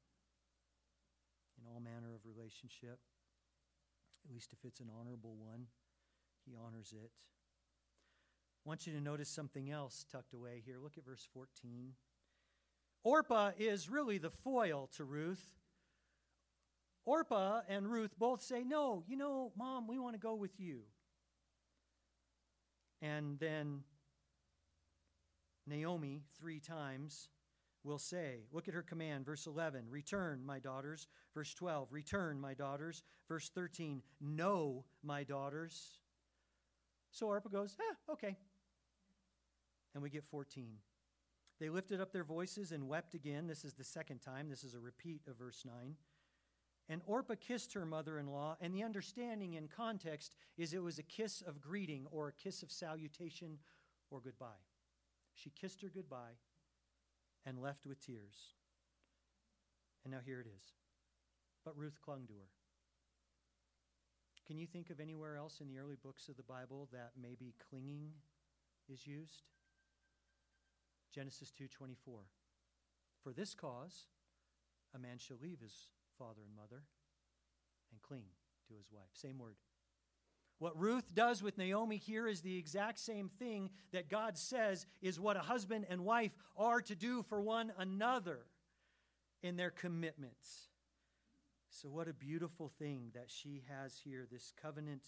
in 1.57 1.65
all 1.65 1.79
manner 1.79 2.13
of 2.13 2.21
relationship, 2.23 2.99
at 4.23 4.31
least 4.31 4.53
if 4.53 4.59
it's 4.63 4.79
an 4.79 4.91
honorable 4.95 5.33
one. 5.35 5.65
He 6.45 6.53
honors 6.55 6.93
it. 6.93 7.09
I 8.63 8.69
want 8.69 8.85
you 8.85 8.93
to 8.93 9.01
notice 9.01 9.27
something 9.27 9.71
else 9.71 10.05
tucked 10.11 10.35
away 10.35 10.61
here. 10.63 10.75
Look 10.77 10.99
at 10.99 11.05
verse 11.05 11.27
14. 11.33 11.93
Orpah 13.03 13.53
is 13.57 13.89
really 13.89 14.19
the 14.19 14.29
foil 14.29 14.87
to 14.95 15.03
Ruth. 15.03 15.55
Orpah 17.05 17.61
and 17.67 17.91
Ruth 17.91 18.11
both 18.19 18.43
say, 18.43 18.63
No, 18.63 19.03
you 19.07 19.17
know, 19.17 19.51
Mom, 19.57 19.87
we 19.87 19.97
want 19.97 20.13
to 20.13 20.19
go 20.19 20.35
with 20.35 20.59
you. 20.59 20.81
And 23.01 23.39
then 23.39 23.79
Naomi, 25.65 26.21
three 26.37 26.59
times, 26.59 27.29
will 27.83 27.99
say. 27.99 28.45
Look 28.51 28.67
at 28.67 28.73
her 28.73 28.81
command, 28.81 29.25
verse 29.25 29.45
11 29.45 29.85
Return, 29.89 30.45
my 30.45 30.59
daughters. 30.59 31.07
Verse 31.33 31.53
12 31.53 31.91
Return, 31.91 32.39
my 32.39 32.53
daughters. 32.53 33.03
Verse 33.27 33.49
13 33.49 34.01
No, 34.21 34.85
my 35.03 35.23
daughters. 35.23 35.99
So 37.11 37.27
Orpah 37.27 37.49
goes, 37.49 37.75
Ah, 37.79 38.13
okay. 38.13 38.37
And 39.93 40.01
we 40.01 40.09
get 40.09 40.25
14. 40.25 40.73
They 41.59 41.69
lifted 41.69 42.01
up 42.01 42.11
their 42.11 42.23
voices 42.23 42.71
and 42.71 42.87
wept 42.87 43.13
again. 43.13 43.47
This 43.47 43.63
is 43.63 43.73
the 43.73 43.83
second 43.83 44.19
time. 44.19 44.49
This 44.49 44.63
is 44.63 44.73
a 44.73 44.79
repeat 44.79 45.21
of 45.27 45.37
verse 45.37 45.63
9. 45.65 45.95
And 46.89 47.01
Orpah 47.05 47.35
kissed 47.39 47.73
her 47.73 47.85
mother 47.85 48.19
in 48.19 48.27
law, 48.27 48.57
and 48.59 48.75
the 48.75 48.83
understanding 48.83 49.53
in 49.53 49.69
context 49.69 50.35
is 50.57 50.73
it 50.73 50.83
was 50.83 50.99
a 50.99 51.03
kiss 51.03 51.41
of 51.41 51.61
greeting 51.61 52.07
or 52.11 52.27
a 52.27 52.33
kiss 52.33 52.61
of 52.61 52.71
salutation 52.71 53.59
or 54.11 54.19
goodbye. 54.19 54.47
She 55.33 55.49
kissed 55.51 55.81
her 55.81 55.91
goodbye 55.93 56.35
and 57.45 57.61
left 57.61 57.85
with 57.85 57.99
tears. 57.99 58.53
And 60.03 60.13
now 60.13 60.19
here 60.25 60.39
it 60.39 60.47
is. 60.47 60.73
But 61.63 61.77
Ruth 61.77 61.99
clung 62.03 62.27
to 62.27 62.33
her. 62.33 62.49
Can 64.45 64.57
you 64.57 64.67
think 64.67 64.89
of 64.89 64.99
anywhere 64.99 65.37
else 65.37 65.61
in 65.61 65.67
the 65.67 65.79
early 65.79 65.95
books 65.95 66.27
of 66.27 66.35
the 66.35 66.43
Bible 66.43 66.89
that 66.91 67.11
maybe 67.21 67.53
clinging 67.69 68.11
is 68.89 69.07
used? 69.07 69.43
Genesis 71.13 71.51
2:24. 71.51 72.27
For 73.21 73.33
this 73.33 73.53
cause 73.53 74.07
a 74.93 74.99
man 74.99 75.17
shall 75.17 75.37
leave 75.37 75.61
his 75.61 75.87
father 76.17 76.41
and 76.45 76.55
mother 76.55 76.83
and 77.91 78.01
cling 78.01 78.25
to 78.67 78.73
his 78.75 78.91
wife. 78.91 79.09
Same 79.13 79.37
word. 79.37 79.55
What 80.63 80.79
Ruth 80.79 81.13
does 81.13 81.43
with 81.43 81.57
Naomi 81.57 81.97
here 81.97 82.25
is 82.25 82.39
the 82.39 82.57
exact 82.57 82.97
same 82.97 83.27
thing 83.27 83.69
that 83.91 84.07
God 84.07 84.37
says 84.37 84.85
is 85.01 85.19
what 85.19 85.35
a 85.35 85.41
husband 85.41 85.85
and 85.89 86.05
wife 86.05 86.31
are 86.55 86.79
to 86.83 86.95
do 86.95 87.21
for 87.23 87.41
one 87.41 87.73
another 87.77 88.39
in 89.41 89.57
their 89.57 89.71
commitments. 89.71 90.69
So, 91.69 91.89
what 91.89 92.07
a 92.07 92.13
beautiful 92.13 92.71
thing 92.79 93.11
that 93.13 93.29
she 93.29 93.63
has 93.67 93.99
here 94.05 94.25
this 94.31 94.53
covenant 94.61 95.03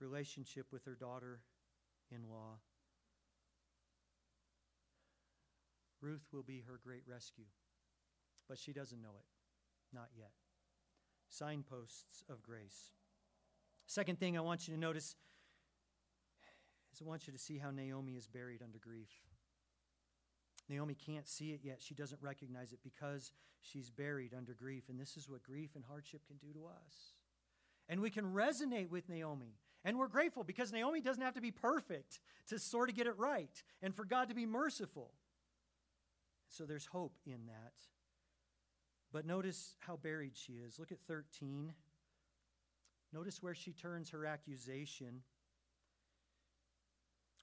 relationship 0.00 0.72
with 0.72 0.86
her 0.86 0.94
daughter 0.94 1.40
in 2.10 2.30
law. 2.30 2.56
Ruth 6.00 6.26
will 6.32 6.42
be 6.42 6.64
her 6.66 6.80
great 6.82 7.02
rescue, 7.06 7.44
but 8.48 8.58
she 8.58 8.72
doesn't 8.72 9.02
know 9.02 9.18
it. 9.18 9.26
Not 9.94 10.08
yet. 10.16 10.32
Signposts 11.28 12.24
of 12.30 12.42
grace. 12.42 12.92
Second 13.90 14.20
thing 14.20 14.38
I 14.38 14.40
want 14.40 14.68
you 14.68 14.74
to 14.74 14.78
notice 14.78 15.16
is 16.92 17.02
I 17.02 17.08
want 17.08 17.26
you 17.26 17.32
to 17.32 17.38
see 17.40 17.58
how 17.58 17.72
Naomi 17.72 18.12
is 18.12 18.28
buried 18.28 18.62
under 18.62 18.78
grief. 18.78 19.10
Naomi 20.68 20.94
can't 20.94 21.26
see 21.26 21.50
it 21.50 21.62
yet. 21.64 21.78
She 21.80 21.96
doesn't 21.96 22.22
recognize 22.22 22.72
it 22.72 22.78
because 22.84 23.32
she's 23.62 23.90
buried 23.90 24.32
under 24.32 24.54
grief. 24.54 24.84
And 24.88 25.00
this 25.00 25.16
is 25.16 25.28
what 25.28 25.42
grief 25.42 25.70
and 25.74 25.82
hardship 25.84 26.20
can 26.28 26.36
do 26.36 26.52
to 26.52 26.66
us. 26.66 27.14
And 27.88 28.00
we 28.00 28.10
can 28.10 28.26
resonate 28.26 28.90
with 28.90 29.08
Naomi. 29.08 29.56
And 29.84 29.98
we're 29.98 30.06
grateful 30.06 30.44
because 30.44 30.72
Naomi 30.72 31.00
doesn't 31.00 31.24
have 31.24 31.34
to 31.34 31.40
be 31.40 31.50
perfect 31.50 32.20
to 32.46 32.60
sort 32.60 32.90
of 32.90 32.94
get 32.94 33.08
it 33.08 33.18
right 33.18 33.60
and 33.82 33.92
for 33.92 34.04
God 34.04 34.28
to 34.28 34.36
be 34.36 34.46
merciful. 34.46 35.10
So 36.48 36.64
there's 36.64 36.86
hope 36.86 37.16
in 37.26 37.46
that. 37.46 37.72
But 39.12 39.26
notice 39.26 39.74
how 39.80 39.96
buried 39.96 40.36
she 40.36 40.52
is. 40.52 40.78
Look 40.78 40.92
at 40.92 41.00
13. 41.08 41.72
Notice 43.12 43.42
where 43.42 43.54
she 43.54 43.72
turns 43.72 44.10
her 44.10 44.24
accusation. 44.24 45.22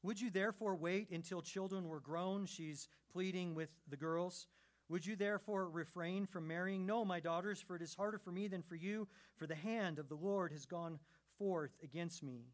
Would 0.04 0.22
you 0.22 0.30
therefore 0.30 0.76
wait 0.76 1.10
until 1.12 1.42
children 1.42 1.88
were 1.88 2.00
grown? 2.00 2.46
She's 2.46 2.88
pleading 3.12 3.56
with 3.56 3.70
the 3.90 3.98
girls. 3.98 4.48
Would 4.90 5.06
you 5.06 5.16
therefore 5.16 5.70
refrain 5.70 6.26
from 6.26 6.48
marrying? 6.48 6.86
No, 6.86 7.04
my 7.04 7.20
daughters, 7.20 7.62
for 7.62 7.76
it 7.76 7.82
is 7.82 7.94
harder 7.94 8.18
for 8.18 8.32
me 8.32 8.48
than 8.48 8.62
for 8.62 8.76
you, 8.76 9.08
for 9.36 9.46
the 9.46 9.56
hand 9.56 10.00
of 10.00 10.08
the 10.08 10.16
Lord 10.16 10.52
has 10.54 10.66
gone 10.66 11.00
forth 11.38 11.76
against 11.84 12.24
me. 12.24 12.46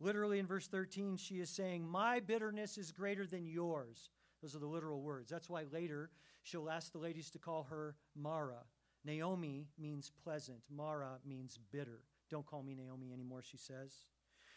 Literally 0.00 0.40
in 0.40 0.46
verse 0.46 0.66
13, 0.66 1.16
she 1.16 1.40
is 1.40 1.48
saying, 1.48 1.86
My 1.86 2.18
bitterness 2.20 2.76
is 2.76 2.90
greater 2.90 3.26
than 3.26 3.46
yours. 3.46 4.10
Those 4.42 4.56
are 4.56 4.60
the 4.60 4.66
literal 4.66 5.00
words. 5.00 5.30
That's 5.30 5.48
why 5.48 5.64
later 5.72 6.10
she'll 6.42 6.68
ask 6.68 6.92
the 6.92 6.98
ladies 6.98 7.30
to 7.30 7.38
call 7.38 7.64
her 7.64 7.94
Mara. 8.14 8.64
Naomi 9.04 9.68
means 9.78 10.12
pleasant, 10.24 10.58
Mara 10.68 11.18
means 11.24 11.58
bitter. 11.70 12.00
Don't 12.30 12.46
call 12.46 12.62
me 12.62 12.74
Naomi 12.74 13.12
anymore, 13.12 13.42
she 13.42 13.56
says. 13.56 13.92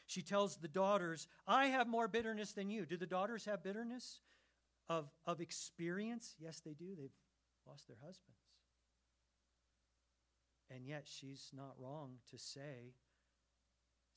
She 0.08 0.22
tells 0.22 0.58
the 0.58 0.68
daughters, 0.68 1.28
I 1.48 1.68
have 1.68 1.88
more 1.88 2.08
bitterness 2.08 2.54
than 2.54 2.70
you. 2.70 2.86
Do 2.86 2.98
the 2.98 3.06
daughters 3.06 3.46
have 3.46 3.64
bitterness 3.64 4.22
of, 4.90 5.08
of 5.26 5.40
experience? 5.40 6.36
Yes, 6.40 6.62
they 6.66 6.74
do. 6.74 6.96
They've 6.98 7.14
lost 7.68 7.88
their 7.88 7.98
husbands. 8.02 8.40
And 10.72 10.86
yet, 10.86 11.04
she's 11.06 11.52
not 11.56 11.76
wrong 11.78 12.18
to 12.32 12.38
say, 12.38 12.94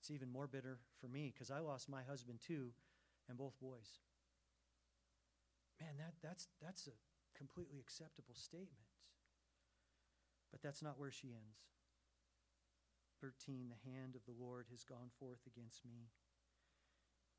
it's 0.00 0.10
even 0.10 0.30
more 0.30 0.46
bitter 0.46 0.78
for 1.00 1.08
me 1.08 1.30
because 1.32 1.50
I 1.50 1.60
lost 1.60 1.88
my 1.88 2.02
husband 2.02 2.40
too, 2.44 2.70
and 3.28 3.38
both 3.38 3.58
boys. 3.60 4.00
Man, 5.80 5.94
that, 5.98 6.14
that's, 6.22 6.48
that's 6.60 6.86
a 6.86 7.38
completely 7.38 7.78
acceptable 7.78 8.34
statement. 8.34 8.86
But 10.50 10.62
that's 10.62 10.82
not 10.82 10.98
where 10.98 11.10
she 11.10 11.28
ends. 11.28 11.58
13 13.22 13.68
The 13.68 13.90
hand 13.92 14.16
of 14.16 14.24
the 14.26 14.44
Lord 14.44 14.66
has 14.72 14.82
gone 14.82 15.10
forth 15.20 15.38
against 15.46 15.84
me. 15.84 16.08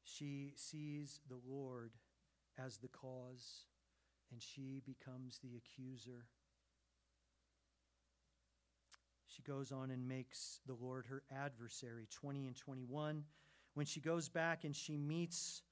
She 0.06 0.54
sees 0.56 1.20
the 1.28 1.40
Lord 1.46 1.92
as 2.58 2.78
the 2.78 2.88
cause, 2.88 3.66
and 4.32 4.42
she 4.42 4.82
becomes 4.86 5.40
the 5.44 5.58
accuser. 5.58 6.28
She 9.28 9.42
goes 9.44 9.74
on 9.74 9.92
and 9.92 10.08
makes 10.08 10.62
the 10.66 10.78
Lord 10.80 11.06
her 11.08 11.24
adversary. 11.36 12.08
20 12.10 12.48
and 12.48 12.56
21. 12.56 13.24
When 13.74 13.86
she 13.86 14.00
goes 14.00 14.30
back 14.30 14.64
and 14.64 14.74
she 14.74 14.96
meets 14.96 15.64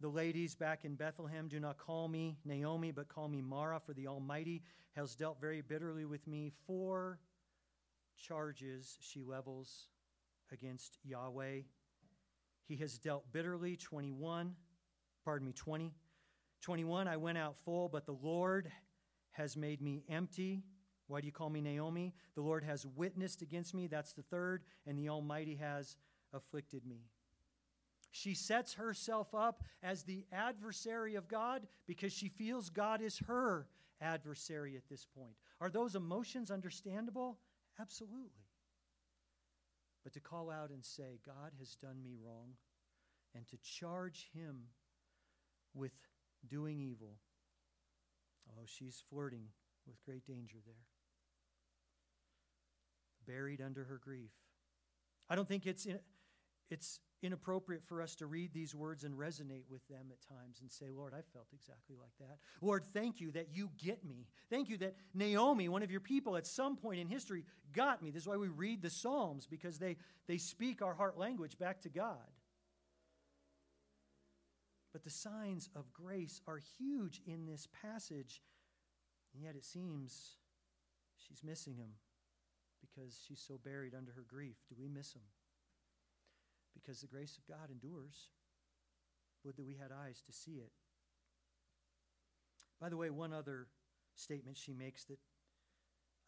the 0.00 0.08
ladies 0.08 0.54
back 0.54 0.84
in 0.84 0.94
Bethlehem, 0.94 1.48
do 1.48 1.58
not 1.58 1.78
call 1.78 2.06
me 2.06 2.36
Naomi, 2.44 2.92
but 2.92 3.08
call 3.08 3.26
me 3.26 3.42
Mara, 3.42 3.80
for 3.80 3.94
the 3.94 4.06
Almighty 4.06 4.62
has 4.94 5.16
dealt 5.16 5.40
very 5.40 5.60
bitterly 5.60 6.04
with 6.04 6.24
me. 6.28 6.52
Four 6.66 7.18
charges 8.16 8.98
she 9.00 9.22
levels 9.22 9.88
against 10.52 10.98
Yahweh. 11.04 11.60
He 12.66 12.76
has 12.76 12.98
dealt 12.98 13.24
bitterly, 13.32 13.76
21, 13.76 14.54
pardon 15.24 15.46
me, 15.46 15.52
20. 15.52 15.92
21, 16.62 17.06
I 17.06 17.16
went 17.16 17.38
out 17.38 17.56
full, 17.64 17.88
but 17.88 18.06
the 18.06 18.16
Lord 18.20 18.72
has 19.32 19.56
made 19.56 19.80
me 19.80 20.02
empty. 20.08 20.64
Why 21.06 21.20
do 21.20 21.26
you 21.26 21.32
call 21.32 21.50
me 21.50 21.60
Naomi? 21.60 22.14
The 22.34 22.42
Lord 22.42 22.64
has 22.64 22.86
witnessed 22.86 23.42
against 23.42 23.74
me. 23.74 23.86
That's 23.86 24.12
the 24.12 24.22
third. 24.22 24.64
And 24.86 24.98
the 24.98 25.08
Almighty 25.08 25.56
has 25.56 25.96
afflicted 26.32 26.84
me. 26.84 27.02
She 28.10 28.34
sets 28.34 28.74
herself 28.74 29.34
up 29.34 29.62
as 29.82 30.02
the 30.02 30.24
adversary 30.32 31.14
of 31.16 31.28
God 31.28 31.66
because 31.86 32.12
she 32.12 32.28
feels 32.28 32.70
God 32.70 33.02
is 33.02 33.18
her 33.26 33.68
adversary 34.00 34.74
at 34.76 34.88
this 34.88 35.06
point. 35.16 35.34
Are 35.60 35.70
those 35.70 35.94
emotions 35.94 36.50
understandable? 36.50 37.38
Absolutely. 37.80 38.46
But 40.02 40.12
to 40.14 40.20
call 40.20 40.50
out 40.50 40.70
and 40.70 40.84
say, 40.84 41.18
God 41.24 41.52
has 41.58 41.74
done 41.74 42.02
me 42.02 42.16
wrong, 42.20 42.54
and 43.34 43.46
to 43.48 43.56
charge 43.58 44.30
him 44.32 44.68
with 45.74 45.92
doing 46.48 46.80
evil, 46.80 47.18
oh, 48.50 48.62
she's 48.66 49.02
flirting 49.10 49.48
with 49.86 50.02
great 50.04 50.26
danger 50.26 50.58
there 50.64 50.86
buried 53.26 53.60
under 53.60 53.84
her 53.84 53.98
grief. 54.02 54.30
I 55.28 55.34
don't 55.34 55.48
think 55.48 55.66
it's, 55.66 55.84
in, 55.84 55.98
it's 56.70 57.00
inappropriate 57.22 57.82
for 57.86 58.02
us 58.02 58.14
to 58.16 58.26
read 58.26 58.52
these 58.52 58.74
words 58.74 59.04
and 59.04 59.14
resonate 59.14 59.64
with 59.70 59.86
them 59.88 60.06
at 60.10 60.20
times 60.28 60.60
and 60.60 60.70
say, 60.70 60.86
Lord, 60.94 61.12
I 61.14 61.22
felt 61.32 61.46
exactly 61.52 61.96
like 61.98 62.12
that. 62.20 62.38
Lord, 62.60 62.84
thank 62.92 63.20
you 63.20 63.30
that 63.32 63.48
you 63.52 63.70
get 63.78 64.04
me. 64.04 64.26
Thank 64.50 64.68
you 64.68 64.76
that 64.78 64.96
Naomi, 65.14 65.68
one 65.68 65.82
of 65.82 65.90
your 65.90 66.00
people, 66.00 66.36
at 66.36 66.46
some 66.46 66.76
point 66.76 67.00
in 67.00 67.08
history 67.08 67.44
got 67.72 68.02
me. 68.02 68.10
This 68.10 68.22
is 68.22 68.28
why 68.28 68.36
we 68.36 68.48
read 68.48 68.82
the 68.82 68.90
Psalms, 68.90 69.46
because 69.46 69.78
they, 69.78 69.96
they 70.26 70.38
speak 70.38 70.82
our 70.82 70.94
heart 70.94 71.18
language 71.18 71.58
back 71.58 71.80
to 71.82 71.88
God. 71.88 72.16
But 74.92 75.04
the 75.04 75.10
signs 75.10 75.68
of 75.76 75.92
grace 75.92 76.40
are 76.46 76.60
huge 76.78 77.20
in 77.26 77.46
this 77.46 77.68
passage, 77.82 78.42
and 79.34 79.42
yet 79.42 79.54
it 79.54 79.64
seems 79.64 80.36
she's 81.16 81.42
missing 81.44 81.76
him 81.76 81.90
because 82.80 83.22
she's 83.26 83.44
so 83.46 83.58
buried 83.62 83.94
under 83.94 84.12
her 84.12 84.24
grief. 84.26 84.56
Do 84.68 84.74
we 84.78 84.88
miss 84.88 85.12
him? 85.12 85.22
Because 86.80 87.00
the 87.00 87.06
grace 87.06 87.38
of 87.38 87.46
God 87.46 87.70
endures. 87.70 88.28
Would 89.44 89.56
that 89.56 89.66
we 89.66 89.76
had 89.76 89.90
eyes 89.92 90.22
to 90.26 90.32
see 90.32 90.52
it. 90.52 90.72
By 92.80 92.88
the 92.88 92.96
way, 92.96 93.10
one 93.10 93.32
other 93.32 93.68
statement 94.14 94.56
she 94.56 94.72
makes 94.72 95.04
that 95.04 95.18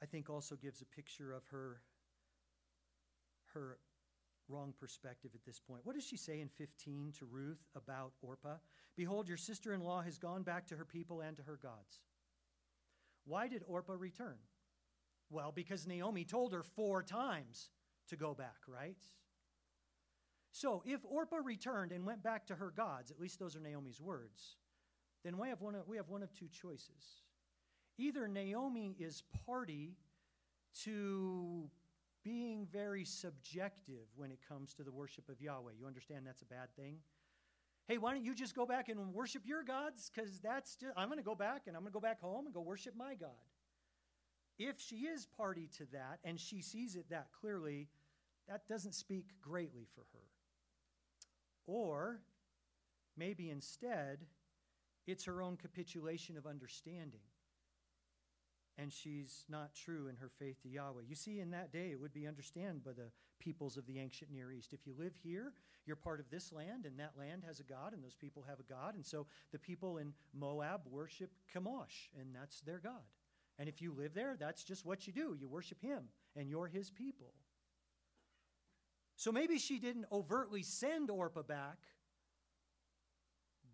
I 0.02 0.06
think 0.06 0.30
also 0.30 0.54
gives 0.56 0.80
a 0.80 0.86
picture 0.86 1.32
of 1.32 1.42
her 1.50 1.80
her 3.54 3.78
wrong 4.48 4.72
perspective 4.78 5.32
at 5.34 5.44
this 5.44 5.60
point. 5.60 5.84
What 5.84 5.94
does 5.94 6.06
she 6.06 6.16
say 6.16 6.40
in 6.40 6.48
15 6.48 7.12
to 7.18 7.26
Ruth 7.26 7.62
about 7.74 8.12
Orpah? 8.22 8.56
Behold, 8.96 9.28
your 9.28 9.36
sister 9.36 9.74
in 9.74 9.80
law 9.80 10.00
has 10.02 10.18
gone 10.18 10.42
back 10.42 10.66
to 10.68 10.76
her 10.76 10.84
people 10.84 11.20
and 11.20 11.36
to 11.36 11.42
her 11.42 11.58
gods. 11.62 12.00
Why 13.24 13.48
did 13.48 13.62
Orpah 13.66 13.94
return? 13.98 14.36
Well, 15.30 15.52
because 15.54 15.86
Naomi 15.86 16.24
told 16.24 16.52
her 16.52 16.62
four 16.62 17.02
times 17.02 17.68
to 18.08 18.16
go 18.16 18.32
back, 18.32 18.56
right? 18.66 18.96
So 20.52 20.82
if 20.86 21.00
Orpah 21.04 21.36
returned 21.44 21.92
and 21.92 22.04
went 22.06 22.22
back 22.22 22.46
to 22.46 22.54
her 22.54 22.70
gods, 22.70 23.10
at 23.10 23.20
least 23.20 23.38
those 23.38 23.54
are 23.54 23.60
Naomi's 23.60 24.00
words, 24.00 24.56
then 25.24 25.38
we 25.38 25.48
have 25.48 25.60
one 25.60 25.74
of, 25.74 25.86
we 25.86 25.96
have 25.96 26.08
one 26.08 26.22
of 26.22 26.32
two 26.34 26.48
choices. 26.48 27.22
Either 27.98 28.28
Naomi 28.28 28.96
is 28.98 29.22
party 29.46 29.96
to 30.84 31.68
being 32.24 32.66
very 32.72 33.04
subjective 33.04 34.06
when 34.16 34.30
it 34.30 34.38
comes 34.48 34.74
to 34.74 34.82
the 34.82 34.92
worship 34.92 35.28
of 35.28 35.40
Yahweh. 35.40 35.72
You 35.78 35.86
understand 35.86 36.26
that's 36.26 36.42
a 36.42 36.46
bad 36.46 36.74
thing? 36.76 36.98
Hey, 37.86 37.98
why 37.98 38.12
don't 38.12 38.24
you 38.24 38.34
just 38.34 38.54
go 38.54 38.66
back 38.66 38.88
and 38.88 39.14
worship 39.14 39.42
your 39.46 39.62
gods? 39.62 40.10
Because 40.14 40.40
that's 40.40 40.76
just, 40.76 40.92
I'm 40.96 41.08
going 41.08 41.18
to 41.18 41.24
go 41.24 41.34
back 41.34 41.62
and 41.66 41.76
I'm 41.76 41.82
going 41.82 41.92
to 41.92 41.94
go 41.94 42.00
back 42.00 42.20
home 42.20 42.44
and 42.44 42.54
go 42.54 42.60
worship 42.60 42.94
my 42.96 43.14
God 43.14 43.30
if 44.58 44.80
she 44.80 44.96
is 44.96 45.26
party 45.36 45.68
to 45.78 45.86
that 45.92 46.18
and 46.24 46.38
she 46.38 46.60
sees 46.60 46.96
it 46.96 47.06
that 47.10 47.28
clearly, 47.40 47.88
that 48.48 48.66
doesn't 48.68 48.94
speak 48.94 49.26
greatly 49.40 49.86
for 49.94 50.04
her. 50.12 50.24
Or 51.68 52.22
maybe 53.16 53.50
instead, 53.50 54.26
it's 55.06 55.26
her 55.26 55.42
own 55.42 55.56
capitulation 55.56 56.36
of 56.36 56.46
understanding. 56.46 57.20
And 58.78 58.92
she's 58.92 59.44
not 59.48 59.74
true 59.74 60.06
in 60.08 60.16
her 60.16 60.30
faith 60.38 60.62
to 60.62 60.68
Yahweh. 60.68 61.02
You 61.08 61.14
see, 61.14 61.40
in 61.40 61.50
that 61.50 61.72
day, 61.72 61.90
it 61.90 62.00
would 62.00 62.12
be 62.12 62.26
understood 62.26 62.84
by 62.84 62.92
the 62.92 63.10
peoples 63.38 63.76
of 63.76 63.86
the 63.86 63.98
ancient 63.98 64.30
Near 64.30 64.52
East. 64.52 64.72
If 64.72 64.86
you 64.86 64.94
live 64.96 65.14
here, 65.22 65.52
you're 65.84 65.96
part 65.96 66.20
of 66.20 66.30
this 66.30 66.52
land, 66.52 66.86
and 66.86 66.98
that 66.98 67.18
land 67.18 67.42
has 67.46 67.60
a 67.60 67.64
God, 67.64 67.92
and 67.92 68.02
those 68.02 68.14
people 68.14 68.44
have 68.48 68.60
a 68.60 68.72
God. 68.72 68.94
And 68.94 69.04
so 69.04 69.26
the 69.52 69.58
people 69.58 69.98
in 69.98 70.12
Moab 70.32 70.82
worship 70.88 71.30
Chemosh, 71.52 72.08
and 72.18 72.34
that's 72.34 72.60
their 72.60 72.78
God. 72.78 73.02
And 73.58 73.68
if 73.68 73.82
you 73.82 73.92
live 73.92 74.14
there, 74.14 74.36
that's 74.38 74.62
just 74.62 74.86
what 74.86 75.06
you 75.06 75.12
do. 75.12 75.36
You 75.38 75.48
worship 75.48 75.82
him, 75.82 76.04
and 76.36 76.48
you're 76.48 76.68
his 76.68 76.90
people. 76.90 77.34
So 79.18 79.32
maybe 79.32 79.58
she 79.58 79.80
didn't 79.80 80.06
overtly 80.12 80.62
send 80.62 81.10
Orpah 81.10 81.42
back, 81.42 81.78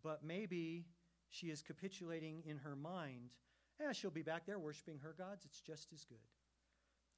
but 0.03 0.25
maybe 0.25 0.87
she 1.29 1.49
is 1.49 1.61
capitulating 1.61 2.43
in 2.47 2.57
her 2.57 2.75
mind. 2.75 3.29
Yeah, 3.79 3.93
she'll 3.93 4.11
be 4.11 4.23
back 4.23 4.47
there 4.47 4.59
worshiping 4.59 5.01
her 5.03 5.15
gods. 5.17 5.45
It's 5.45 5.61
just 5.61 5.93
as 5.93 6.07
good. 6.07 6.17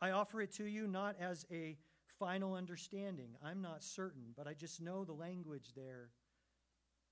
I 0.00 0.10
offer 0.10 0.42
it 0.42 0.50
to 0.54 0.64
you 0.64 0.88
not 0.88 1.14
as 1.20 1.46
a 1.52 1.76
final 2.18 2.54
understanding. 2.54 3.36
I'm 3.44 3.62
not 3.62 3.84
certain, 3.84 4.32
but 4.36 4.48
I 4.48 4.54
just 4.54 4.82
know 4.82 5.04
the 5.04 5.12
language 5.12 5.68
there 5.76 6.08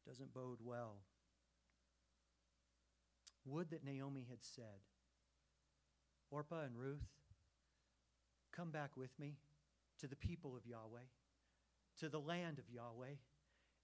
doesn't 0.08 0.34
bode 0.34 0.58
well. 0.64 0.96
Would 3.44 3.70
that 3.70 3.84
Naomi 3.84 4.26
had 4.28 4.42
said, 4.42 4.82
Orpah 6.32 6.64
and 6.64 6.76
Ruth, 6.76 7.06
come 8.50 8.72
back 8.72 8.96
with 8.96 9.16
me 9.20 9.36
to 10.00 10.06
the 10.06 10.16
people 10.16 10.56
of 10.56 10.66
Yahweh, 10.66 11.06
to 12.00 12.08
the 12.08 12.20
land 12.20 12.58
of 12.58 12.70
Yahweh, 12.70 13.16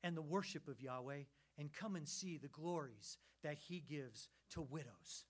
and 0.02 0.16
the 0.16 0.22
worship 0.22 0.68
of 0.68 0.80
Yahweh, 0.80 1.22
and 1.58 1.72
come 1.72 1.96
and 1.96 2.08
see 2.08 2.38
the 2.38 2.48
glories 2.48 3.18
that 3.42 3.58
He 3.58 3.80
gives 3.80 4.28
to 4.50 4.62
widows, 4.62 5.24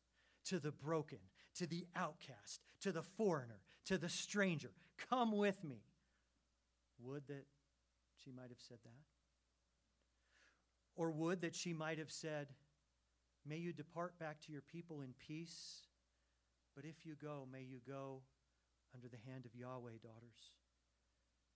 to 0.46 0.58
the 0.58 0.72
broken, 0.72 1.18
to 1.56 1.66
the 1.66 1.86
outcast, 1.96 2.60
to 2.80 2.92
the 2.92 3.02
foreigner, 3.02 3.60
to 3.86 3.98
the 3.98 4.08
stranger. 4.08 4.70
Come 5.08 5.36
with 5.36 5.62
me. 5.64 5.82
Would 7.02 7.26
that 7.28 7.46
she 8.22 8.30
might 8.30 8.50
have 8.50 8.60
said 8.60 8.78
that? 8.84 9.02
Or 10.96 11.10
would 11.10 11.40
that 11.40 11.54
she 11.54 11.72
might 11.72 11.98
have 11.98 12.10
said, 12.10 12.48
May 13.46 13.56
you 13.56 13.72
depart 13.72 14.18
back 14.18 14.40
to 14.42 14.52
your 14.52 14.60
people 14.60 15.00
in 15.00 15.14
peace 15.18 15.82
but 16.74 16.84
if 16.84 17.04
you 17.04 17.14
go, 17.20 17.46
may 17.50 17.62
you 17.62 17.80
go 17.86 18.22
under 18.94 19.08
the 19.08 19.18
hand 19.30 19.44
of 19.44 19.54
Yahweh, 19.54 19.98
daughters. 20.02 20.52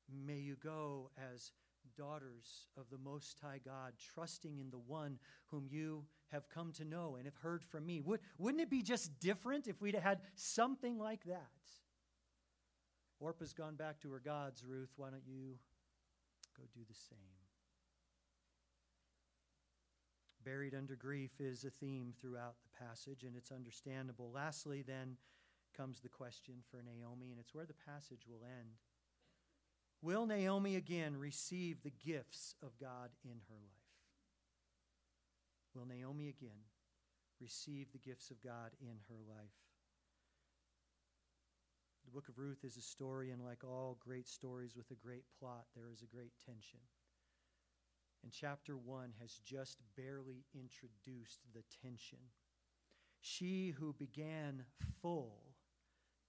May 0.08 0.38
you 0.38 0.56
go 0.62 1.10
as 1.32 1.52
daughters 1.96 2.66
of 2.76 2.84
the 2.90 2.98
Most 2.98 3.38
High 3.40 3.60
God, 3.64 3.92
trusting 4.14 4.58
in 4.58 4.70
the 4.70 4.78
one 4.78 5.18
whom 5.46 5.66
you 5.68 6.04
have 6.28 6.48
come 6.48 6.72
to 6.72 6.84
know 6.84 7.16
and 7.16 7.24
have 7.26 7.36
heard 7.36 7.64
from 7.64 7.86
me. 7.86 8.00
Would, 8.00 8.20
wouldn't 8.38 8.62
it 8.62 8.70
be 8.70 8.82
just 8.82 9.20
different 9.20 9.68
if 9.68 9.80
we'd 9.80 9.94
had 9.94 10.20
something 10.34 10.98
like 10.98 11.24
that? 11.24 11.50
Orpah's 13.20 13.52
gone 13.52 13.76
back 13.76 14.00
to 14.00 14.10
her 14.10 14.20
gods, 14.20 14.64
Ruth. 14.66 14.92
Why 14.96 15.10
don't 15.10 15.26
you 15.26 15.58
go 16.56 16.64
do 16.72 16.80
the 16.88 16.94
same. 16.94 17.18
Buried 20.44 20.74
under 20.74 20.94
grief 20.94 21.40
is 21.40 21.64
a 21.64 21.70
theme 21.70 22.12
throughout 22.20 22.56
the 22.62 22.84
passage, 22.84 23.24
and 23.24 23.34
it's 23.36 23.50
understandable. 23.50 24.30
Lastly, 24.32 24.82
then, 24.82 25.16
comes 25.76 26.00
the 26.00 26.08
question 26.08 26.54
for 26.70 26.82
Naomi, 26.82 27.30
and 27.30 27.40
it's 27.40 27.54
where 27.54 27.66
the 27.66 27.74
passage 27.74 28.26
will 28.28 28.44
end. 28.44 28.78
Will 30.04 30.26
Naomi 30.26 30.76
again 30.76 31.16
receive 31.16 31.82
the 31.82 31.92
gifts 32.04 32.56
of 32.62 32.78
God 32.78 33.08
in 33.24 33.40
her 33.48 33.56
life? 33.56 33.88
Will 35.74 35.86
Naomi 35.86 36.28
again 36.28 36.68
receive 37.40 37.86
the 37.90 37.98
gifts 37.98 38.30
of 38.30 38.38
God 38.42 38.72
in 38.82 38.98
her 39.08 39.16
life? 39.26 39.56
The 42.04 42.10
book 42.10 42.28
of 42.28 42.38
Ruth 42.38 42.64
is 42.64 42.76
a 42.76 42.82
story, 42.82 43.30
and 43.30 43.42
like 43.42 43.64
all 43.64 43.96
great 43.98 44.28
stories 44.28 44.76
with 44.76 44.90
a 44.90 44.94
great 44.94 45.24
plot, 45.40 45.64
there 45.74 45.88
is 45.90 46.02
a 46.02 46.14
great 46.14 46.32
tension. 46.44 46.80
And 48.22 48.30
chapter 48.30 48.76
1 48.76 49.14
has 49.22 49.40
just 49.42 49.78
barely 49.96 50.44
introduced 50.54 51.40
the 51.54 51.62
tension. 51.82 52.18
She 53.22 53.70
who 53.70 53.94
began 53.94 54.66
full 55.00 55.54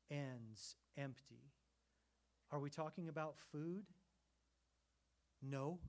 ends 0.10 0.78
empty. 0.98 1.52
Are 2.52 2.60
we 2.60 2.70
talking 2.70 3.10
about 3.10 3.36
food? 3.52 3.86
No. 5.42 5.80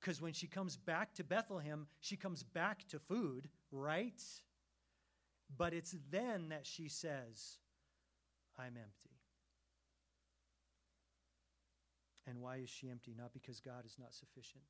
Because 0.00 0.20
when 0.20 0.32
she 0.32 0.46
comes 0.46 0.76
back 0.76 1.14
to 1.14 1.24
Bethlehem, 1.24 1.86
she 2.00 2.16
comes 2.16 2.42
back 2.42 2.86
to 2.88 2.98
food, 2.98 3.48
right? 3.72 4.22
But 5.56 5.72
it's 5.72 5.96
then 6.10 6.48
that 6.50 6.66
she 6.66 6.88
says, 6.88 7.58
I'm 8.58 8.76
empty. 8.76 9.16
And 12.28 12.40
why 12.40 12.56
is 12.56 12.68
she 12.68 12.90
empty? 12.90 13.14
Not 13.16 13.32
because 13.32 13.60
God 13.60 13.84
is 13.84 13.96
not 13.98 14.12
sufficient, 14.12 14.64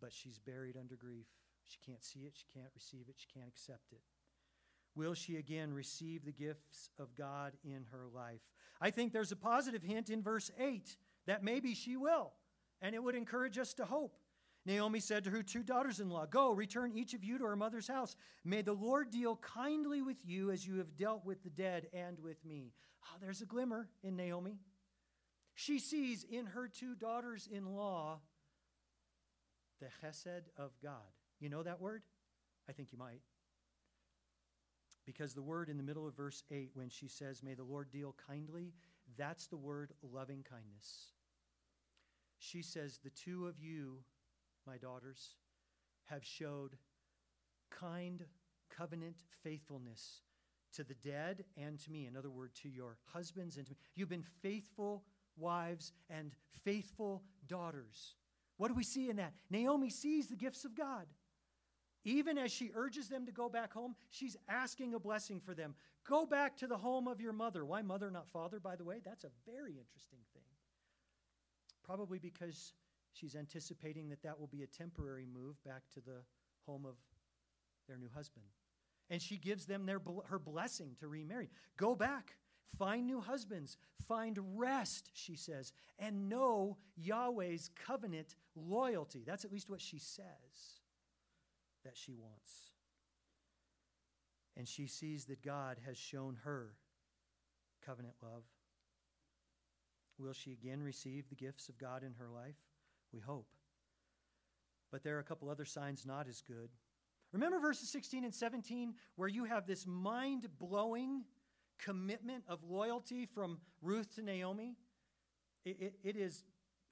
but 0.00 0.12
she's 0.12 0.38
buried 0.38 0.76
under 0.76 0.94
grief. 0.94 1.26
She 1.66 1.78
can't 1.84 2.04
see 2.04 2.20
it, 2.20 2.34
she 2.34 2.46
can't 2.52 2.70
receive 2.74 3.06
it, 3.08 3.16
she 3.16 3.26
can't 3.32 3.48
accept 3.48 3.92
it. 3.92 4.02
Will 4.96 5.14
she 5.14 5.36
again 5.36 5.72
receive 5.72 6.24
the 6.24 6.32
gifts 6.32 6.90
of 6.98 7.14
God 7.16 7.52
in 7.64 7.84
her 7.90 8.06
life? 8.14 8.40
I 8.80 8.90
think 8.90 9.12
there's 9.12 9.32
a 9.32 9.36
positive 9.36 9.82
hint 9.82 10.10
in 10.10 10.22
verse 10.22 10.50
8 10.58 10.96
that 11.26 11.42
maybe 11.42 11.74
she 11.74 11.96
will, 11.96 12.32
and 12.80 12.94
it 12.94 13.02
would 13.02 13.14
encourage 13.14 13.58
us 13.58 13.74
to 13.74 13.84
hope. 13.84 14.16
Naomi 14.66 15.00
said 15.00 15.24
to 15.24 15.30
her 15.30 15.42
two 15.42 15.62
daughters 15.62 16.00
in 16.00 16.08
law, 16.08 16.26
Go, 16.26 16.50
return 16.52 16.92
each 16.94 17.12
of 17.12 17.22
you 17.22 17.38
to 17.38 17.44
her 17.44 17.56
mother's 17.56 17.88
house. 17.88 18.16
May 18.44 18.62
the 18.62 18.72
Lord 18.72 19.10
deal 19.10 19.36
kindly 19.36 20.00
with 20.00 20.16
you 20.24 20.50
as 20.50 20.66
you 20.66 20.78
have 20.78 20.96
dealt 20.96 21.24
with 21.24 21.42
the 21.42 21.50
dead 21.50 21.88
and 21.92 22.18
with 22.18 22.42
me. 22.44 22.72
Oh, 23.04 23.16
there's 23.20 23.42
a 23.42 23.46
glimmer 23.46 23.88
in 24.02 24.16
Naomi. 24.16 24.58
She 25.54 25.78
sees 25.78 26.24
in 26.24 26.46
her 26.46 26.68
two 26.68 26.94
daughters 26.94 27.48
in 27.50 27.74
law 27.74 28.20
the 29.80 29.86
chesed 30.02 30.44
of 30.56 30.70
God. 30.82 31.12
You 31.40 31.50
know 31.50 31.62
that 31.62 31.80
word? 31.80 32.02
I 32.68 32.72
think 32.72 32.88
you 32.90 32.98
might. 32.98 33.20
Because 35.06 35.34
the 35.34 35.42
word 35.42 35.68
in 35.68 35.76
the 35.76 35.82
middle 35.82 36.06
of 36.06 36.16
verse 36.16 36.42
8, 36.50 36.70
when 36.74 36.88
she 36.88 37.08
says, 37.08 37.42
May 37.42 37.54
the 37.54 37.64
Lord 37.64 37.90
deal 37.90 38.14
kindly, 38.26 38.72
that's 39.18 39.46
the 39.46 39.56
word 39.56 39.92
loving 40.02 40.44
kindness. 40.48 41.12
She 42.38 42.62
says, 42.62 43.00
The 43.02 43.10
two 43.10 43.46
of 43.46 43.58
you, 43.58 43.98
my 44.66 44.76
daughters, 44.78 45.36
have 46.04 46.24
showed 46.24 46.76
kind 47.70 48.24
covenant 48.70 49.16
faithfulness 49.42 50.22
to 50.74 50.84
the 50.84 50.94
dead 50.94 51.44
and 51.56 51.78
to 51.80 51.90
me. 51.90 52.06
In 52.06 52.16
other 52.16 52.30
words, 52.30 52.58
to 52.60 52.68
your 52.68 52.96
husbands 53.12 53.56
and 53.56 53.66
to 53.66 53.72
me. 53.72 53.76
You've 53.94 54.08
been 54.08 54.24
faithful 54.42 55.04
wives 55.36 55.92
and 56.10 56.32
faithful 56.64 57.22
daughters. 57.46 58.14
What 58.56 58.68
do 58.68 58.74
we 58.74 58.84
see 58.84 59.10
in 59.10 59.16
that? 59.16 59.32
Naomi 59.50 59.90
sees 59.90 60.28
the 60.28 60.36
gifts 60.36 60.64
of 60.64 60.76
God. 60.76 61.06
Even 62.04 62.36
as 62.36 62.52
she 62.52 62.70
urges 62.74 63.08
them 63.08 63.24
to 63.26 63.32
go 63.32 63.48
back 63.48 63.72
home, 63.72 63.94
she's 64.10 64.36
asking 64.48 64.94
a 64.94 64.98
blessing 64.98 65.40
for 65.40 65.54
them. 65.54 65.74
Go 66.06 66.26
back 66.26 66.56
to 66.58 66.66
the 66.66 66.76
home 66.76 67.08
of 67.08 67.20
your 67.20 67.32
mother. 67.32 67.64
Why 67.64 67.80
mother, 67.80 68.10
not 68.10 68.28
father, 68.28 68.60
by 68.60 68.76
the 68.76 68.84
way? 68.84 69.00
That's 69.02 69.24
a 69.24 69.30
very 69.50 69.70
interesting 69.70 70.18
thing. 70.34 70.42
Probably 71.82 72.18
because 72.18 72.74
she's 73.14 73.34
anticipating 73.34 74.10
that 74.10 74.22
that 74.22 74.38
will 74.38 74.48
be 74.48 74.62
a 74.62 74.66
temporary 74.66 75.26
move 75.26 75.62
back 75.64 75.82
to 75.94 76.00
the 76.00 76.22
home 76.66 76.84
of 76.84 76.96
their 77.88 77.96
new 77.96 78.10
husband. 78.14 78.44
And 79.08 79.20
she 79.20 79.36
gives 79.36 79.64
them 79.64 79.86
their, 79.86 80.00
her 80.26 80.38
blessing 80.38 80.96
to 81.00 81.08
remarry. 81.08 81.48
Go 81.78 81.94
back. 81.94 82.36
Find 82.78 83.06
new 83.06 83.20
husbands. 83.20 83.78
Find 84.08 84.38
rest, 84.58 85.10
she 85.14 85.36
says, 85.36 85.72
and 85.98 86.28
know 86.28 86.76
Yahweh's 86.96 87.70
covenant 87.86 88.36
loyalty. 88.56 89.22
That's 89.26 89.44
at 89.44 89.52
least 89.52 89.70
what 89.70 89.80
she 89.80 89.98
says 89.98 90.83
that 91.84 91.96
she 91.96 92.14
wants. 92.14 92.70
And 94.56 94.68
she 94.68 94.86
sees 94.86 95.24
that 95.26 95.42
God 95.42 95.78
has 95.86 95.96
shown 95.96 96.38
her 96.44 96.74
covenant 97.84 98.14
love. 98.22 98.44
Will 100.18 100.32
she 100.32 100.52
again 100.52 100.82
receive 100.82 101.28
the 101.28 101.34
gifts 101.34 101.68
of 101.68 101.78
God 101.78 102.02
in 102.02 102.14
her 102.14 102.28
life? 102.28 102.56
We 103.12 103.20
hope. 103.20 103.48
But 104.92 105.02
there 105.02 105.16
are 105.16 105.20
a 105.20 105.24
couple 105.24 105.50
other 105.50 105.64
signs 105.64 106.06
not 106.06 106.28
as 106.28 106.40
good. 106.40 106.70
Remember 107.32 107.58
verses 107.58 107.90
16 107.90 108.24
and 108.24 108.32
17 108.32 108.94
where 109.16 109.28
you 109.28 109.44
have 109.44 109.66
this 109.66 109.86
mind 109.86 110.46
blowing 110.58 111.24
commitment 111.80 112.44
of 112.48 112.62
loyalty 112.62 113.26
from 113.26 113.58
Ruth 113.82 114.14
to 114.14 114.22
Naomi? 114.22 114.76
It, 115.64 115.76
it, 115.80 115.94
it 116.04 116.16
is 116.16 116.44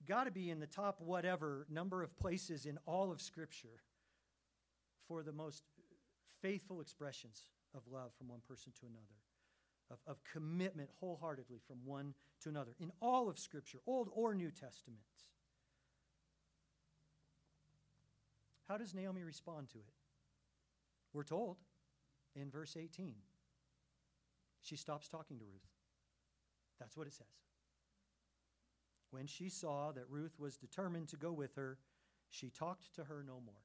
got 0.08 0.24
to 0.24 0.32
be 0.32 0.50
in 0.50 0.58
the 0.58 0.66
top 0.66 1.00
whatever 1.00 1.66
number 1.70 2.02
of 2.02 2.16
places 2.18 2.66
in 2.66 2.76
all 2.86 3.12
of 3.12 3.20
Scripture 3.20 3.82
for 5.06 5.22
the 5.22 5.32
most 5.32 5.64
faithful 6.40 6.80
expressions 6.80 7.44
of 7.74 7.82
love 7.90 8.12
from 8.16 8.28
one 8.28 8.40
person 8.46 8.72
to 8.80 8.86
another, 8.86 9.18
of, 9.90 9.98
of 10.06 10.22
commitment 10.24 10.90
wholeheartedly 11.00 11.58
from 11.66 11.78
one 11.84 12.14
to 12.40 12.48
another 12.48 12.74
in 12.80 12.90
all 13.00 13.28
of 13.28 13.38
Scripture, 13.38 13.78
Old 13.86 14.08
or 14.12 14.34
New 14.34 14.50
Testament. 14.50 15.00
How 18.68 18.78
does 18.78 18.94
Naomi 18.94 19.22
respond 19.22 19.68
to 19.70 19.78
it? 19.78 19.94
We're 21.12 21.24
told 21.24 21.58
in 22.34 22.50
verse 22.50 22.76
18. 22.76 23.14
She 24.62 24.76
stops 24.76 25.08
talking 25.08 25.38
to 25.38 25.44
Ruth. 25.44 25.68
That's 26.78 26.96
what 26.96 27.06
it 27.06 27.12
says. 27.12 27.26
When 29.10 29.26
she 29.26 29.50
saw 29.50 29.92
that 29.92 30.08
Ruth 30.08 30.38
was 30.38 30.56
determined 30.56 31.08
to 31.08 31.16
go 31.16 31.32
with 31.32 31.54
her, 31.56 31.78
she 32.30 32.48
talked 32.48 32.94
to 32.94 33.04
her 33.04 33.22
no 33.26 33.34
more. 33.44 33.62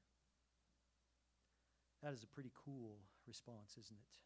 That 2.03 2.13
is 2.13 2.23
a 2.23 2.27
pretty 2.27 2.51
cool 2.65 2.97
response, 3.27 3.71
isn't 3.79 3.97
it? 3.97 4.17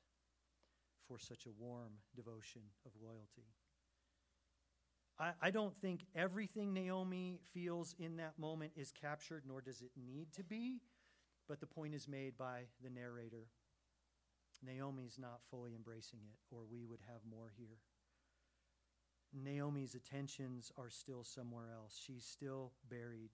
For 1.07 1.17
such 1.17 1.45
a 1.45 1.51
warm 1.63 1.93
devotion 2.15 2.61
of 2.85 2.91
loyalty. 3.01 3.47
I, 5.19 5.31
I 5.41 5.51
don't 5.51 5.75
think 5.81 6.05
everything 6.15 6.73
Naomi 6.73 7.39
feels 7.53 7.95
in 7.99 8.17
that 8.17 8.37
moment 8.37 8.71
is 8.75 8.91
captured, 8.91 9.43
nor 9.47 9.61
does 9.61 9.81
it 9.81 9.91
need 9.95 10.31
to 10.33 10.43
be, 10.43 10.81
but 11.47 11.59
the 11.59 11.67
point 11.67 11.93
is 11.93 12.07
made 12.07 12.37
by 12.37 12.63
the 12.83 12.89
narrator. 12.89 13.47
Naomi's 14.63 15.17
not 15.19 15.39
fully 15.49 15.73
embracing 15.75 16.19
it, 16.23 16.55
or 16.55 16.61
we 16.71 16.85
would 16.85 16.99
have 17.07 17.21
more 17.29 17.51
here. 17.57 17.79
Naomi's 19.33 19.95
attentions 19.95 20.71
are 20.77 20.89
still 20.89 21.23
somewhere 21.23 21.69
else. 21.73 21.99
She's 22.05 22.25
still 22.25 22.73
buried. 22.89 23.31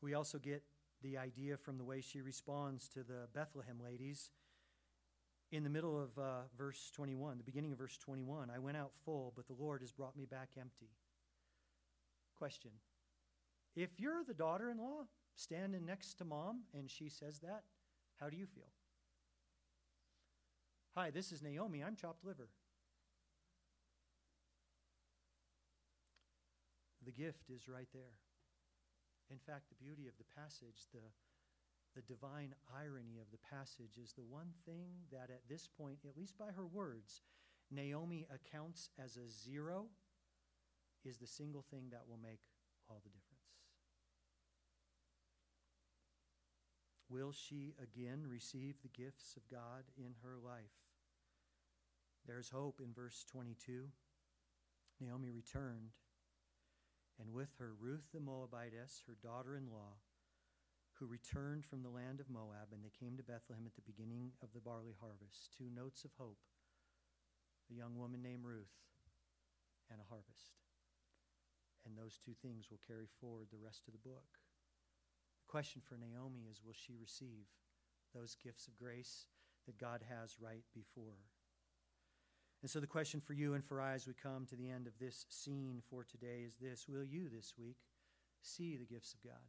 We 0.00 0.14
also 0.14 0.38
get 0.38 0.62
the 1.02 1.18
idea 1.18 1.56
from 1.56 1.78
the 1.78 1.84
way 1.84 2.00
she 2.00 2.20
responds 2.20 2.88
to 2.88 3.00
the 3.00 3.28
Bethlehem 3.34 3.78
ladies. 3.82 4.30
In 5.50 5.64
the 5.64 5.70
middle 5.70 6.00
of 6.00 6.18
uh, 6.18 6.42
verse 6.56 6.90
21, 6.94 7.36
the 7.36 7.44
beginning 7.44 7.72
of 7.72 7.78
verse 7.78 7.98
21, 7.98 8.50
I 8.54 8.58
went 8.58 8.76
out 8.76 8.92
full, 9.04 9.32
but 9.36 9.46
the 9.46 9.56
Lord 9.58 9.82
has 9.82 9.92
brought 9.92 10.16
me 10.16 10.24
back 10.24 10.50
empty. 10.58 10.90
Question 12.38 12.70
If 13.76 14.00
you're 14.00 14.24
the 14.24 14.34
daughter 14.34 14.70
in 14.70 14.78
law 14.78 15.04
standing 15.34 15.84
next 15.84 16.14
to 16.14 16.24
mom 16.24 16.62
and 16.72 16.90
she 16.90 17.08
says 17.08 17.40
that, 17.40 17.64
how 18.18 18.30
do 18.30 18.36
you 18.36 18.46
feel? 18.46 18.70
Hi, 20.94 21.10
this 21.10 21.32
is 21.32 21.42
Naomi. 21.42 21.82
I'm 21.82 21.96
chopped 21.96 22.24
liver. 22.24 22.48
The 27.04 27.12
gift 27.12 27.50
is 27.50 27.68
right 27.68 27.88
there. 27.92 28.12
In 29.32 29.38
fact, 29.38 29.70
the 29.70 29.82
beauty 29.82 30.06
of 30.08 30.12
the 30.18 30.28
passage, 30.36 30.84
the, 30.92 31.08
the 31.96 32.02
divine 32.02 32.54
irony 32.68 33.16
of 33.18 33.32
the 33.32 33.40
passage, 33.40 33.96
is 33.96 34.12
the 34.12 34.28
one 34.28 34.52
thing 34.66 35.08
that 35.10 35.30
at 35.30 35.48
this 35.48 35.66
point, 35.66 36.00
at 36.06 36.18
least 36.18 36.36
by 36.36 36.52
her 36.54 36.66
words, 36.66 37.22
Naomi 37.70 38.26
accounts 38.28 38.90
as 39.02 39.16
a 39.16 39.30
zero 39.30 39.86
is 41.02 41.16
the 41.16 41.26
single 41.26 41.64
thing 41.70 41.88
that 41.90 42.02
will 42.06 42.20
make 42.22 42.40
all 42.90 43.00
the 43.02 43.08
difference. 43.08 43.32
Will 47.08 47.32
she 47.32 47.74
again 47.82 48.24
receive 48.28 48.76
the 48.82 49.02
gifts 49.02 49.34
of 49.36 49.48
God 49.50 49.84
in 49.96 50.14
her 50.22 50.36
life? 50.44 50.76
There's 52.26 52.50
hope 52.50 52.80
in 52.84 52.92
verse 52.92 53.24
22. 53.30 53.88
Naomi 55.00 55.30
returned 55.30 55.92
and 57.22 57.30
with 57.30 57.54
her 57.62 57.70
Ruth 57.78 58.10
the 58.10 58.18
Moabitess, 58.18 59.06
her 59.06 59.14
daughter 59.22 59.54
in 59.54 59.70
law, 59.70 60.02
who 60.98 61.06
returned 61.06 61.64
from 61.64 61.82
the 61.86 61.94
land 61.94 62.18
of 62.18 62.26
Moab, 62.26 62.74
and 62.74 62.82
they 62.82 62.90
came 62.90 63.14
to 63.16 63.22
Bethlehem 63.22 63.62
at 63.62 63.78
the 63.78 63.86
beginning 63.86 64.34
of 64.42 64.50
the 64.50 64.60
barley 64.60 64.98
harvest. 64.98 65.54
Two 65.54 65.70
notes 65.70 66.02
of 66.02 66.10
hope 66.18 66.42
a 67.70 67.78
young 67.78 67.96
woman 67.96 68.20
named 68.20 68.42
Ruth 68.44 68.74
and 69.86 70.02
a 70.02 70.10
harvest. 70.10 70.58
And 71.86 71.94
those 71.94 72.18
two 72.18 72.34
things 72.42 72.68
will 72.68 72.82
carry 72.82 73.06
forward 73.06 73.48
the 73.50 73.62
rest 73.62 73.86
of 73.86 73.94
the 73.94 74.02
book. 74.02 74.42
The 75.46 75.50
question 75.50 75.80
for 75.80 75.94
Naomi 75.94 76.50
is 76.50 76.60
will 76.60 76.76
she 76.76 76.98
receive 76.98 77.46
those 78.14 78.36
gifts 78.36 78.66
of 78.66 78.76
grace 78.76 79.26
that 79.66 79.78
God 79.78 80.02
has 80.10 80.42
right 80.42 80.66
before 80.74 81.14
her? 81.14 81.41
And 82.62 82.70
so, 82.70 82.78
the 82.78 82.86
question 82.86 83.20
for 83.20 83.32
you 83.32 83.54
and 83.54 83.64
for 83.64 83.80
I 83.80 83.94
as 83.94 84.06
we 84.06 84.14
come 84.14 84.46
to 84.46 84.56
the 84.56 84.70
end 84.70 84.86
of 84.86 84.96
this 85.00 85.26
scene 85.28 85.82
for 85.90 86.04
today 86.04 86.44
is 86.46 86.56
this 86.56 86.86
Will 86.88 87.04
you 87.04 87.28
this 87.28 87.54
week 87.58 87.76
see 88.40 88.76
the 88.76 88.86
gifts 88.86 89.14
of 89.14 89.22
God? 89.22 89.42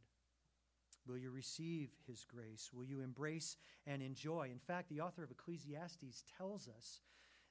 Will 1.06 1.18
you 1.18 1.30
receive 1.30 1.90
His 2.08 2.24
grace? 2.24 2.70
Will 2.72 2.84
you 2.84 3.00
embrace 3.00 3.56
and 3.86 4.02
enjoy? 4.02 4.48
In 4.50 4.58
fact, 4.58 4.88
the 4.88 5.00
author 5.00 5.22
of 5.22 5.30
Ecclesiastes 5.30 6.24
tells 6.36 6.68
us 6.68 7.00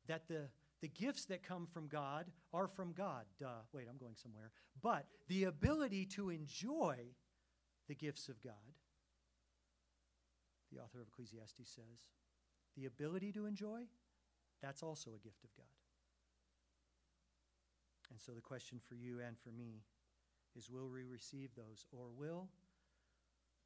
that 0.07 0.27
the, 0.27 0.49
the 0.81 0.89
gifts 0.89 1.25
that 1.25 1.43
come 1.43 1.67
from 1.71 1.87
God 1.87 2.25
are 2.53 2.67
from 2.67 2.91
God. 2.91 3.23
Duh. 3.39 3.61
Wait, 3.71 3.87
I'm 3.89 3.97
going 3.97 4.15
somewhere. 4.15 4.51
But 4.81 5.05
the 5.27 5.45
ability 5.45 6.05
to 6.07 6.29
enjoy 6.29 6.97
the 7.87 7.95
gifts 7.95 8.27
of 8.27 8.41
God, 8.43 8.53
the 10.71 10.79
author 10.79 10.99
of 10.99 11.07
Ecclesiastes 11.07 11.69
says, 11.69 12.07
the 12.75 12.85
ability 12.87 13.31
to 13.33 13.45
enjoy, 13.45 13.83
that's 14.63 14.81
also 14.81 15.11
a 15.11 15.23
gift 15.23 15.43
of 15.43 15.53
God. 15.57 15.65
And 18.09 18.19
so 18.21 18.31
the 18.31 18.41
question 18.41 18.79
for 18.87 18.95
you 18.95 19.19
and 19.19 19.37
for 19.37 19.49
me 19.49 19.83
is 20.55 20.69
will 20.69 20.87
we 20.87 21.03
receive 21.03 21.49
those 21.55 21.85
or 21.91 22.05
will 22.17 22.47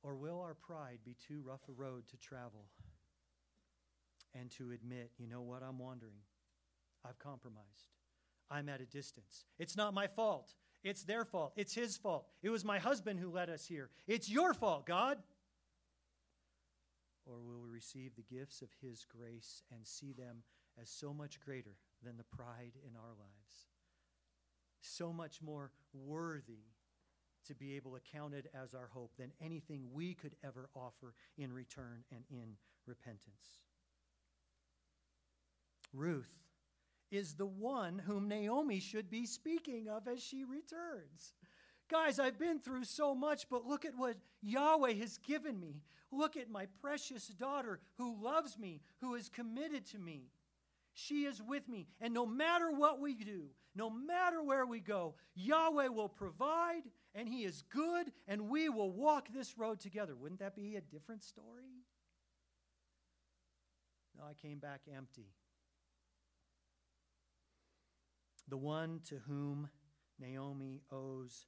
or 0.02 0.16
will 0.16 0.42
our 0.42 0.56
pride 0.56 1.00
be 1.06 1.16
too 1.28 1.44
rough 1.46 1.62
a 1.70 1.72
road 1.72 2.08
to 2.08 2.18
travel 2.18 2.66
and 4.34 4.50
to 4.52 4.72
admit, 4.72 5.12
you 5.18 5.28
know 5.28 5.42
what, 5.42 5.62
I'm 5.64 5.78
wandering. 5.78 6.22
I've 7.08 7.20
compromised. 7.20 7.92
I'm 8.50 8.70
at 8.70 8.82
a 8.82 8.86
distance. 8.86 9.46
It's 9.60 9.76
not 9.76 9.94
my 9.94 10.08
fault. 10.08 10.54
It's 10.84 11.04
their 11.04 11.26
fault. 11.26 11.54
It's 11.56 11.74
his 11.74 11.98
fault. 11.98 12.28
It 12.42 12.50
was 12.50 12.64
my 12.64 12.80
husband 12.80 13.20
who 13.20 13.30
led 13.30 13.50
us 13.50 13.66
here. 13.66 13.90
It's 14.08 14.30
your 14.30 14.54
fault, 14.54 14.86
God. 14.86 15.18
Or 17.26 17.40
will 17.40 17.62
we 17.62 17.70
receive 17.70 18.12
the 18.16 18.36
gifts 18.36 18.62
of 18.62 18.70
his 18.82 19.06
grace 19.06 19.64
and 19.72 19.86
see 19.86 20.14
them 20.14 20.44
as 20.82 20.90
so 20.90 21.14
much 21.14 21.40
greater 21.40 21.78
than 22.04 22.18
the 22.18 22.24
pride 22.24 22.74
in 22.84 22.96
our 22.96 23.14
lives? 23.18 23.68
So 24.82 25.12
much 25.12 25.42
more 25.42 25.72
worthy 25.94 26.66
to 27.48 27.56
be 27.56 27.76
able 27.76 27.92
to 27.92 28.02
count 28.12 28.34
it 28.34 28.48
as 28.54 28.74
our 28.74 28.90
hope 28.94 29.12
than 29.18 29.32
anything 29.42 29.88
we 29.94 30.14
could 30.14 30.36
ever 30.44 30.70
offer 30.76 31.14
in 31.38 31.52
return 31.54 32.04
and 32.12 32.24
in 32.30 32.56
repentance. 32.86 33.62
Ruth 35.94 36.30
is 37.12 37.36
the 37.36 37.46
one 37.46 38.00
whom 38.00 38.28
Naomi 38.28 38.80
should 38.80 39.10
be 39.10 39.26
speaking 39.26 39.88
of 39.88 40.08
as 40.08 40.22
she 40.22 40.44
returns. 40.44 41.34
Guys, 41.90 42.20
I've 42.20 42.38
been 42.38 42.60
through 42.60 42.84
so 42.84 43.16
much, 43.16 43.48
but 43.50 43.66
look 43.66 43.86
at 43.86 43.96
what 43.96 44.18
Yahweh 44.42 44.94
has 44.96 45.18
given 45.20 45.58
me. 45.60 45.82
Look 46.12 46.36
at 46.36 46.50
my 46.50 46.68
precious 46.82 47.28
daughter 47.28 47.80
who 47.98 48.22
loves 48.22 48.58
me, 48.60 48.82
who 49.00 49.16
is 49.16 49.30
committed 49.30 49.86
to 49.88 50.00
me. 50.00 50.26
She 51.00 51.26
is 51.26 51.44
with 51.44 51.70
me. 51.70 51.86
And 52.02 52.12
no 52.12 52.26
matter 52.26 52.72
what 52.72 53.00
we 53.00 53.14
do, 53.14 53.50
no 53.76 53.88
matter 53.88 54.42
where 54.42 54.66
we 54.66 54.80
go, 54.80 55.14
Yahweh 55.36 55.90
will 55.90 56.10
provide, 56.10 56.82
and 57.14 57.30
He 57.30 57.44
is 57.44 57.62
good, 57.70 58.12
and 58.28 58.50
we 58.50 58.68
will 58.68 58.92
walk 58.92 59.28
this 59.32 59.60
road 59.60 59.80
together. 59.80 60.16
Wouldn't 60.16 60.40
that 60.40 60.56
be 60.56 60.76
a 60.76 60.82
different 60.82 61.22
story? 61.22 61.84
No, 64.18 64.24
I 64.28 64.34
came 64.34 64.58
back 64.58 64.82
empty. 64.92 65.28
The 68.48 68.58
one 68.58 69.02
to 69.10 69.18
whom 69.28 69.70
Naomi 70.20 70.82
owes 70.92 71.46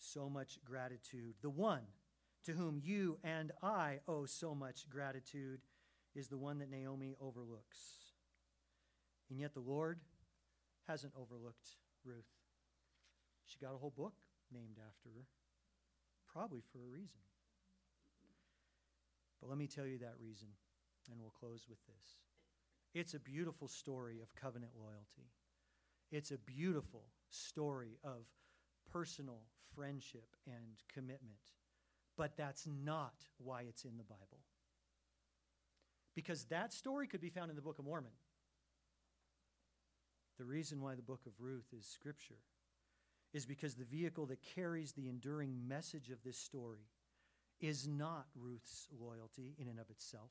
so 0.00 0.28
much 0.28 0.58
gratitude, 0.64 1.34
the 1.42 1.50
one 1.50 1.82
to 2.44 2.54
whom 2.54 2.80
you 2.82 3.18
and 3.22 3.52
I 3.62 4.00
owe 4.08 4.26
so 4.26 4.52
much 4.52 4.88
gratitude, 4.88 5.60
is 6.16 6.26
the 6.26 6.38
one 6.38 6.58
that 6.58 6.72
Naomi 6.72 7.14
overlooks. 7.20 8.09
And 9.30 9.38
yet 9.38 9.54
the 9.54 9.60
Lord 9.60 10.00
hasn't 10.88 11.12
overlooked 11.16 11.76
Ruth. 12.04 12.26
She 13.46 13.58
got 13.64 13.74
a 13.74 13.78
whole 13.78 13.94
book 13.96 14.14
named 14.52 14.78
after 14.78 15.08
her, 15.10 15.26
probably 16.32 16.62
for 16.72 16.78
a 16.78 16.88
reason. 16.92 17.20
But 19.40 19.48
let 19.48 19.58
me 19.58 19.66
tell 19.66 19.86
you 19.86 19.98
that 19.98 20.14
reason, 20.20 20.48
and 21.10 21.20
we'll 21.20 21.30
close 21.30 21.66
with 21.68 21.78
this. 21.86 22.18
It's 22.92 23.14
a 23.14 23.20
beautiful 23.20 23.68
story 23.68 24.20
of 24.20 24.34
covenant 24.34 24.72
loyalty. 24.76 25.30
It's 26.10 26.32
a 26.32 26.38
beautiful 26.38 27.04
story 27.30 27.98
of 28.02 28.26
personal 28.92 29.42
friendship 29.74 30.36
and 30.46 30.82
commitment. 30.92 31.38
But 32.16 32.36
that's 32.36 32.66
not 32.66 33.14
why 33.38 33.62
it's 33.62 33.84
in 33.84 33.96
the 33.96 34.04
Bible. 34.04 34.40
Because 36.14 36.44
that 36.46 36.72
story 36.72 37.06
could 37.06 37.20
be 37.20 37.30
found 37.30 37.50
in 37.50 37.56
the 37.56 37.62
Book 37.62 37.78
of 37.78 37.84
Mormon. 37.84 38.10
The 40.40 40.46
reason 40.46 40.80
why 40.80 40.94
the 40.94 41.02
book 41.02 41.20
of 41.26 41.32
Ruth 41.38 41.66
is 41.78 41.84
scripture 41.84 42.38
is 43.34 43.44
because 43.44 43.74
the 43.74 43.84
vehicle 43.84 44.24
that 44.24 44.38
carries 44.54 44.92
the 44.92 45.06
enduring 45.06 45.68
message 45.68 46.08
of 46.08 46.22
this 46.24 46.38
story 46.38 46.88
is 47.60 47.86
not 47.86 48.24
Ruth's 48.34 48.88
loyalty 48.98 49.54
in 49.58 49.68
and 49.68 49.78
of 49.78 49.90
itself. 49.90 50.30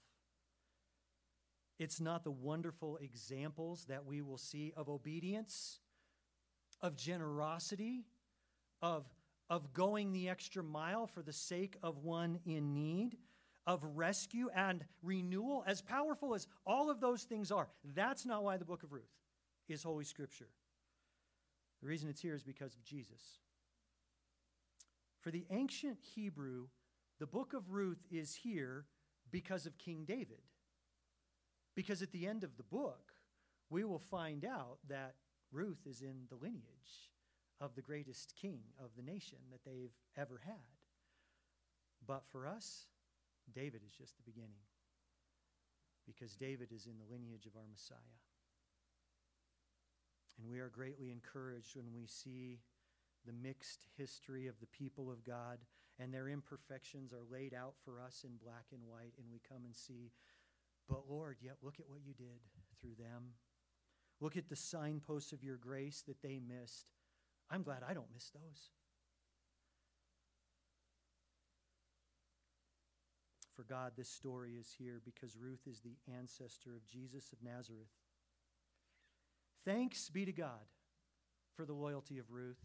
It's 1.78 2.02
not 2.02 2.24
the 2.24 2.32
wonderful 2.32 2.98
examples 2.98 3.86
that 3.86 4.04
we 4.04 4.24
will 4.24 4.40
see 4.40 4.74
of 4.76 4.90
obedience, 4.90 5.78
of 6.82 6.96
generosity, 6.96 8.08
of, 8.82 9.06
of 9.48 9.74
going 9.74 10.12
the 10.12 10.28
extra 10.28 10.64
mile 10.64 11.06
for 11.06 11.22
the 11.22 11.32
sake 11.32 11.78
of 11.84 12.00
one 12.00 12.40
in 12.48 12.74
need, 12.74 13.16
of 13.68 13.84
rescue 13.94 14.50
and 14.56 14.84
renewal, 15.04 15.64
as 15.68 15.84
powerful 15.84 16.34
as 16.34 16.48
all 16.66 16.90
of 16.90 17.00
those 17.00 17.26
things 17.26 17.52
are. 17.52 17.68
That's 17.94 18.26
not 18.26 18.44
why 18.44 18.58
the 18.58 18.66
book 18.66 18.82
of 18.82 18.92
Ruth 18.92 19.12
is 19.70 19.84
Holy 19.84 20.06
Scripture. 20.06 20.50
The 21.82 21.88
reason 21.88 22.10
it's 22.10 22.22
here 22.22 22.36
is 22.36 22.44
because 22.44 22.76
of 22.76 22.84
Jesus. 22.84 23.40
For 25.22 25.32
the 25.32 25.46
ancient 25.50 26.00
Hebrew, 26.16 26.68
the 27.20 27.28
book 27.28 27.54
of 27.54 27.72
Ruth 27.72 28.06
is 28.12 28.36
here 28.36 28.86
because 29.32 29.66
of 29.66 29.78
King 29.78 30.06
David. 30.06 30.42
Because 31.76 32.02
at 32.02 32.12
the 32.12 32.28
end 32.28 32.44
of 32.44 32.58
the 32.58 32.64
book, 32.64 33.14
we 33.70 33.84
will 33.84 34.00
find 34.00 34.44
out 34.44 34.80
that 34.88 35.16
Ruth 35.52 35.86
is 35.86 36.02
in 36.02 36.26
the 36.30 36.36
lineage 36.36 37.10
of 37.62 37.76
the 37.76 37.82
greatest 37.82 38.34
king 38.40 38.62
of 38.84 38.92
the 38.96 39.04
nation 39.04 39.40
that 39.52 39.64
they've 39.66 39.96
ever 40.18 40.42
had. 40.46 40.56
But 42.06 42.24
for 42.32 42.48
us, 42.48 42.88
David 43.54 43.82
is 43.86 43.92
just 43.92 44.18
the 44.18 44.24
beginning. 44.24 44.64
Because 46.06 46.36
David 46.36 46.72
is 46.74 46.86
in 46.86 46.98
the 46.98 47.12
lineage 47.12 47.46
of 47.46 47.56
our 47.56 47.68
Messiah. 47.70 47.98
And 50.40 50.50
we 50.50 50.60
are 50.60 50.70
greatly 50.70 51.12
encouraged 51.12 51.76
when 51.76 51.94
we 51.94 52.08
see 52.08 52.60
the 53.26 53.34
mixed 53.34 53.88
history 53.98 54.48
of 54.48 54.60
the 54.60 54.68
people 54.68 55.12
of 55.12 55.26
God 55.26 55.60
and 56.00 56.14
their 56.14 56.30
imperfections 56.30 57.12
are 57.12 57.26
laid 57.30 57.54
out 57.54 57.74
for 57.84 58.00
us 58.00 58.24
in 58.24 58.38
black 58.42 58.68
and 58.72 58.82
white, 58.88 59.14
and 59.18 59.28
we 59.30 59.42
come 59.48 59.66
and 59.66 59.76
see, 59.76 60.12
but 60.88 61.10
Lord, 61.10 61.38
yet 61.42 61.58
look 61.62 61.80
at 61.80 61.90
what 61.90 62.00
you 62.06 62.14
did 62.14 62.40
through 62.80 62.96
them. 62.98 63.34
Look 64.22 64.38
at 64.38 64.48
the 64.48 64.56
signposts 64.56 65.34
of 65.34 65.44
your 65.44 65.58
grace 65.58 66.04
that 66.08 66.22
they 66.22 66.40
missed. 66.40 66.88
I'm 67.52 67.64
glad 67.64 67.84
I 67.88 67.94
don't 67.94 68.12
miss 68.14 68.30
those. 68.30 68.72
For 73.56 73.64
God, 73.64 73.92
this 73.98 74.10
story 74.10 74.54
is 74.58 74.74
here 74.78 75.02
because 75.04 75.36
Ruth 75.36 75.68
is 75.70 75.82
the 75.82 75.98
ancestor 76.18 76.76
of 76.78 76.86
Jesus 76.86 77.34
of 77.34 77.44
Nazareth. 77.44 77.92
Thanks 79.66 80.10
be 80.10 80.26
to 80.26 80.32
God 80.32 80.66
for 81.56 81.66
the 81.66 81.74
loyalty 81.74 82.18
of 82.18 82.32
Ruth. 82.32 82.64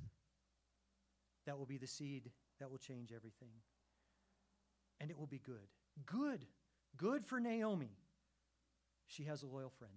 That 1.46 1.58
will 1.58 1.66
be 1.66 1.78
the 1.78 1.86
seed 1.86 2.30
that 2.60 2.70
will 2.70 2.78
change 2.78 3.12
everything. 3.14 3.52
And 5.00 5.10
it 5.10 5.18
will 5.18 5.26
be 5.26 5.40
good. 5.44 5.68
Good. 6.06 6.46
Good 6.96 7.26
for 7.26 7.40
Naomi. 7.40 7.98
She 9.06 9.24
has 9.24 9.42
a 9.42 9.46
loyal 9.46 9.70
friend. 9.70 9.94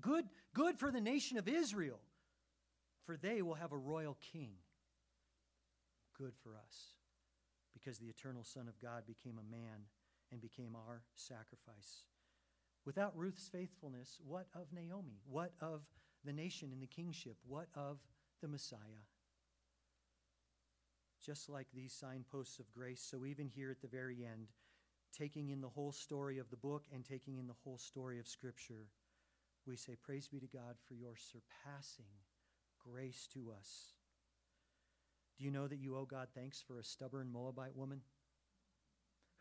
Good, 0.00 0.24
good 0.54 0.78
for 0.78 0.90
the 0.90 1.00
nation 1.00 1.36
of 1.36 1.48
Israel, 1.48 2.00
for 3.04 3.16
they 3.16 3.42
will 3.42 3.54
have 3.54 3.72
a 3.72 3.76
royal 3.76 4.16
king. 4.32 4.52
Good 6.16 6.32
for 6.42 6.56
us, 6.56 6.94
because 7.72 7.98
the 7.98 8.06
eternal 8.06 8.44
Son 8.44 8.68
of 8.68 8.80
God 8.80 9.04
became 9.06 9.38
a 9.38 9.50
man 9.50 9.86
and 10.32 10.40
became 10.40 10.74
our 10.76 11.02
sacrifice. 11.14 12.04
Without 12.84 13.16
Ruth's 13.16 13.48
faithfulness, 13.48 14.18
what 14.26 14.46
of 14.54 14.72
Naomi? 14.72 15.20
What 15.28 15.52
of 15.60 15.82
the 16.24 16.32
nation 16.32 16.70
and 16.72 16.82
the 16.82 16.86
kingship? 16.86 17.36
What 17.46 17.68
of 17.74 17.98
the 18.40 18.48
Messiah? 18.48 19.04
just 21.20 21.48
like 21.48 21.66
these 21.72 21.92
signposts 21.92 22.58
of 22.58 22.72
grace. 22.72 23.06
So, 23.08 23.24
even 23.24 23.46
here 23.46 23.70
at 23.70 23.80
the 23.80 23.88
very 23.88 24.24
end, 24.24 24.48
taking 25.16 25.50
in 25.50 25.60
the 25.60 25.68
whole 25.68 25.92
story 25.92 26.38
of 26.38 26.50
the 26.50 26.56
book 26.56 26.84
and 26.92 27.04
taking 27.04 27.36
in 27.36 27.46
the 27.46 27.54
whole 27.64 27.78
story 27.78 28.18
of 28.18 28.26
Scripture, 28.26 28.88
we 29.66 29.76
say, 29.76 29.96
Praise 30.02 30.28
be 30.28 30.40
to 30.40 30.46
God 30.46 30.76
for 30.86 30.94
your 30.94 31.16
surpassing 31.16 32.06
grace 32.78 33.28
to 33.34 33.52
us. 33.56 33.92
Do 35.38 35.44
you 35.44 35.50
know 35.50 35.68
that 35.68 35.78
you 35.78 35.96
owe 35.96 36.04
God 36.04 36.28
thanks 36.34 36.62
for 36.66 36.78
a 36.78 36.84
stubborn 36.84 37.30
Moabite 37.30 37.76
woman 37.76 38.00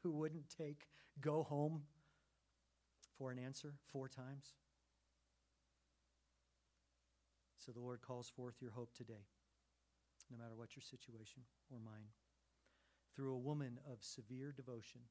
who 0.04 0.12
wouldn't 0.12 0.50
take 0.50 0.88
go 1.22 1.44
home 1.44 1.82
for 3.20 3.30
an 3.32 3.38
answer 3.38 3.74
four 3.92 4.08
times? 4.08 4.54
So 7.58 7.74
the 7.74 7.82
Lord 7.82 8.02
calls 8.02 8.30
forth 8.30 8.56
your 8.62 8.72
hope 8.72 8.94
today, 8.96 9.28
no 10.32 10.38
matter 10.38 10.56
what 10.56 10.76
your 10.76 10.84
situation 10.84 11.44
or 11.70 11.78
mine. 11.86 12.08
Through 13.14 13.34
a 13.34 13.38
woman 13.38 13.80
of 13.92 13.98
severe 14.02 14.54
devotion, 14.56 15.02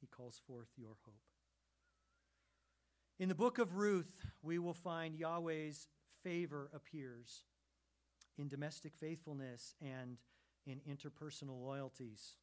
he 0.00 0.06
calls 0.06 0.40
forth 0.46 0.68
your 0.76 0.96
hope. 1.04 1.20
In 3.18 3.28
the 3.28 3.34
book 3.34 3.58
of 3.58 3.74
Ruth, 3.74 4.24
we 4.42 4.60
will 4.60 4.74
find 4.74 5.18
Yahweh's 5.18 5.88
favor 6.22 6.70
appears 6.72 7.42
in 8.38 8.46
domestic 8.48 8.94
faithfulness 8.94 9.74
and 9.82 10.18
in 10.66 10.80
interpersonal 10.88 11.60
loyalties. 11.60 12.36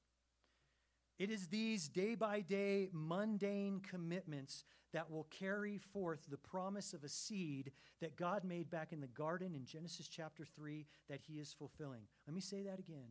It 1.18 1.30
is 1.30 1.48
these 1.48 1.88
day 1.88 2.16
by 2.16 2.42
day 2.42 2.90
mundane 2.92 3.80
commitments 3.80 4.66
that 4.92 5.10
will 5.10 5.28
carry 5.30 5.78
forth 5.78 6.26
the 6.30 6.38
promise 6.38 6.94
of 6.94 7.04
a 7.04 7.10
seed 7.10 7.72
that 8.02 8.18
God 8.18 8.44
made 8.44 8.70
back 8.70 8.92
in 8.92 9.00
the 9.00 9.08
garden 9.08 9.56
in 9.56 9.66
Genesis 9.66 10.10
chapter 10.10 10.46
3 10.46 10.86
that 11.10 11.22
He 11.22 11.40
is 11.40 11.54
fulfilling. 11.54 12.02
Let 12.28 12.34
me 12.34 12.42
say 12.42 12.64
that 12.64 12.80
again. 12.80 13.08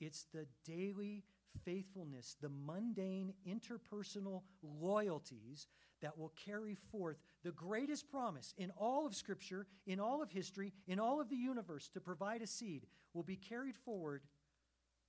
It's 0.00 0.26
the 0.32 0.46
daily 0.64 1.24
faithfulness, 1.64 2.36
the 2.40 2.48
mundane 2.48 3.34
interpersonal 3.46 4.42
loyalties 4.62 5.66
that 6.00 6.18
will 6.18 6.32
carry 6.44 6.74
forth 6.90 7.18
the 7.44 7.52
greatest 7.52 8.10
promise 8.10 8.54
in 8.56 8.70
all 8.78 9.06
of 9.06 9.14
Scripture, 9.14 9.66
in 9.86 10.00
all 10.00 10.22
of 10.22 10.30
history, 10.30 10.72
in 10.88 10.98
all 10.98 11.20
of 11.20 11.28
the 11.28 11.36
universe 11.36 11.88
to 11.90 12.00
provide 12.00 12.40
a 12.40 12.46
seed 12.46 12.86
will 13.12 13.22
be 13.22 13.36
carried 13.36 13.76
forward 13.76 14.22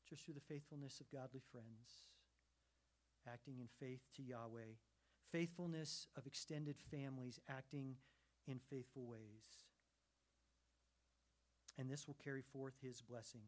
just 0.08 0.26
through 0.26 0.34
the 0.34 0.42
faithfulness 0.42 1.00
of 1.00 1.10
godly 1.10 1.42
friends 1.52 2.13
acting 3.32 3.56
in 3.60 3.68
faith 3.80 4.02
to 4.16 4.24
Yahweh, 4.24 4.76
faithfulness 5.32 6.08
of 6.18 6.28
extended 6.28 6.76
families 6.92 7.40
acting 7.50 7.96
in 8.48 8.60
faithful 8.70 9.06
ways. 9.06 9.66
And 11.78 11.90
this 11.90 12.08
will 12.08 12.18
carry 12.24 12.42
forth 12.42 12.74
his 12.82 13.02
blessing. 13.02 13.42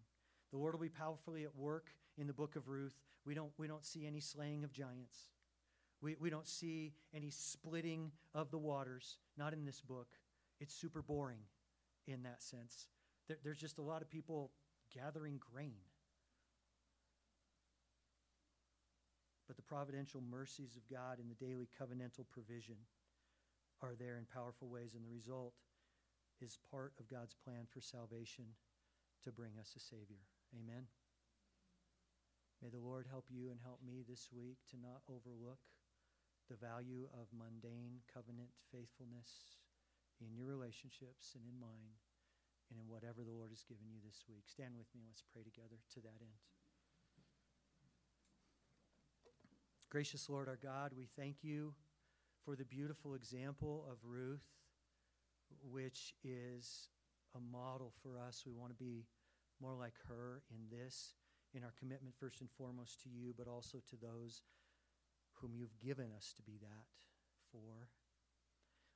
The 0.51 0.57
Lord 0.57 0.73
will 0.73 0.81
be 0.81 0.89
powerfully 0.89 1.43
at 1.43 1.55
work 1.55 1.89
in 2.17 2.27
the 2.27 2.33
book 2.33 2.55
of 2.55 2.67
Ruth. 2.67 2.95
We 3.25 3.35
don't, 3.35 3.51
we 3.57 3.67
don't 3.67 3.85
see 3.85 4.07
any 4.07 4.19
slaying 4.19 4.63
of 4.63 4.71
giants. 4.71 5.29
We, 6.01 6.15
we 6.19 6.29
don't 6.29 6.47
see 6.47 6.93
any 7.13 7.29
splitting 7.29 8.11
of 8.33 8.51
the 8.51 8.57
waters. 8.57 9.17
Not 9.37 9.53
in 9.53 9.65
this 9.65 9.81
book. 9.81 10.07
It's 10.59 10.73
super 10.73 11.01
boring 11.01 11.41
in 12.07 12.23
that 12.23 12.41
sense. 12.41 12.87
There, 13.27 13.37
there's 13.43 13.59
just 13.59 13.77
a 13.77 13.83
lot 13.83 14.01
of 14.01 14.09
people 14.09 14.51
gathering 14.93 15.39
grain. 15.53 15.73
But 19.47 19.55
the 19.55 19.61
providential 19.61 20.21
mercies 20.21 20.75
of 20.75 20.87
God 20.89 21.19
and 21.19 21.29
the 21.29 21.45
daily 21.45 21.69
covenantal 21.79 22.25
provision 22.29 22.75
are 23.81 23.93
there 23.93 24.17
in 24.17 24.25
powerful 24.25 24.69
ways, 24.69 24.95
and 24.95 25.03
the 25.03 25.13
result 25.13 25.53
is 26.41 26.57
part 26.71 26.93
of 26.99 27.09
God's 27.09 27.35
plan 27.35 27.67
for 27.69 27.81
salvation 27.81 28.45
to 29.23 29.31
bring 29.31 29.57
us 29.59 29.73
a 29.75 29.79
Savior. 29.79 30.25
Amen. 30.55 30.87
May 32.63 32.69
the 32.69 32.81
Lord 32.81 33.05
help 33.05 33.25
you 33.29 33.51
and 33.51 33.59
help 33.61 33.83
me 33.85 34.01
this 34.07 34.31
week 34.31 34.57
to 34.71 34.79
not 34.79 35.03
overlook 35.11 35.59
the 36.49 36.57
value 36.57 37.09
of 37.13 37.27
mundane 37.35 38.01
covenant 38.09 38.53
faithfulness 38.71 39.59
in 40.21 40.31
your 40.31 40.47
relationships 40.47 41.35
and 41.35 41.43
in 41.45 41.57
mine 41.59 41.99
and 42.71 42.79
in 42.79 42.87
whatever 42.87 43.21
the 43.21 43.35
Lord 43.35 43.51
has 43.51 43.67
given 43.67 43.85
you 43.91 43.99
this 44.01 44.23
week. 44.25 44.47
Stand 44.47 44.77
with 44.77 44.89
me 44.95 45.03
and 45.03 45.09
let's 45.11 45.25
pray 45.25 45.43
together 45.43 45.77
to 45.93 45.99
that 46.01 46.21
end. 46.21 46.54
Gracious 49.89 50.29
Lord 50.29 50.47
our 50.47 50.57
God, 50.61 50.91
we 50.97 51.07
thank 51.15 51.43
you 51.43 51.73
for 52.43 52.55
the 52.55 52.65
beautiful 52.65 53.13
example 53.13 53.85
of 53.89 53.97
Ruth, 54.03 54.43
which 55.71 56.15
is 56.23 56.89
a 57.35 57.39
model 57.39 57.93
for 58.01 58.17
us. 58.19 58.43
We 58.45 58.53
want 58.53 58.71
to 58.71 58.83
be 58.83 59.05
more 59.61 59.75
like 59.75 59.93
her 60.07 60.41
in 60.49 60.75
this, 60.75 61.13
in 61.53 61.63
our 61.63 61.73
commitment, 61.79 62.15
first 62.19 62.41
and 62.41 62.49
foremost, 62.57 63.01
to 63.03 63.09
you, 63.09 63.33
but 63.37 63.47
also 63.47 63.77
to 63.89 63.95
those 63.95 64.41
whom 65.33 65.51
you've 65.53 65.77
given 65.79 66.07
us 66.17 66.33
to 66.35 66.41
be 66.41 66.57
that 66.61 66.85
for. 67.51 67.87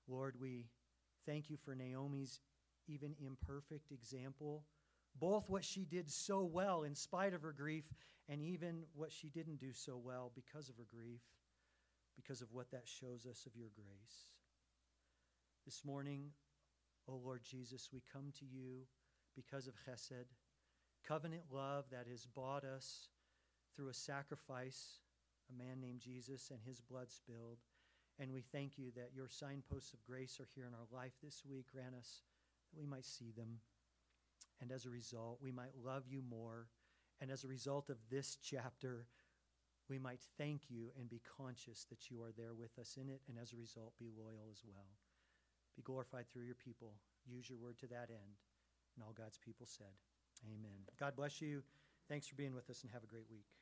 Lord, 0.07 0.35
we 0.41 0.65
thank 1.25 1.49
you 1.49 1.57
for 1.57 1.75
Naomi's 1.75 2.41
even 2.87 3.13
imperfect 3.23 3.91
example, 3.91 4.63
both 5.17 5.49
what 5.49 5.63
she 5.63 5.85
did 5.85 6.09
so 6.09 6.43
well 6.43 6.83
in 6.83 6.95
spite 6.95 7.33
of 7.33 7.41
her 7.41 7.53
grief 7.53 7.85
and 8.27 8.41
even 8.41 8.83
what 8.93 9.11
she 9.11 9.29
didn't 9.29 9.59
do 9.59 9.73
so 9.73 9.99
well 10.01 10.31
because 10.35 10.69
of 10.69 10.77
her 10.77 10.87
grief, 10.89 11.21
because 12.15 12.41
of 12.41 12.51
what 12.51 12.71
that 12.71 12.87
shows 12.87 13.25
us 13.25 13.45
of 13.45 13.55
your 13.55 13.69
grace. 13.75 14.31
This 15.65 15.83
morning, 15.83 16.31
O 17.07 17.13
oh 17.13 17.21
Lord 17.23 17.41
Jesus, 17.43 17.89
we 17.91 18.01
come 18.11 18.31
to 18.39 18.45
you 18.45 18.85
because 19.35 19.67
of 19.67 19.73
chesed, 19.85 20.25
covenant 21.07 21.43
love 21.51 21.85
that 21.91 22.05
has 22.09 22.25
bought 22.25 22.63
us 22.63 23.09
through 23.75 23.89
a 23.89 23.93
sacrifice, 23.93 24.99
a 25.49 25.57
man 25.57 25.79
named 25.81 26.01
Jesus, 26.01 26.51
and 26.51 26.59
his 26.65 26.81
blood 26.81 27.09
spilled. 27.09 27.59
And 28.19 28.33
we 28.33 28.41
thank 28.41 28.77
you 28.77 28.91
that 28.95 29.11
your 29.15 29.29
signposts 29.29 29.93
of 29.93 30.03
grace 30.05 30.39
are 30.39 30.47
here 30.53 30.65
in 30.67 30.73
our 30.73 30.87
life 30.91 31.13
this 31.23 31.43
week. 31.49 31.67
Grant 31.71 31.95
us 31.95 32.21
that 32.71 32.79
we 32.79 32.85
might 32.85 33.05
see 33.05 33.31
them. 33.35 33.59
And 34.61 34.71
as 34.71 34.85
a 34.85 34.89
result, 34.89 35.39
we 35.41 35.51
might 35.51 35.71
love 35.83 36.03
you 36.07 36.21
more 36.21 36.67
and 37.21 37.31
as 37.31 37.43
a 37.43 37.47
result 37.47 37.89
of 37.89 37.97
this 38.09 38.37
chapter, 38.41 39.05
we 39.89 39.99
might 39.99 40.21
thank 40.37 40.69
you 40.69 40.91
and 40.97 41.09
be 41.09 41.21
conscious 41.37 41.85
that 41.89 42.09
you 42.09 42.21
are 42.21 42.31
there 42.31 42.53
with 42.53 42.77
us 42.79 42.97
in 42.99 43.09
it, 43.09 43.21
and 43.27 43.37
as 43.37 43.51
a 43.51 43.57
result, 43.57 43.93
be 43.99 44.09
loyal 44.15 44.47
as 44.51 44.61
well. 44.65 44.87
Be 45.75 45.81
glorified 45.81 46.25
through 46.31 46.43
your 46.43 46.55
people. 46.55 46.93
Use 47.25 47.49
your 47.49 47.59
word 47.59 47.77
to 47.79 47.87
that 47.87 48.09
end. 48.09 48.39
And 48.95 49.03
all 49.03 49.13
God's 49.13 49.37
people 49.37 49.65
said, 49.65 49.93
Amen. 50.45 50.87
God 50.99 51.15
bless 51.15 51.41
you. 51.41 51.63
Thanks 52.07 52.27
for 52.27 52.35
being 52.35 52.55
with 52.55 52.69
us, 52.69 52.81
and 52.83 52.91
have 52.91 53.03
a 53.03 53.07
great 53.07 53.29
week. 53.29 53.58